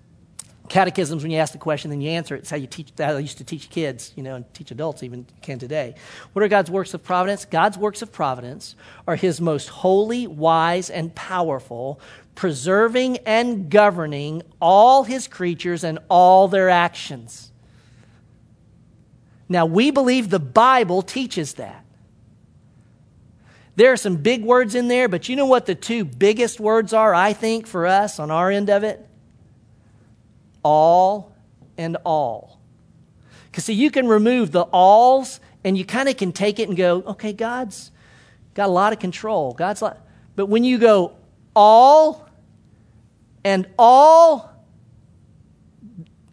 catechisms 0.69 1.23
when 1.23 1.31
you 1.31 1.39
ask 1.39 1.51
the 1.51 1.57
question 1.57 1.89
then 1.89 1.99
you 1.99 2.09
answer 2.11 2.35
it 2.35 2.39
it's 2.39 2.49
how 2.49 2.55
you 2.55 2.67
teach 2.67 2.93
that 2.95 3.15
i 3.15 3.19
used 3.19 3.39
to 3.39 3.43
teach 3.43 3.69
kids 3.69 4.13
you 4.15 4.23
know 4.23 4.35
and 4.35 4.53
teach 4.53 4.71
adults 4.71 5.01
even 5.03 5.25
can 5.41 5.57
today 5.57 5.95
what 6.33 6.43
are 6.43 6.47
god's 6.47 6.69
works 6.69 6.93
of 6.93 7.03
providence 7.03 7.43
god's 7.45 7.77
works 7.77 8.01
of 8.01 8.11
providence 8.11 8.75
are 9.07 9.15
his 9.15 9.41
most 9.41 9.67
holy 9.67 10.27
wise 10.27 10.89
and 10.89 11.13
powerful 11.15 11.99
preserving 12.39 13.17
and 13.19 13.69
governing 13.69 14.41
all 14.61 15.03
his 15.03 15.27
creatures 15.27 15.83
and 15.83 15.99
all 16.09 16.47
their 16.47 16.69
actions 16.69 17.51
now 19.49 19.65
we 19.65 19.91
believe 19.91 20.29
the 20.29 20.39
bible 20.39 21.01
teaches 21.01 21.55
that 21.55 21.83
there 23.75 23.91
are 23.91 23.97
some 23.97 24.15
big 24.15 24.43
words 24.43 24.73
in 24.73 24.87
there 24.87 25.09
but 25.09 25.27
you 25.27 25.35
know 25.35 25.45
what 25.45 25.65
the 25.65 25.75
two 25.75 26.05
biggest 26.05 26.61
words 26.61 26.93
are 26.93 27.13
i 27.13 27.33
think 27.33 27.67
for 27.67 27.85
us 27.85 28.19
on 28.19 28.31
our 28.31 28.49
end 28.49 28.69
of 28.69 28.85
it 28.85 29.05
all 30.63 31.35
and 31.77 31.97
all. 32.05 32.59
Because, 33.49 33.65
see, 33.65 33.73
you 33.73 33.89
can 33.89 34.07
remove 34.07 34.51
the 34.51 34.63
alls 34.63 35.39
and 35.63 35.77
you 35.77 35.85
kind 35.85 36.07
of 36.07 36.17
can 36.17 36.31
take 36.31 36.59
it 36.59 36.67
and 36.67 36.77
go, 36.77 37.01
okay, 37.07 37.33
God's 37.33 37.91
got 38.53 38.67
a 38.67 38.71
lot 38.71 38.93
of 38.93 38.99
control. 38.99 39.53
God's 39.53 39.81
like, 39.81 39.97
but 40.35 40.47
when 40.47 40.63
you 40.63 40.77
go 40.77 41.13
all 41.55 42.28
and 43.43 43.67
all, 43.77 44.51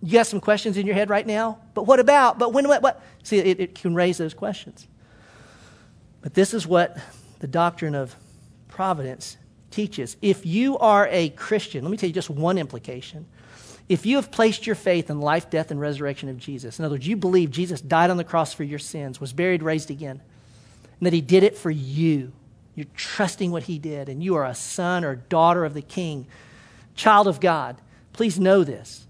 you 0.03 0.13
got 0.13 0.27
some 0.27 0.41
questions 0.41 0.77
in 0.77 0.87
your 0.87 0.95
head 0.95 1.11
right 1.11 1.27
now. 1.27 1.59
But 1.75 1.85
what 1.85 2.01
about? 2.01 2.39
But 2.39 2.53
when? 2.53 2.69
What? 2.69 2.83
what? 2.83 3.03
See, 3.23 3.39
it, 3.39 3.61
it 3.61 3.75
can 3.75 3.95
raise 3.95 4.19
those 4.19 4.35
questions. 4.35 4.87
But 6.21 6.35
this 6.35 6.55
is 6.55 6.67
what 6.67 6.99
the 7.39 7.47
doctrine 7.47 7.95
of 7.95 8.15
providence 8.69 9.37
teaches. 9.71 10.17
If 10.23 10.47
you 10.47 10.79
are 10.79 11.09
a 11.11 11.31
Christian, 11.31 11.85
let 11.85 11.91
me 11.91 11.97
tell 11.97 12.09
you 12.09 12.15
just 12.15 12.31
one 12.31 12.59
implication. 12.59 13.27
If 13.89 14.05
you 14.05 14.17
have 14.17 14.33
placed 14.33 14.67
your 14.67 14.75
faith 14.75 15.11
in 15.11 15.21
life, 15.21 15.49
death, 15.49 15.71
and 15.71 15.81
resurrection 15.81 16.29
of 16.29 16.39
Jesus, 16.39 16.79
in 16.79 16.85
other 16.85 16.95
words, 16.95 17.07
you 17.07 17.17
believe 17.17 17.51
Jesus 17.51 17.81
died 17.81 18.11
on 18.11 18.17
the 18.17 18.25
cross 18.25 18.53
for 18.53 18.65
your 18.65 18.81
sins, 18.81 19.21
was 19.21 19.33
buried, 19.33 19.63
raised 19.63 19.91
again, 19.91 20.21
and 20.99 21.07
that 21.07 21.13
he 21.13 21.21
did 21.21 21.45
it 21.45 21.57
for 21.57 21.71
you, 21.71 22.33
you're 22.75 22.87
trusting 22.97 23.53
what 23.53 23.65
he 23.65 23.79
did, 23.79 24.09
and 24.09 24.23
you 24.23 24.35
are 24.35 24.45
a 24.45 24.55
son 24.55 25.05
or 25.05 25.15
daughter 25.15 25.65
of 25.65 25.75
the 25.75 25.83
king, 25.83 26.27
child 26.97 27.29
of 27.29 27.41
God, 27.41 27.81
please 28.13 28.41
know 28.41 28.65
this. 28.65 29.07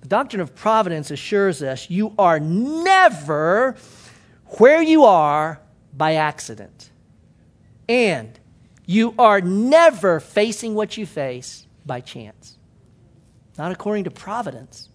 The 0.00 0.08
doctrine 0.08 0.40
of 0.40 0.54
providence 0.54 1.10
assures 1.10 1.62
us 1.62 1.88
you 1.88 2.14
are 2.18 2.38
never 2.38 3.76
where 4.58 4.82
you 4.82 5.04
are 5.04 5.60
by 5.96 6.14
accident. 6.14 6.90
And 7.88 8.38
you 8.84 9.14
are 9.18 9.40
never 9.40 10.20
facing 10.20 10.74
what 10.74 10.96
you 10.96 11.06
face 11.06 11.66
by 11.86 12.00
chance 12.00 12.58
not 13.58 13.72
according 13.72 14.04
to 14.04 14.10
providence. 14.10 14.88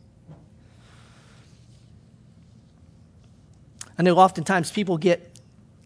I 3.98 4.02
know 4.02 4.16
oftentimes 4.16 4.72
people 4.72 4.98
get 4.98 5.33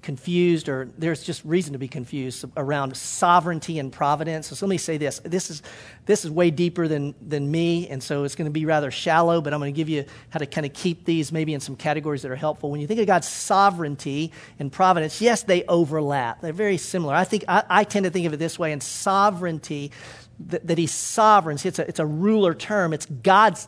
confused, 0.08 0.70
or 0.70 0.88
there's 0.98 1.22
just 1.22 1.44
reason 1.44 1.74
to 1.74 1.78
be 1.78 1.90
confused 1.90 2.46
around 2.56 2.96
sovereignty 2.96 3.78
and 3.78 3.92
providence. 3.92 4.48
So 4.48 4.66
let 4.66 4.70
me 4.70 4.78
say 4.78 4.96
this. 4.96 5.20
This 5.20 5.50
is, 5.50 5.62
this 6.06 6.24
is 6.24 6.32
way 6.32 6.50
deeper 6.50 6.88
than, 6.88 7.14
than 7.22 7.52
me, 7.52 7.90
and 7.90 8.02
so 8.02 8.24
it's 8.24 8.34
going 8.34 8.46
to 8.46 8.52
be 8.52 8.64
rather 8.64 8.90
shallow, 8.90 9.42
but 9.42 9.54
I'm 9.54 9.60
going 9.60 9.74
to 9.74 9.76
give 9.76 9.90
you 9.90 10.06
how 10.30 10.40
to 10.40 10.46
kind 10.46 10.66
of 10.66 10.72
keep 10.72 11.04
these 11.04 11.34
maybe 11.34 11.54
in 11.54 11.60
some 11.60 11.76
categories 11.76 12.22
that 12.22 12.32
are 12.32 12.38
helpful. 12.38 12.72
When 12.72 12.80
you 12.80 12.88
think 12.88 13.02
of 13.02 13.06
God's 13.06 13.28
sovereignty 13.28 14.32
and 14.60 14.72
providence, 14.72 15.20
yes, 15.20 15.44
they 15.44 15.66
overlap. 15.66 16.40
They're 16.40 16.54
very 16.54 16.78
similar. 16.78 17.14
I, 17.14 17.26
think, 17.26 17.44
I, 17.50 17.66
I 17.70 17.84
tend 17.84 18.06
to 18.06 18.10
think 18.10 18.28
of 18.28 18.32
it 18.32 18.38
this 18.38 18.58
way 18.58 18.72
in 18.72 18.80
sovereignty, 18.80 19.92
that, 20.40 20.66
that 20.68 20.78
he's 20.78 20.94
sovereign. 20.94 21.58
See, 21.58 21.68
it's 21.68 21.80
a, 21.80 21.88
it's 21.88 22.00
a 22.00 22.06
ruler 22.06 22.54
term. 22.54 22.94
It's 22.94 23.08
God's, 23.08 23.68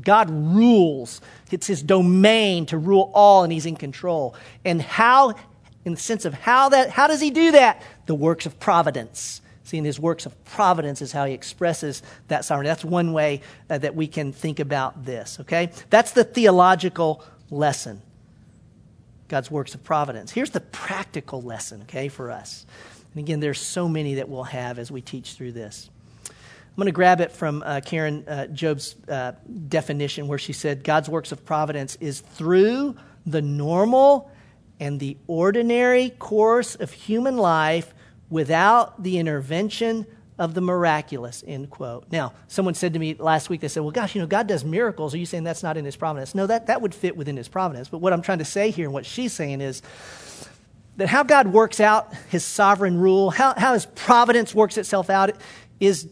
God 0.00 0.30
rules. 0.30 1.20
It's 1.50 1.66
his 1.66 1.82
domain 1.82 2.66
to 2.66 2.78
rule 2.78 3.10
all, 3.14 3.42
and 3.42 3.52
he's 3.52 3.66
in 3.66 3.74
control. 3.74 4.36
And 4.64 4.80
how, 4.80 5.34
in 5.84 5.92
the 5.92 6.00
sense 6.00 6.24
of 6.24 6.34
how 6.34 6.68
that, 6.70 6.90
how 6.90 7.06
does 7.06 7.20
he 7.20 7.30
do 7.30 7.52
that? 7.52 7.82
The 8.06 8.14
works 8.14 8.46
of 8.46 8.58
providence. 8.60 9.40
See, 9.64 9.78
in 9.78 9.84
his 9.84 9.98
works 9.98 10.26
of 10.26 10.44
providence 10.44 11.02
is 11.02 11.12
how 11.12 11.24
he 11.24 11.34
expresses 11.34 12.02
that 12.28 12.44
sovereignty. 12.44 12.68
That's 12.68 12.84
one 12.84 13.12
way 13.12 13.42
uh, 13.70 13.78
that 13.78 13.94
we 13.94 14.06
can 14.06 14.32
think 14.32 14.60
about 14.60 15.04
this, 15.04 15.38
okay? 15.40 15.70
That's 15.88 16.12
the 16.12 16.24
theological 16.24 17.24
lesson. 17.50 18.02
God's 19.28 19.50
works 19.50 19.74
of 19.74 19.82
providence. 19.82 20.30
Here's 20.30 20.50
the 20.50 20.60
practical 20.60 21.40
lesson, 21.40 21.82
okay, 21.82 22.08
for 22.08 22.30
us. 22.30 22.66
And 23.14 23.24
again, 23.24 23.40
there's 23.40 23.60
so 23.60 23.88
many 23.88 24.16
that 24.16 24.28
we'll 24.28 24.42
have 24.44 24.78
as 24.78 24.90
we 24.90 25.00
teach 25.00 25.34
through 25.34 25.52
this. 25.52 25.88
I'm 26.28 26.76
going 26.76 26.86
to 26.86 26.92
grab 26.92 27.20
it 27.20 27.32
from 27.32 27.62
uh, 27.64 27.80
Karen 27.84 28.26
uh, 28.26 28.46
Jobes' 28.46 28.96
uh, 29.08 29.32
definition, 29.68 30.26
where 30.26 30.38
she 30.38 30.52
said 30.52 30.82
God's 30.82 31.08
works 31.08 31.30
of 31.30 31.44
providence 31.44 31.96
is 32.00 32.20
through 32.20 32.96
the 33.26 33.42
normal 33.42 34.30
and 34.82 34.98
the 34.98 35.16
ordinary 35.28 36.10
course 36.10 36.74
of 36.74 36.90
human 36.90 37.36
life 37.36 37.94
without 38.28 39.00
the 39.00 39.16
intervention 39.16 40.04
of 40.40 40.54
the 40.54 40.60
miraculous, 40.60 41.44
end 41.46 41.70
quote. 41.70 42.04
Now, 42.10 42.32
someone 42.48 42.74
said 42.74 42.94
to 42.94 42.98
me 42.98 43.14
last 43.14 43.48
week, 43.48 43.60
they 43.60 43.68
said, 43.68 43.84
well, 43.84 43.92
gosh, 43.92 44.16
you 44.16 44.20
know, 44.20 44.26
God 44.26 44.48
does 44.48 44.64
miracles. 44.64 45.14
Are 45.14 45.18
you 45.18 45.26
saying 45.26 45.44
that's 45.44 45.62
not 45.62 45.76
in 45.76 45.84
his 45.84 45.94
providence? 45.94 46.34
No, 46.34 46.48
that, 46.48 46.66
that 46.66 46.82
would 46.82 46.96
fit 46.96 47.16
within 47.16 47.36
his 47.36 47.46
providence. 47.46 47.90
But 47.90 47.98
what 47.98 48.12
I'm 48.12 48.22
trying 48.22 48.40
to 48.40 48.44
say 48.44 48.72
here 48.72 48.86
and 48.86 48.92
what 48.92 49.06
she's 49.06 49.32
saying 49.32 49.60
is 49.60 49.82
that 50.96 51.08
how 51.08 51.22
God 51.22 51.46
works 51.46 51.78
out 51.78 52.12
his 52.28 52.44
sovereign 52.44 52.98
rule, 52.98 53.30
how, 53.30 53.54
how 53.56 53.74
his 53.74 53.86
providence 53.86 54.52
works 54.52 54.76
itself 54.78 55.10
out, 55.10 55.30
is 55.78 56.08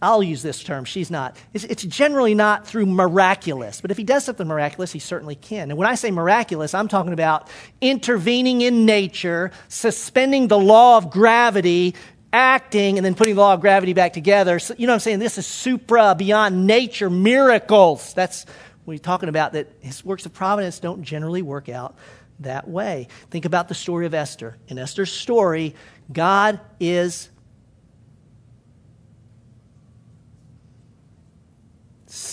I'll 0.00 0.22
use 0.22 0.42
this 0.42 0.62
term, 0.62 0.84
she's 0.84 1.10
not. 1.10 1.36
It's, 1.52 1.64
it's, 1.64 1.82
generally 1.82 2.34
not 2.34 2.66
through 2.66 2.86
miraculous, 2.86 3.80
but 3.80 3.90
if 3.90 3.98
he 3.98 4.04
does 4.04 4.24
something 4.24 4.46
miraculous, 4.46 4.92
he 4.92 4.98
certainly 4.98 5.34
can. 5.34 5.70
And 5.70 5.78
when 5.78 5.86
I 5.86 5.94
say 5.94 6.10
miraculous, 6.10 6.72
I'm 6.72 6.88
talking 6.88 7.12
about 7.12 7.50
intervening 7.80 8.62
in 8.62 8.86
nature, 8.86 9.50
suspending 9.68 10.48
the 10.48 10.58
law 10.58 10.96
of 10.96 11.10
gravity, 11.10 11.94
acting, 12.32 12.96
and 12.98 13.04
then 13.04 13.14
putting 13.14 13.34
the 13.34 13.40
law 13.40 13.54
of 13.54 13.60
gravity 13.60 13.92
back 13.92 14.14
together. 14.14 14.58
So, 14.58 14.74
you 14.78 14.86
know 14.86 14.92
what 14.92 14.96
I'm 14.96 15.00
saying? 15.00 15.18
This 15.18 15.36
is 15.36 15.46
supra, 15.46 16.14
beyond 16.16 16.66
nature, 16.66 17.10
miracles. 17.10 18.14
That's 18.14 18.46
what 18.84 18.92
he's 18.92 19.00
talking 19.02 19.28
about, 19.28 19.52
that 19.52 19.70
his 19.80 20.04
works 20.04 20.24
of 20.24 20.32
providence 20.32 20.78
don't 20.78 21.02
generally 21.02 21.42
work 21.42 21.68
out 21.68 21.96
that 22.40 22.66
way. 22.68 23.08
Think 23.30 23.44
about 23.44 23.68
the 23.68 23.74
story 23.74 24.06
of 24.06 24.14
Esther. 24.14 24.56
In 24.68 24.78
Esther's 24.78 25.12
story, 25.12 25.74
God 26.12 26.58
is 26.80 27.28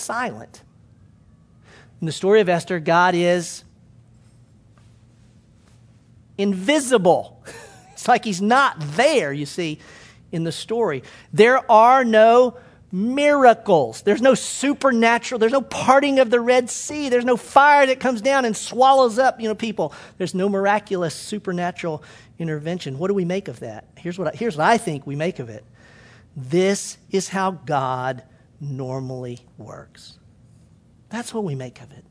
silent. 0.02 0.62
In 2.00 2.06
the 2.06 2.12
story 2.12 2.40
of 2.40 2.48
Esther, 2.48 2.80
God 2.80 3.14
is 3.14 3.64
invisible. 6.36 7.44
It's 7.92 8.08
like 8.08 8.24
he's 8.24 8.42
not 8.42 8.74
there, 8.96 9.32
you 9.32 9.46
see, 9.46 9.78
in 10.32 10.42
the 10.42 10.50
story. 10.50 11.04
There 11.32 11.70
are 11.70 12.04
no 12.04 12.56
miracles. 12.90 14.02
There's 14.02 14.20
no 14.20 14.34
supernatural, 14.34 15.38
there's 15.38 15.52
no 15.52 15.62
parting 15.62 16.18
of 16.18 16.28
the 16.28 16.40
Red 16.40 16.68
Sea. 16.68 17.08
There's 17.08 17.24
no 17.24 17.36
fire 17.36 17.86
that 17.86 18.00
comes 18.00 18.20
down 18.20 18.44
and 18.44 18.56
swallows 18.56 19.20
up, 19.20 19.40
you 19.40 19.48
know, 19.48 19.54
people. 19.54 19.94
There's 20.18 20.34
no 20.34 20.48
miraculous 20.48 21.14
supernatural 21.14 22.02
intervention. 22.40 22.98
What 22.98 23.06
do 23.06 23.14
we 23.14 23.24
make 23.24 23.46
of 23.46 23.60
that? 23.60 23.86
Here's 23.96 24.18
what 24.18 24.34
I, 24.34 24.36
here's 24.36 24.56
what 24.56 24.66
I 24.66 24.78
think 24.78 25.06
we 25.06 25.14
make 25.14 25.38
of 25.38 25.48
it. 25.48 25.64
This 26.36 26.98
is 27.10 27.28
how 27.28 27.52
God 27.52 28.24
normally 28.62 29.40
works. 29.58 30.18
That's 31.10 31.34
what 31.34 31.44
we 31.44 31.54
make 31.54 31.82
of 31.82 31.92
it. 31.92 32.04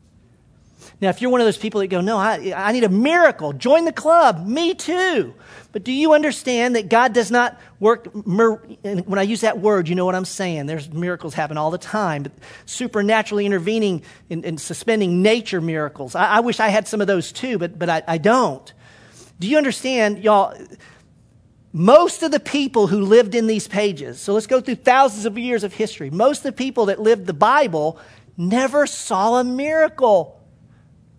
Now, 0.99 1.09
if 1.09 1.21
you're 1.21 1.31
one 1.31 1.41
of 1.41 1.47
those 1.47 1.57
people 1.57 1.81
that 1.81 1.87
go, 1.87 2.01
No, 2.01 2.17
I, 2.17 2.53
I 2.55 2.71
need 2.71 2.83
a 2.83 2.89
miracle, 2.89 3.53
join 3.53 3.85
the 3.85 3.91
club. 3.91 4.45
Me 4.45 4.73
too. 4.73 5.33
But 5.71 5.83
do 5.83 5.91
you 5.91 6.13
understand 6.13 6.75
that 6.75 6.89
God 6.89 7.13
does 7.13 7.31
not 7.31 7.59
work? 7.79 8.07
And 8.13 9.07
when 9.07 9.19
I 9.19 9.21
use 9.21 9.41
that 9.41 9.59
word, 9.59 9.87
you 9.87 9.95
know 9.95 10.05
what 10.05 10.15
I'm 10.15 10.25
saying. 10.25 10.65
There's 10.65 10.91
miracles 10.91 11.33
happen 11.33 11.57
all 11.57 11.71
the 11.71 11.77
time, 11.77 12.23
but 12.23 12.33
supernaturally 12.65 13.45
intervening 13.45 14.03
and, 14.29 14.59
suspending 14.59 15.21
nature 15.21 15.61
miracles. 15.61 16.13
I, 16.13 16.25
I, 16.25 16.39
wish 16.41 16.59
I 16.59 16.67
had 16.67 16.87
some 16.87 16.99
of 16.99 17.07
those 17.07 17.31
too, 17.31 17.57
but, 17.57 17.79
but 17.79 17.89
I, 17.89 18.03
I 18.07 18.17
don't. 18.17 18.71
Do 19.39 19.47
you 19.47 19.57
understand, 19.57 20.19
y'all? 20.19 20.55
Most 21.73 22.21
of 22.21 22.31
the 22.31 22.39
people 22.39 22.87
who 22.87 23.01
lived 23.01 23.33
in 23.33 23.47
these 23.47 23.67
pages, 23.67 24.19
so 24.19 24.33
let's 24.33 24.47
go 24.47 24.59
through 24.59 24.75
thousands 24.75 25.25
of 25.25 25.37
years 25.37 25.63
of 25.63 25.73
history. 25.73 26.09
Most 26.09 26.39
of 26.39 26.43
the 26.43 26.51
people 26.51 26.87
that 26.87 26.99
lived 26.99 27.27
the 27.27 27.33
Bible 27.33 27.97
never 28.35 28.85
saw 28.85 29.39
a 29.39 29.43
miracle. 29.43 30.37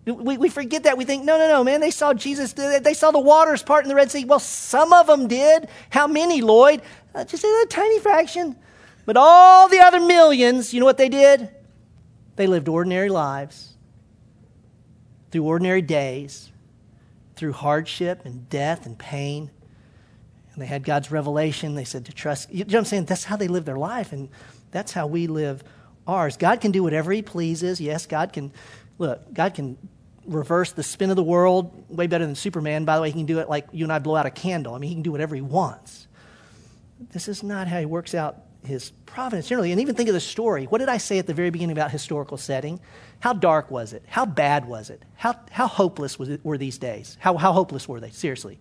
We, 0.05 0.37
we 0.37 0.49
forget 0.49 0.83
that. 0.83 0.97
We 0.97 1.05
think, 1.05 1.23
no, 1.23 1.37
no, 1.37 1.47
no, 1.47 1.63
man, 1.63 1.81
they 1.81 1.89
saw 1.89 2.13
Jesus, 2.13 2.53
they 2.53 2.93
saw 2.93 3.09
the 3.09 3.19
waters 3.19 3.63
part 3.63 3.83
in 3.83 3.89
the 3.89 3.95
Red 3.95 4.11
Sea. 4.11 4.25
Well, 4.25 4.39
some 4.39 4.93
of 4.93 5.07
them 5.07 5.27
did. 5.27 5.69
How 5.89 6.05
many, 6.05 6.41
Lloyd? 6.41 6.81
Uh, 7.15 7.23
just 7.23 7.43
a 7.43 7.67
tiny 7.69 7.99
fraction. 7.99 8.55
But 9.05 9.17
all 9.17 9.69
the 9.69 9.79
other 9.79 9.99
millions, 9.99 10.73
you 10.73 10.79
know 10.79 10.85
what 10.85 10.97
they 10.97 11.09
did? 11.09 11.49
They 12.35 12.47
lived 12.47 12.67
ordinary 12.67 13.09
lives 13.09 13.73
through 15.31 15.45
ordinary 15.45 15.81
days, 15.81 16.51
through 17.35 17.53
hardship 17.53 18.21
and 18.23 18.47
death 18.49 18.85
and 18.85 18.99
pain 18.99 19.49
and 20.53 20.61
they 20.61 20.67
had 20.67 20.83
God's 20.83 21.11
revelation. 21.11 21.75
They 21.75 21.83
said 21.83 22.05
to 22.05 22.13
trust. 22.13 22.51
You 22.51 22.59
know 22.65 22.65
what 22.65 22.75
I'm 22.79 22.85
saying? 22.85 23.05
That's 23.05 23.23
how 23.23 23.35
they 23.35 23.47
live 23.47 23.65
their 23.65 23.77
life, 23.77 24.13
and 24.13 24.29
that's 24.71 24.91
how 24.91 25.07
we 25.07 25.27
live 25.27 25.63
ours. 26.07 26.37
God 26.37 26.61
can 26.61 26.71
do 26.71 26.83
whatever 26.83 27.11
He 27.11 27.21
pleases. 27.21 27.81
Yes, 27.81 28.05
God 28.05 28.33
can, 28.33 28.51
look, 28.97 29.33
God 29.33 29.53
can 29.53 29.77
reverse 30.25 30.71
the 30.71 30.83
spin 30.83 31.09
of 31.09 31.15
the 31.15 31.23
world 31.23 31.85
way 31.89 32.07
better 32.07 32.25
than 32.25 32.35
Superman. 32.35 32.85
By 32.85 32.95
the 32.95 33.01
way, 33.01 33.09
He 33.09 33.19
can 33.19 33.25
do 33.25 33.39
it 33.39 33.49
like 33.49 33.67
you 33.71 33.85
and 33.85 33.91
I 33.91 33.99
blow 33.99 34.15
out 34.15 34.25
a 34.25 34.31
candle. 34.31 34.75
I 34.75 34.77
mean, 34.77 34.89
He 34.89 34.95
can 34.95 35.03
do 35.03 35.11
whatever 35.11 35.35
He 35.35 35.41
wants. 35.41 36.07
This 37.11 37.27
is 37.27 37.43
not 37.43 37.67
how 37.67 37.79
He 37.79 37.85
works 37.85 38.13
out 38.13 38.37
His 38.63 38.91
providence 39.05 39.47
generally. 39.47 39.71
And 39.71 39.81
even 39.81 39.95
think 39.95 40.09
of 40.09 40.13
the 40.13 40.19
story. 40.19 40.65
What 40.65 40.77
did 40.77 40.89
I 40.89 40.97
say 40.97 41.19
at 41.19 41.27
the 41.27 41.33
very 41.33 41.49
beginning 41.49 41.75
about 41.75 41.91
historical 41.91 42.37
setting? 42.37 42.79
How 43.19 43.33
dark 43.33 43.71
was 43.71 43.93
it? 43.93 44.03
How 44.07 44.25
bad 44.25 44.65
was 44.65 44.89
it? 44.89 45.01
How, 45.15 45.35
how 45.49 45.67
hopeless 45.67 46.19
was 46.19 46.29
it, 46.29 46.43
were 46.43 46.57
these 46.57 46.77
days? 46.77 47.17
How, 47.19 47.37
how 47.37 47.53
hopeless 47.53 47.87
were 47.87 47.99
they? 47.99 48.11
Seriously. 48.11 48.59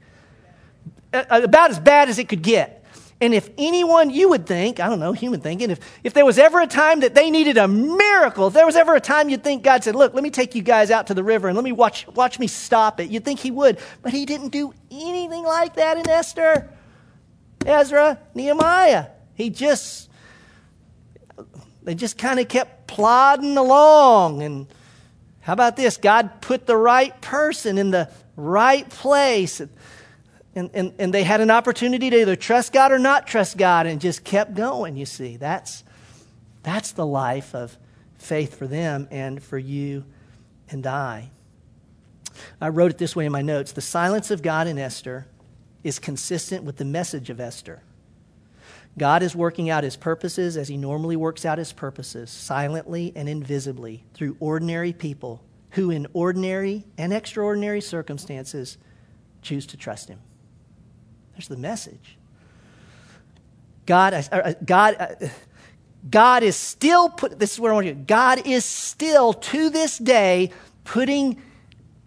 Uh, 1.13 1.25
uh, 1.31 1.41
about 1.43 1.71
as 1.71 1.79
bad 1.79 2.09
as 2.09 2.19
it 2.19 2.29
could 2.29 2.43
get. 2.43 2.85
And 3.21 3.35
if 3.35 3.51
anyone, 3.57 4.11
you 4.11 4.31
would 4.31 4.47
think, 4.47 4.81
I 4.81 4.89
don't 4.89 4.99
know, 4.99 5.13
human 5.13 5.41
thinking, 5.41 5.71
if, 5.71 5.79
if 6.03 6.13
there 6.13 6.25
was 6.25 6.39
ever 6.39 6.61
a 6.61 6.67
time 6.67 7.01
that 7.01 7.15
they 7.15 7.31
needed 7.31 7.57
a 7.57 7.69
miracle, 7.69 8.49
if 8.49 8.55
there 8.55 8.67
was 8.67 8.75
ever 8.75 8.97
a 8.97 9.01
time 9.01 9.29
you'd 9.29 9.45
think 9.45 9.63
God 9.63 9.85
said, 9.85 9.95
Look, 9.95 10.13
let 10.13 10.25
me 10.25 10.31
take 10.31 10.57
you 10.57 10.63
guys 10.63 10.91
out 10.91 11.07
to 11.07 11.15
the 11.15 11.23
river 11.23 11.47
and 11.47 11.57
let 11.57 11.63
me 11.63 11.71
watch, 11.71 12.07
watch 12.09 12.41
me 12.41 12.49
stop 12.49 12.99
it, 12.99 13.11
you'd 13.11 13.25
think 13.25 13.39
He 13.39 13.51
would. 13.51 13.79
But 14.03 14.13
He 14.13 14.27
didn't 14.27 14.49
do 14.49 14.75
anything 14.91 15.45
like 15.45 15.75
that 15.75 15.99
in 15.99 16.09
Esther, 16.09 16.69
Ezra, 17.65 18.19
Nehemiah. 18.35 19.07
He 19.35 19.51
just, 19.51 20.11
they 21.83 21.95
just 21.95 22.19
kind 22.19 22.41
of 22.41 22.49
kept 22.49 22.89
plodding 22.89 23.57
along. 23.57 24.43
And 24.43 24.67
how 25.41 25.53
about 25.53 25.77
this? 25.77 25.97
God 25.97 26.41
put 26.41 26.67
the 26.67 26.77
right 26.77 27.21
person 27.21 27.79
in 27.79 27.93
the 27.93 28.11
right 28.35 28.89
place. 28.89 29.61
And, 30.55 30.71
and, 30.75 30.93
and 30.99 31.15
they 31.15 31.23
had 31.23 31.41
an 31.41 31.51
opportunity 31.51 32.11
to 32.11 32.21
either 32.21 32.37
trust 32.37 32.73
God 32.73 32.93
or 32.93 32.99
not 32.99 33.27
trust 33.27 33.57
God 33.57 33.87
and 33.87 34.01
just 34.01 34.23
kept 34.23 34.55
going, 34.55 34.97
you 34.97 35.07
see. 35.07 35.37
That's, 35.37 35.83
that's 36.63 36.93
the 36.93 37.07
life 37.07 37.55
of 37.55 37.79
faith 38.19 38.59
for 38.59 38.67
them 38.67 39.09
and 39.11 39.43
for 39.43 39.59
you 39.59 40.05
and 40.71 40.87
I. 40.87 41.31
I 42.61 42.69
wrote 42.69 42.91
it 42.91 42.99
this 42.99 43.17
way 43.17 43.27
in 43.27 43.33
my 43.33 43.43
notes 43.43 43.73
The 43.73 43.81
silence 43.81 44.31
of 44.31 44.43
God 44.43 44.67
in 44.67 44.79
Esther 44.79 45.27
is 45.83 45.99
consistent 45.99 46.65
with 46.65 46.77
the 46.77 46.85
message 46.85 47.31
of 47.31 47.41
Esther. 47.41 47.83
God 48.99 49.23
is 49.23 49.35
working 49.35 49.71
out 49.71 49.85
his 49.85 49.97
purposes 49.97 50.57
as 50.57 50.69
he 50.69 50.77
normally 50.77 51.17
works 51.17 51.47
out 51.47 51.57
his 51.57 51.73
purposes, 51.73 52.31
silently 52.31 53.13
and 53.17 53.27
invisibly, 53.27 54.05
through 54.13 54.37
ordinary 54.39 54.93
people 54.93 55.43
who, 55.71 55.91
in 55.91 56.07
ordinary 56.13 56.85
and 56.99 57.13
extraordinary 57.13 57.81
circumstances, 57.81 58.77
choose 59.41 59.67
to 59.67 59.79
trust 59.79 60.09
him. 60.09 60.19
There's 61.35 61.49
the 61.49 61.57
message. 61.57 62.17
God, 63.87 64.15
uh, 64.15 64.23
uh, 64.31 64.55
God, 64.65 64.97
uh, 64.99 65.29
God 66.09 66.43
is 66.43 66.57
still 66.57 67.09
put. 67.09 67.39
This 67.39 67.53
is 67.53 67.61
where 67.61 67.73
I 67.73 67.75
want 67.75 67.87
you. 67.87 67.95
God 67.95 68.47
is 68.47 68.65
still 68.65 69.33
to 69.33 69.71
this 69.71 69.99
day 69.99 70.51
putting 70.85 71.41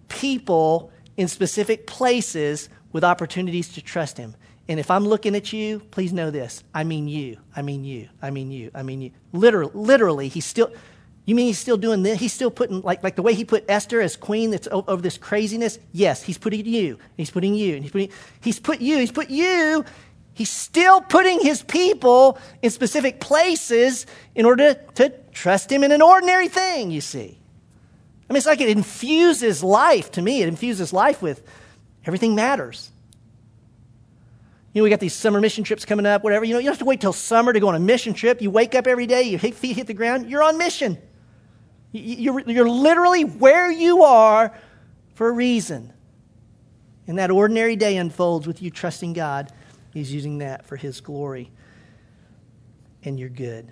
people 0.07 0.91
in 1.17 1.27
specific 1.27 1.87
places 1.87 2.69
with 2.91 3.03
opportunities 3.03 3.73
to 3.73 3.81
trust 3.81 4.17
Him. 4.17 4.35
And 4.67 4.79
if 4.79 4.89
I'm 4.89 5.05
looking 5.05 5.35
at 5.35 5.53
you, 5.53 5.79
please 5.91 6.11
know 6.11 6.31
this. 6.31 6.63
I 6.73 6.83
mean 6.83 7.07
you. 7.07 7.37
I 7.55 7.61
mean 7.61 7.83
you. 7.83 8.09
I 8.21 8.31
mean 8.31 8.51
you. 8.51 8.71
I 8.73 8.83
mean 8.83 9.01
you. 9.01 9.11
Literally, 9.31 9.71
literally, 9.73 10.27
he's 10.27 10.45
still. 10.45 10.71
You 11.25 11.33
mean 11.33 11.47
he's 11.47 11.57
still 11.57 11.77
doing 11.77 12.03
this? 12.03 12.19
He's 12.19 12.33
still 12.33 12.51
putting, 12.51 12.81
like, 12.81 13.03
like 13.03 13.15
the 13.15 13.23
way 13.23 13.33
he 13.33 13.45
put 13.45 13.65
Esther 13.67 13.99
as 13.99 14.15
queen 14.15 14.51
that's 14.51 14.67
over 14.71 15.01
this 15.01 15.17
craziness? 15.17 15.79
Yes, 15.91 16.21
he's 16.21 16.37
putting 16.37 16.65
you. 16.65 16.99
He's 17.17 17.31
putting 17.31 17.55
you. 17.55 17.75
And 17.75 17.83
he's, 17.83 17.91
putting, 17.91 18.11
he's 18.41 18.59
put 18.59 18.79
you. 18.79 18.99
He's 18.99 19.11
put 19.11 19.31
you. 19.31 19.83
He's 20.33 20.51
still 20.51 21.01
putting 21.01 21.39
his 21.39 21.63
people 21.63 22.37
in 22.61 22.69
specific 22.69 23.19
places 23.19 24.05
in 24.35 24.45
order 24.45 24.75
to 24.95 25.13
trust 25.31 25.71
him 25.71 25.83
in 25.83 25.91
an 25.91 26.01
ordinary 26.01 26.47
thing, 26.47 26.91
you 26.91 27.01
see. 27.01 27.39
I 28.29 28.33
mean, 28.33 28.37
it's 28.37 28.45
like 28.45 28.61
it 28.61 28.69
infuses 28.69 29.63
life 29.63 30.11
to 30.11 30.21
me. 30.21 30.43
It 30.43 30.47
infuses 30.47 30.93
life 30.93 31.21
with 31.21 31.41
everything 32.05 32.35
matters. 32.35 32.91
You 34.73 34.81
know, 34.81 34.83
we 34.83 34.89
got 34.89 34.99
these 34.99 35.13
summer 35.13 35.39
mission 35.39 35.63
trips 35.63 35.85
coming 35.85 36.05
up, 36.05 36.23
whatever. 36.23 36.43
You 36.43 36.53
know, 36.53 36.59
you 36.59 36.65
don't 36.65 36.73
have 36.73 36.79
to 36.79 36.85
wait 36.85 37.01
till 37.01 37.13
summer 37.13 37.53
to 37.53 37.59
go 37.59 37.69
on 37.69 37.75
a 37.75 37.79
mission 37.79 38.13
trip. 38.13 38.41
You 38.41 38.51
wake 38.51 38.75
up 38.75 38.87
every 38.87 39.07
day, 39.07 39.23
your 39.23 39.39
feet 39.39 39.75
hit 39.75 39.87
the 39.87 39.93
ground, 39.93 40.29
you're 40.29 40.43
on 40.43 40.57
mission. 40.57 40.97
You're, 41.97 42.69
literally 42.69 43.23
where 43.23 43.71
you 43.71 44.03
are 44.03 44.51
for 45.13 45.29
a 45.29 45.31
reason. 45.31 45.93
And 47.07 47.17
that 47.19 47.31
ordinary 47.31 47.75
day 47.75 47.97
unfolds 47.97 48.47
with 48.47 48.61
you 48.61 48.69
trusting 48.69 49.13
God. 49.13 49.51
He's 49.93 50.11
using 50.11 50.39
that 50.39 50.65
for 50.65 50.75
His 50.75 50.99
glory. 50.99 51.51
And 53.03 53.19
you're 53.19 53.29
good. 53.29 53.71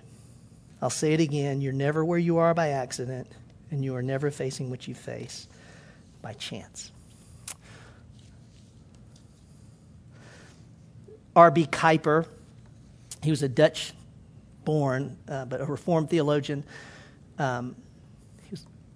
I'll 0.80 0.90
say 0.90 1.12
it 1.12 1.20
again 1.20 1.60
you're 1.60 1.72
never 1.72 2.04
where 2.04 2.18
you 2.18 2.38
are 2.38 2.54
by 2.54 2.68
accident, 2.68 3.28
and 3.70 3.84
you 3.84 3.94
are 3.96 4.02
never 4.02 4.30
facing 4.30 4.70
what 4.70 4.86
you 4.86 4.94
face 4.94 5.48
by 6.22 6.32
chance. 6.34 6.92
R.B. 11.36 11.66
Kuiper, 11.66 12.26
he 13.22 13.30
was 13.30 13.42
a 13.42 13.48
Dutch 13.48 13.92
born, 14.64 15.16
uh, 15.28 15.44
but 15.46 15.60
a 15.60 15.64
Reformed 15.64 16.08
theologian. 16.08 16.64
Um, 17.38 17.74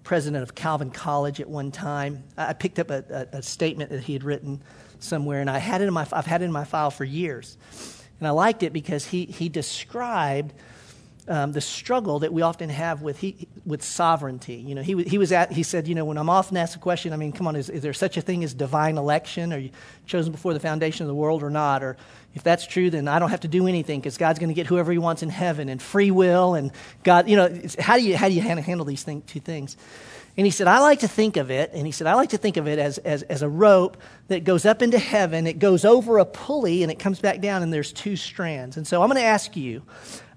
president 0.09 0.43
of 0.43 0.55
Calvin 0.55 0.91
College 0.91 1.39
at 1.39 1.47
one 1.47 1.71
time. 1.71 2.25
I 2.35 2.55
picked 2.55 2.79
up 2.79 2.91
a, 2.91 3.05
a, 3.11 3.37
a, 3.37 3.43
statement 3.43 3.91
that 3.91 4.05
he 4.05 4.15
had 4.15 4.25
written 4.25 4.63
somewhere, 5.01 5.43
and 5.43 5.51
I 5.51 5.59
had 5.59 5.83
it 5.83 5.85
in 5.85 5.93
my, 5.93 6.07
I've 6.11 6.25
had 6.25 6.41
it 6.41 6.47
in 6.47 6.51
my 6.51 6.65
file 6.65 6.91
for 6.91 7.05
years. 7.05 7.59
And 8.19 8.27
I 8.27 8.31
liked 8.31 8.63
it 8.63 8.73
because 8.73 9.05
he, 9.05 9.27
he 9.27 9.51
described 9.51 10.55
um, 11.29 11.53
the 11.53 11.61
struggle 11.61 12.20
that 12.20 12.33
we 12.33 12.43
often 12.43 12.70
have 12.70 13.03
with, 13.03 13.18
he, 13.18 13.49
with 13.66 13.83
sovereignty. 13.83 14.55
You 14.55 14.74
know, 14.74 14.83
he, 14.83 15.03
he, 15.05 15.18
was 15.18 15.31
at, 15.31 15.53
he 15.53 15.62
said, 15.62 15.87
you 15.87 15.95
know, 15.95 16.05
when 16.05 16.16
I'm 16.16 16.31
often 16.31 16.57
asked 16.57 16.74
a 16.74 16.79
question, 16.79 17.12
I 17.12 17.16
mean, 17.16 17.33
come 17.33 17.47
on, 17.47 17.55
is, 17.55 17.68
is 17.68 17.83
there 17.83 17.93
such 17.93 18.16
a 18.16 18.20
thing 18.20 18.43
as 18.45 18.55
divine 18.55 18.97
election? 18.97 19.53
Are 19.53 19.59
you 19.59 19.70
chosen 20.07 20.33
before 20.33 20.55
the 20.55 20.61
foundation 20.61 21.05
of 21.05 21.09
the 21.09 21.14
world 21.14 21.43
or 21.43 21.51
not? 21.51 21.83
Or 21.83 21.97
if 22.35 22.43
that's 22.43 22.66
true, 22.66 22.91
then 22.91 23.09
I 23.09 23.18
don't 23.18 23.31
have 23.31 23.41
to 23.41 23.49
do 23.49 23.66
anything 23.66 24.01
because 24.01 24.16
God's 24.16 24.39
going 24.39 24.49
to 24.49 24.55
get 24.55 24.66
whoever 24.66 24.91
he 24.91 24.99
wants 24.99 25.22
in 25.22 25.29
heaven 25.29 25.68
and 25.68 25.81
free 25.81 26.11
will 26.11 26.55
and 26.55 26.72
God, 27.03 27.29
you 27.29 27.37
know, 27.37 27.61
how 27.79 27.97
do 27.97 28.03
you, 28.03 28.16
how 28.16 28.29
do 28.29 28.35
you 28.35 28.41
handle 28.41 28.87
these 28.87 29.03
thing, 29.03 29.22
two 29.22 29.41
things? 29.41 29.76
And 30.39 30.47
he 30.47 30.53
said, 30.53 30.68
I 30.68 30.79
like 30.79 31.01
to 31.01 31.09
think 31.09 31.37
of 31.37 31.51
it, 31.51 31.72
and 31.74 31.85
he 31.85 31.91
said, 31.91 32.07
I 32.07 32.14
like 32.14 32.29
to 32.29 32.39
think 32.39 32.59
of 32.59 32.68
it 32.68 32.79
as, 32.79 32.99
as, 32.99 33.24
as 33.24 33.43
a 33.43 33.49
rope 33.49 33.97
that 34.29 34.45
goes 34.45 34.64
up 34.64 34.83
into 34.83 34.97
heaven, 34.97 35.49
it 35.49 35.59
goes 35.59 35.85
over 35.85 36.18
a 36.18 36.24
pulley, 36.24 36.85
and 36.85 36.93
it 36.93 37.01
comes 37.01 37.18
back 37.18 37.41
down, 37.41 37.64
and 37.64 37.72
there's 37.72 37.93
two 37.93 38.14
strands. 38.14 38.76
And 38.76 38.87
so 38.87 39.03
I'm 39.03 39.09
going 39.09 39.20
to 39.20 39.26
ask 39.26 39.57
you, 39.57 39.83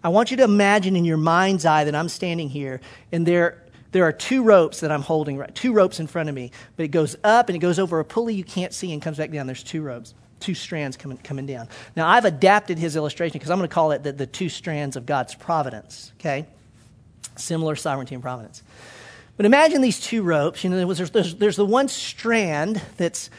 I 0.03 0.09
want 0.09 0.31
you 0.31 0.37
to 0.37 0.43
imagine 0.43 0.95
in 0.95 1.05
your 1.05 1.17
mind's 1.17 1.65
eye 1.65 1.83
that 1.83 1.95
I'm 1.95 2.09
standing 2.09 2.49
here, 2.49 2.81
and 3.11 3.25
there, 3.25 3.63
there 3.91 4.03
are 4.03 4.11
two 4.11 4.43
ropes 4.43 4.79
that 4.79 4.91
I'm 4.91 5.01
holding, 5.01 5.37
right? 5.37 5.53
Two 5.53 5.73
ropes 5.73 5.99
in 5.99 6.07
front 6.07 6.29
of 6.29 6.35
me, 6.35 6.51
but 6.75 6.83
it 6.83 6.89
goes 6.89 7.15
up 7.23 7.49
and 7.49 7.55
it 7.55 7.59
goes 7.59 7.77
over 7.77 7.99
a 7.99 8.05
pulley 8.05 8.33
you 8.33 8.43
can't 8.43 8.73
see 8.73 8.91
and 8.93 9.01
comes 9.01 9.17
back 9.17 9.31
down. 9.31 9.45
There's 9.45 9.63
two 9.63 9.81
ropes, 9.81 10.13
two 10.39 10.55
strands 10.55 10.97
coming, 10.97 11.17
coming 11.17 11.45
down. 11.45 11.67
Now, 11.95 12.07
I've 12.07 12.25
adapted 12.25 12.79
his 12.79 12.95
illustration 12.95 13.33
because 13.33 13.51
I'm 13.51 13.59
going 13.59 13.69
to 13.69 13.73
call 13.73 13.91
it 13.91 14.01
the, 14.01 14.11
the 14.11 14.27
two 14.27 14.49
strands 14.49 14.95
of 14.95 15.05
God's 15.05 15.35
providence, 15.35 16.11
okay? 16.19 16.47
Similar 17.35 17.75
sovereignty 17.75 18.15
and 18.15 18.23
providence. 18.23 18.63
But 19.37 19.45
imagine 19.45 19.81
these 19.81 19.99
two 19.99 20.23
ropes. 20.23 20.63
You 20.63 20.69
know, 20.69 20.93
there's, 20.93 21.11
there's, 21.11 21.35
there's 21.35 21.55
the 21.55 21.65
one 21.65 21.87
strand 21.87 22.81
that's 22.97 23.29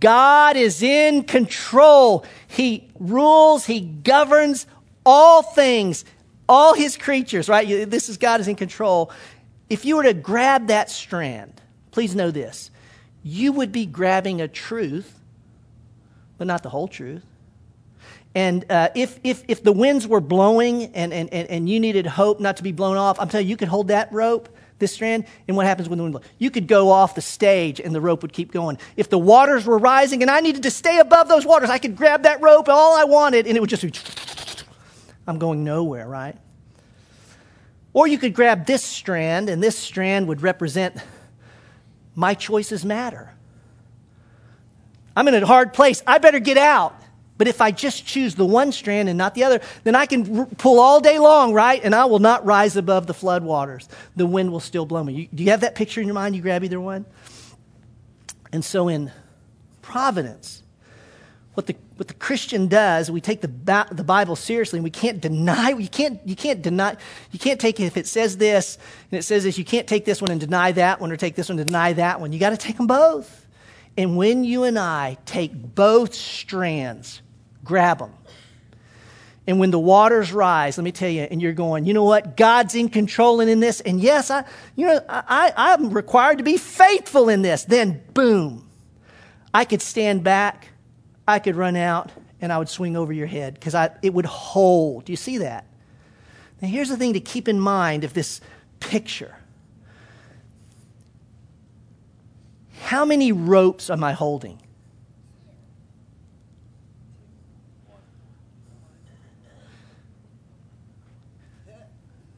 God 0.00 0.56
is 0.56 0.82
in 0.82 1.22
control. 1.22 2.24
He 2.48 2.90
rules, 2.98 3.66
He 3.66 3.80
governs 3.80 4.66
all 5.06 5.42
things, 5.42 6.04
all 6.48 6.74
His 6.74 6.96
creatures, 6.98 7.48
right? 7.48 7.88
This 7.88 8.10
is 8.10 8.18
God 8.18 8.40
is 8.40 8.48
in 8.48 8.56
control. 8.56 9.10
If 9.70 9.84
you 9.84 9.96
were 9.96 10.02
to 10.02 10.14
grab 10.14 10.66
that 10.66 10.90
strand, 10.90 11.60
please 11.92 12.14
know 12.14 12.30
this 12.30 12.70
you 13.22 13.50
would 13.52 13.72
be 13.72 13.86
grabbing 13.86 14.40
a 14.40 14.46
truth, 14.46 15.18
but 16.38 16.46
not 16.46 16.62
the 16.62 16.68
whole 16.68 16.86
truth. 16.86 17.24
And 18.36 18.70
uh, 18.70 18.90
if, 18.94 19.18
if, 19.24 19.42
if 19.48 19.64
the 19.64 19.72
winds 19.72 20.06
were 20.06 20.20
blowing 20.20 20.94
and, 20.94 21.12
and, 21.12 21.32
and 21.32 21.68
you 21.68 21.80
needed 21.80 22.06
hope 22.06 22.38
not 22.38 22.58
to 22.58 22.62
be 22.62 22.70
blown 22.70 22.96
off, 22.98 23.18
I'm 23.18 23.28
telling 23.28 23.46
you, 23.46 23.50
you 23.50 23.56
could 23.56 23.68
hold 23.68 23.88
that 23.88 24.12
rope 24.12 24.48
this 24.78 24.92
strand, 24.92 25.24
and 25.48 25.56
what 25.56 25.66
happens 25.66 25.88
when 25.88 25.96
the 25.96 26.04
wind 26.04 26.12
blows? 26.12 26.24
You 26.38 26.50
could 26.50 26.66
go 26.66 26.90
off 26.90 27.14
the 27.14 27.22
stage 27.22 27.80
and 27.80 27.94
the 27.94 28.00
rope 28.00 28.22
would 28.22 28.32
keep 28.32 28.52
going. 28.52 28.78
If 28.96 29.08
the 29.08 29.18
waters 29.18 29.64
were 29.64 29.78
rising 29.78 30.22
and 30.22 30.30
I 30.30 30.40
needed 30.40 30.64
to 30.64 30.70
stay 30.70 30.98
above 30.98 31.28
those 31.28 31.46
waters, 31.46 31.70
I 31.70 31.78
could 31.78 31.96
grab 31.96 32.24
that 32.24 32.42
rope 32.42 32.68
all 32.68 32.94
I 32.94 33.04
wanted 33.04 33.46
and 33.46 33.56
it 33.56 33.60
would 33.60 33.70
just 33.70 33.82
be, 33.82 33.92
I'm 35.26 35.38
going 35.38 35.64
nowhere, 35.64 36.06
right? 36.08 36.36
Or 37.92 38.06
you 38.06 38.18
could 38.18 38.34
grab 38.34 38.66
this 38.66 38.84
strand 38.84 39.48
and 39.48 39.62
this 39.62 39.78
strand 39.78 40.28
would 40.28 40.42
represent 40.42 40.96
my 42.14 42.34
choices 42.34 42.84
matter. 42.84 43.32
I'm 45.16 45.26
in 45.28 45.34
a 45.34 45.46
hard 45.46 45.72
place. 45.72 46.02
I 46.06 46.18
better 46.18 46.38
get 46.38 46.58
out. 46.58 46.94
But 47.38 47.48
if 47.48 47.60
I 47.60 47.70
just 47.70 48.06
choose 48.06 48.34
the 48.34 48.46
one 48.46 48.72
strand 48.72 49.08
and 49.08 49.18
not 49.18 49.34
the 49.34 49.44
other, 49.44 49.60
then 49.84 49.94
I 49.94 50.06
can 50.06 50.40
r- 50.40 50.48
pull 50.56 50.80
all 50.80 51.00
day 51.00 51.18
long, 51.18 51.52
right? 51.52 51.80
And 51.82 51.94
I 51.94 52.06
will 52.06 52.18
not 52.18 52.46
rise 52.46 52.76
above 52.76 53.06
the 53.06 53.14
flood 53.14 53.42
waters. 53.42 53.88
The 54.14 54.26
wind 54.26 54.52
will 54.52 54.60
still 54.60 54.86
blow 54.86 55.04
me. 55.04 55.12
You, 55.12 55.28
do 55.34 55.44
you 55.44 55.50
have 55.50 55.60
that 55.60 55.74
picture 55.74 56.00
in 56.00 56.06
your 56.06 56.14
mind? 56.14 56.34
You 56.34 56.42
grab 56.42 56.64
either 56.64 56.80
one? 56.80 57.04
And 58.52 58.64
so 58.64 58.88
in 58.88 59.10
providence, 59.82 60.62
what 61.54 61.66
the, 61.66 61.76
what 61.96 62.08
the 62.08 62.14
Christian 62.14 62.68
does, 62.68 63.10
we 63.10 63.22
take 63.22 63.40
the, 63.40 63.86
the 63.90 64.04
Bible 64.04 64.36
seriously 64.36 64.78
and 64.78 64.84
we 64.84 64.90
can't 64.90 65.20
deny, 65.20 65.70
you 65.70 65.88
can't, 65.88 66.20
you 66.26 66.36
can't 66.36 66.60
deny, 66.60 66.96
you 67.32 67.38
can't 67.38 67.58
take 67.58 67.80
if 67.80 67.96
it 67.96 68.06
says 68.06 68.36
this 68.36 68.76
and 69.10 69.18
it 69.18 69.22
says 69.22 69.44
this, 69.44 69.56
you 69.56 69.64
can't 69.64 69.86
take 69.86 70.04
this 70.04 70.20
one 70.20 70.30
and 70.30 70.38
deny 70.38 70.72
that 70.72 71.00
one 71.00 71.10
or 71.10 71.16
take 71.16 71.36
this 71.36 71.48
one 71.48 71.58
and 71.58 71.66
deny 71.66 71.94
that 71.94 72.20
one. 72.20 72.32
You 72.32 72.38
got 72.38 72.50
to 72.50 72.56
take 72.58 72.76
them 72.76 72.86
both. 72.86 73.46
And 73.96 74.16
when 74.18 74.44
you 74.44 74.64
and 74.64 74.78
I 74.78 75.16
take 75.24 75.52
both 75.54 76.12
strands, 76.12 77.22
grab 77.64 77.98
them. 77.98 78.12
And 79.46 79.58
when 79.58 79.70
the 79.70 79.78
waters 79.78 80.32
rise, 80.32 80.76
let 80.76 80.84
me 80.84 80.92
tell 80.92 81.08
you, 81.08 81.22
and 81.22 81.40
you're 81.40 81.52
going, 81.52 81.86
you 81.86 81.94
know 81.94 82.04
what? 82.04 82.36
God's 82.36 82.74
in 82.74 82.90
control 82.90 83.40
and 83.40 83.48
in 83.48 83.60
this. 83.60 83.80
And 83.80 84.00
yes, 84.00 84.30
I, 84.30 84.44
you 84.74 84.86
know, 84.86 85.00
I, 85.08 85.52
I'm 85.56 85.90
required 85.90 86.38
to 86.38 86.44
be 86.44 86.58
faithful 86.58 87.28
in 87.30 87.42
this. 87.42 87.64
Then 87.64 88.02
boom, 88.12 88.68
I 89.54 89.64
could 89.64 89.80
stand 89.80 90.24
back 90.24 90.68
I 91.26 91.38
could 91.38 91.56
run 91.56 91.76
out 91.76 92.12
and 92.40 92.52
I 92.52 92.58
would 92.58 92.68
swing 92.68 92.96
over 92.96 93.12
your 93.12 93.26
head 93.26 93.54
because 93.54 93.74
it 94.02 94.14
would 94.14 94.26
hold. 94.26 95.06
Do 95.06 95.12
you 95.12 95.16
see 95.16 95.38
that? 95.38 95.66
Now, 96.60 96.68
here's 96.68 96.88
the 96.88 96.96
thing 96.96 97.12
to 97.14 97.20
keep 97.20 97.48
in 97.48 97.60
mind 97.60 98.04
of 98.04 98.14
this 98.14 98.40
picture. 98.80 99.36
How 102.82 103.04
many 103.04 103.32
ropes 103.32 103.90
am 103.90 104.04
I 104.04 104.12
holding? 104.12 104.62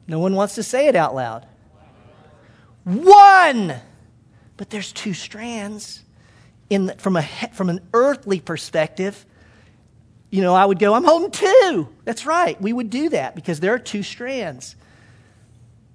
No 0.07 0.19
one 0.19 0.35
wants 0.35 0.55
to 0.55 0.63
say 0.63 0.89
it 0.89 0.97
out 0.97 1.15
loud. 1.15 1.47
One! 2.85 3.75
But 4.57 4.71
there's 4.71 4.91
two 4.91 5.13
strands 5.13 6.03
in 6.71 6.93
from, 6.99 7.17
a, 7.17 7.23
from 7.53 7.71
an 7.71 7.81
earthly 7.95 8.41
perspective, 8.41 9.25
you 10.31 10.43
know, 10.43 10.55
I 10.55 10.65
would 10.65 10.79
go, 10.79 10.95
I'm 10.95 11.05
holding 11.05 11.31
two. 11.31 11.89
That's 12.05 12.27
right. 12.27 12.61
We 12.61 12.73
would 12.73 12.91
do 12.91 13.09
that 13.11 13.35
because 13.35 13.61
there 13.61 13.75
are 13.75 13.79
two 13.79 14.03
strands. 14.03 14.77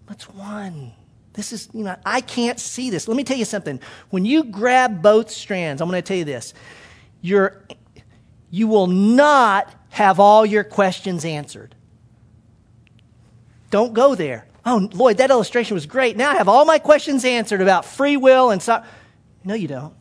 What's 0.08 0.28
one? 0.30 0.94
This 1.34 1.54
is, 1.54 1.70
you 1.74 1.84
know, 1.84 1.96
I 2.06 2.22
can't 2.22 2.60
see 2.60 2.90
this. 2.90 3.08
Let 3.08 3.18
me 3.18 3.24
tell 3.24 3.38
you 3.38 3.46
something. 3.46 3.80
When 4.10 4.26
you 4.26 4.44
grab 4.44 5.02
both 5.02 5.32
strands, 5.32 5.82
I'm 5.82 5.90
going 5.90 6.02
to 6.02 6.08
tell 6.08 6.18
you 6.18 6.26
this. 6.26 6.54
You're, 7.22 7.64
you 8.50 8.68
will 8.68 8.88
not 8.88 9.74
have 9.90 10.20
all 10.20 10.46
your 10.46 10.64
questions 10.64 11.26
answered. 11.26 11.76
Don't 13.70 13.94
go 13.94 14.14
there. 14.14 14.48
Oh, 14.66 14.90
Lloyd, 14.94 15.18
that 15.18 15.30
illustration 15.30 15.74
was 15.74 15.86
great. 15.86 16.16
Now 16.16 16.32
I 16.32 16.36
have 16.36 16.48
all 16.48 16.66
my 16.66 16.80
questions 16.80 17.26
answered 17.26 17.62
about 17.62 17.86
free 17.86 18.18
will 18.18 18.52
and 18.52 18.62
so. 18.62 18.84
No, 19.44 19.56
you 19.56 19.68
don't. 19.68 19.94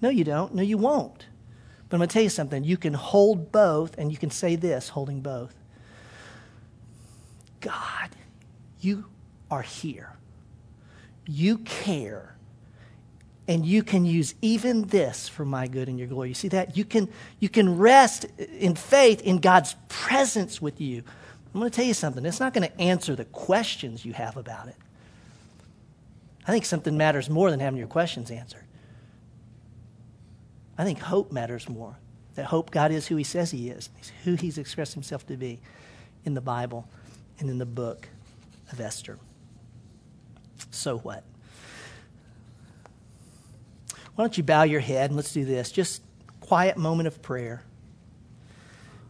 No, 0.00 0.08
you 0.08 0.24
don't. 0.24 0.54
No, 0.54 0.62
you 0.62 0.78
won't. 0.78 1.26
But 1.88 1.96
I'm 1.96 1.98
going 2.00 2.08
to 2.08 2.12
tell 2.12 2.22
you 2.22 2.28
something. 2.28 2.64
You 2.64 2.76
can 2.76 2.94
hold 2.94 3.52
both, 3.52 3.96
and 3.98 4.10
you 4.10 4.18
can 4.18 4.30
say 4.30 4.56
this 4.56 4.90
holding 4.90 5.20
both 5.20 5.54
God, 7.60 8.10
you 8.80 9.06
are 9.50 9.62
here. 9.62 10.12
You 11.26 11.58
care. 11.58 12.36
And 13.48 13.64
you 13.64 13.82
can 13.82 14.04
use 14.04 14.34
even 14.42 14.82
this 14.88 15.28
for 15.28 15.44
my 15.44 15.68
good 15.68 15.88
and 15.88 15.98
your 15.98 16.08
glory. 16.08 16.28
You 16.28 16.34
see 16.34 16.48
that? 16.48 16.76
You 16.76 16.84
can, 16.84 17.08
you 17.38 17.48
can 17.48 17.78
rest 17.78 18.24
in 18.38 18.74
faith 18.74 19.20
in 19.22 19.38
God's 19.38 19.76
presence 19.88 20.60
with 20.60 20.80
you. 20.80 21.04
I'm 21.54 21.60
going 21.60 21.70
to 21.70 21.74
tell 21.74 21.84
you 21.84 21.94
something. 21.94 22.26
It's 22.26 22.40
not 22.40 22.52
going 22.52 22.68
to 22.68 22.80
answer 22.80 23.14
the 23.14 23.24
questions 23.24 24.04
you 24.04 24.12
have 24.12 24.36
about 24.36 24.68
it. 24.68 24.76
I 26.46 26.52
think 26.52 26.64
something 26.64 26.96
matters 26.96 27.30
more 27.30 27.50
than 27.50 27.60
having 27.60 27.78
your 27.78 27.88
questions 27.88 28.30
answered. 28.30 28.65
I 30.78 30.84
think 30.84 30.98
hope 30.98 31.32
matters 31.32 31.68
more. 31.68 31.96
That 32.34 32.46
hope 32.46 32.70
God 32.70 32.92
is 32.92 33.06
who 33.06 33.16
He 33.16 33.24
says 33.24 33.50
He 33.50 33.70
is, 33.70 33.88
He's 33.96 34.12
who 34.24 34.34
He's 34.34 34.58
expressed 34.58 34.94
Himself 34.94 35.26
to 35.28 35.36
be 35.36 35.60
in 36.24 36.34
the 36.34 36.40
Bible 36.40 36.86
and 37.38 37.48
in 37.48 37.58
the 37.58 37.66
book 37.66 38.08
of 38.72 38.80
Esther. 38.80 39.18
So 40.70 40.98
what? 40.98 41.24
Why 44.14 44.24
don't 44.24 44.36
you 44.36 44.42
bow 44.42 44.62
your 44.62 44.80
head 44.80 45.10
and 45.10 45.16
let's 45.16 45.32
do 45.32 45.44
this? 45.44 45.70
Just 45.70 46.02
quiet 46.40 46.76
moment 46.76 47.06
of 47.06 47.22
prayer. 47.22 47.62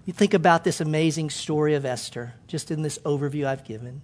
You 0.04 0.12
think 0.12 0.34
about 0.34 0.64
this 0.64 0.80
amazing 0.80 1.30
story 1.30 1.74
of 1.74 1.84
Esther, 1.84 2.34
just 2.46 2.70
in 2.70 2.82
this 2.82 2.98
overview 2.98 3.46
I've 3.46 3.64
given. 3.64 4.02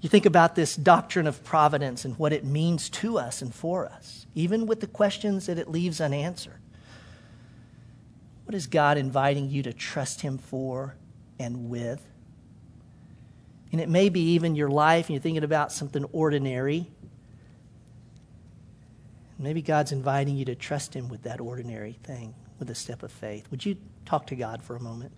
You 0.00 0.08
think 0.08 0.26
about 0.26 0.54
this 0.54 0.76
doctrine 0.76 1.26
of 1.26 1.42
providence 1.42 2.04
and 2.04 2.18
what 2.18 2.32
it 2.32 2.44
means 2.44 2.88
to 2.90 3.18
us 3.18 3.42
and 3.42 3.54
for 3.54 3.86
us, 3.86 4.26
even 4.34 4.66
with 4.66 4.80
the 4.80 4.86
questions 4.86 5.46
that 5.46 5.58
it 5.58 5.70
leaves 5.70 6.00
unanswered. 6.00 6.60
What 8.44 8.54
is 8.54 8.66
God 8.66 8.98
inviting 8.98 9.50
you 9.50 9.62
to 9.64 9.72
trust 9.72 10.20
Him 10.20 10.38
for 10.38 10.94
and 11.38 11.68
with? 11.68 12.06
And 13.72 13.80
it 13.80 13.88
may 13.88 14.08
be 14.08 14.34
even 14.34 14.54
your 14.54 14.68
life, 14.68 15.06
and 15.06 15.14
you're 15.14 15.22
thinking 15.22 15.42
about 15.42 15.72
something 15.72 16.04
ordinary. 16.12 16.86
Maybe 19.38 19.62
God's 19.62 19.92
inviting 19.92 20.36
you 20.36 20.44
to 20.44 20.54
trust 20.54 20.94
Him 20.94 21.08
with 21.08 21.24
that 21.24 21.40
ordinary 21.40 21.98
thing, 22.04 22.34
with 22.58 22.70
a 22.70 22.74
step 22.74 23.02
of 23.02 23.10
faith. 23.10 23.50
Would 23.50 23.66
you 23.66 23.76
talk 24.04 24.28
to 24.28 24.36
God 24.36 24.62
for 24.62 24.76
a 24.76 24.80
moment? 24.80 25.12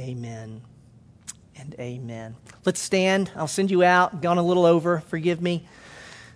Amen 0.00 0.62
and 1.56 1.74
amen. 1.78 2.34
Let's 2.64 2.80
stand. 2.80 3.30
I'll 3.36 3.46
send 3.46 3.70
you 3.70 3.82
out. 3.82 4.22
Gone 4.22 4.38
a 4.38 4.42
little 4.42 4.64
over. 4.64 5.00
Forgive 5.00 5.42
me. 5.42 5.62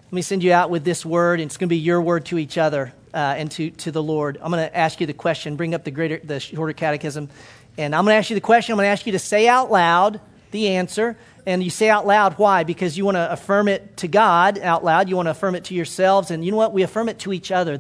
Let 0.05 0.13
me 0.13 0.21
send 0.21 0.45
you 0.45 0.53
out 0.53 0.69
with 0.69 0.85
this 0.85 1.07
word, 1.07 1.41
and 1.41 1.49
it's 1.49 1.57
going 1.57 1.69
to 1.69 1.75
be 1.75 1.79
your 1.79 2.03
word 2.03 2.27
to 2.27 2.39
each 2.39 2.59
other 2.59 2.93
uh, 3.15 3.17
and 3.39 3.51
to, 3.53 3.71
to 3.71 3.91
the 3.91 4.03
Lord. 4.03 4.39
I'm 4.43 4.51
going 4.51 4.69
to 4.69 4.77
ask 4.77 5.01
you 5.01 5.07
the 5.07 5.15
question. 5.15 5.57
Bring 5.57 5.75
up 5.75 5.83
the 5.83 5.91
greater, 5.91 6.21
the 6.23 6.41
shorter 6.41 6.75
catechism, 6.75 7.31
and 7.79 7.95
I'm 7.95 8.05
going 8.05 8.13
to 8.13 8.19
ask 8.19 8.29
you 8.29 8.35
the 8.35 8.43
question. 8.43 8.75
I'm 8.75 8.77
going 8.77 8.85
to 8.85 8.91
ask 8.91 9.07
you 9.07 9.13
to 9.13 9.19
say 9.19 9.49
out 9.49 9.71
loud 9.71 10.21
the 10.51 10.69
answer, 10.69 11.17
and 11.47 11.65
you 11.65 11.71
say 11.71 11.89
out 11.89 12.07
loud 12.07 12.35
why? 12.35 12.65
Because 12.65 12.99
you 12.99 13.07
want 13.07 13.17
to 13.17 13.33
affirm 13.33 13.69
it 13.69 13.97
to 13.97 14.09
God 14.09 14.59
out 14.59 14.85
loud. 14.85 15.09
You 15.09 15.17
want 15.17 15.27
to 15.27 15.31
affirm 15.31 15.55
it 15.55 15.65
to 15.65 15.75
yourselves, 15.75 16.31
and 16.31 16.45
you 16.45 16.51
know 16.51 16.59
what? 16.59 16.75
We 16.75 16.83
affirm 16.83 17.09
it 17.09 17.19
to 17.21 17.33
each 17.33 17.51
other 17.51 17.79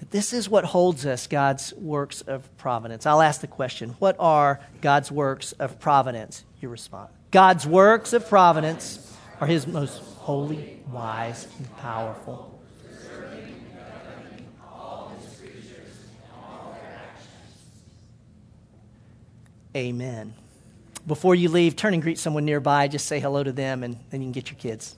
that 0.00 0.10
this 0.10 0.32
is 0.32 0.48
what 0.48 0.64
holds 0.64 1.06
us 1.06 1.26
God's 1.26 1.72
works 1.74 2.22
of 2.22 2.56
providence. 2.56 3.06
I'll 3.06 3.20
ask 3.22 3.42
the 3.42 3.46
question 3.46 3.90
What 3.98 4.16
are 4.18 4.60
God's 4.80 5.12
works 5.12 5.52
of 5.52 5.78
providence? 5.78 6.44
You 6.60 6.68
respond. 6.68 7.10
God's 7.30 7.66
works 7.66 8.12
of 8.12 8.28
providence 8.28 9.16
are 9.40 9.46
his 9.46 9.66
most 9.66 9.98
holy, 9.98 10.80
wise, 10.90 11.46
and 11.58 11.76
powerful. 11.76 12.58
Amen. 19.76 20.34
Before 21.06 21.34
you 21.34 21.48
leave, 21.48 21.76
turn 21.76 21.94
and 21.94 22.02
greet 22.02 22.18
someone 22.18 22.44
nearby. 22.44 22.88
Just 22.88 23.06
say 23.06 23.20
hello 23.20 23.44
to 23.44 23.52
them, 23.52 23.84
and 23.84 23.96
then 24.10 24.20
you 24.20 24.26
can 24.26 24.32
get 24.32 24.50
your 24.50 24.58
kids. 24.58 24.96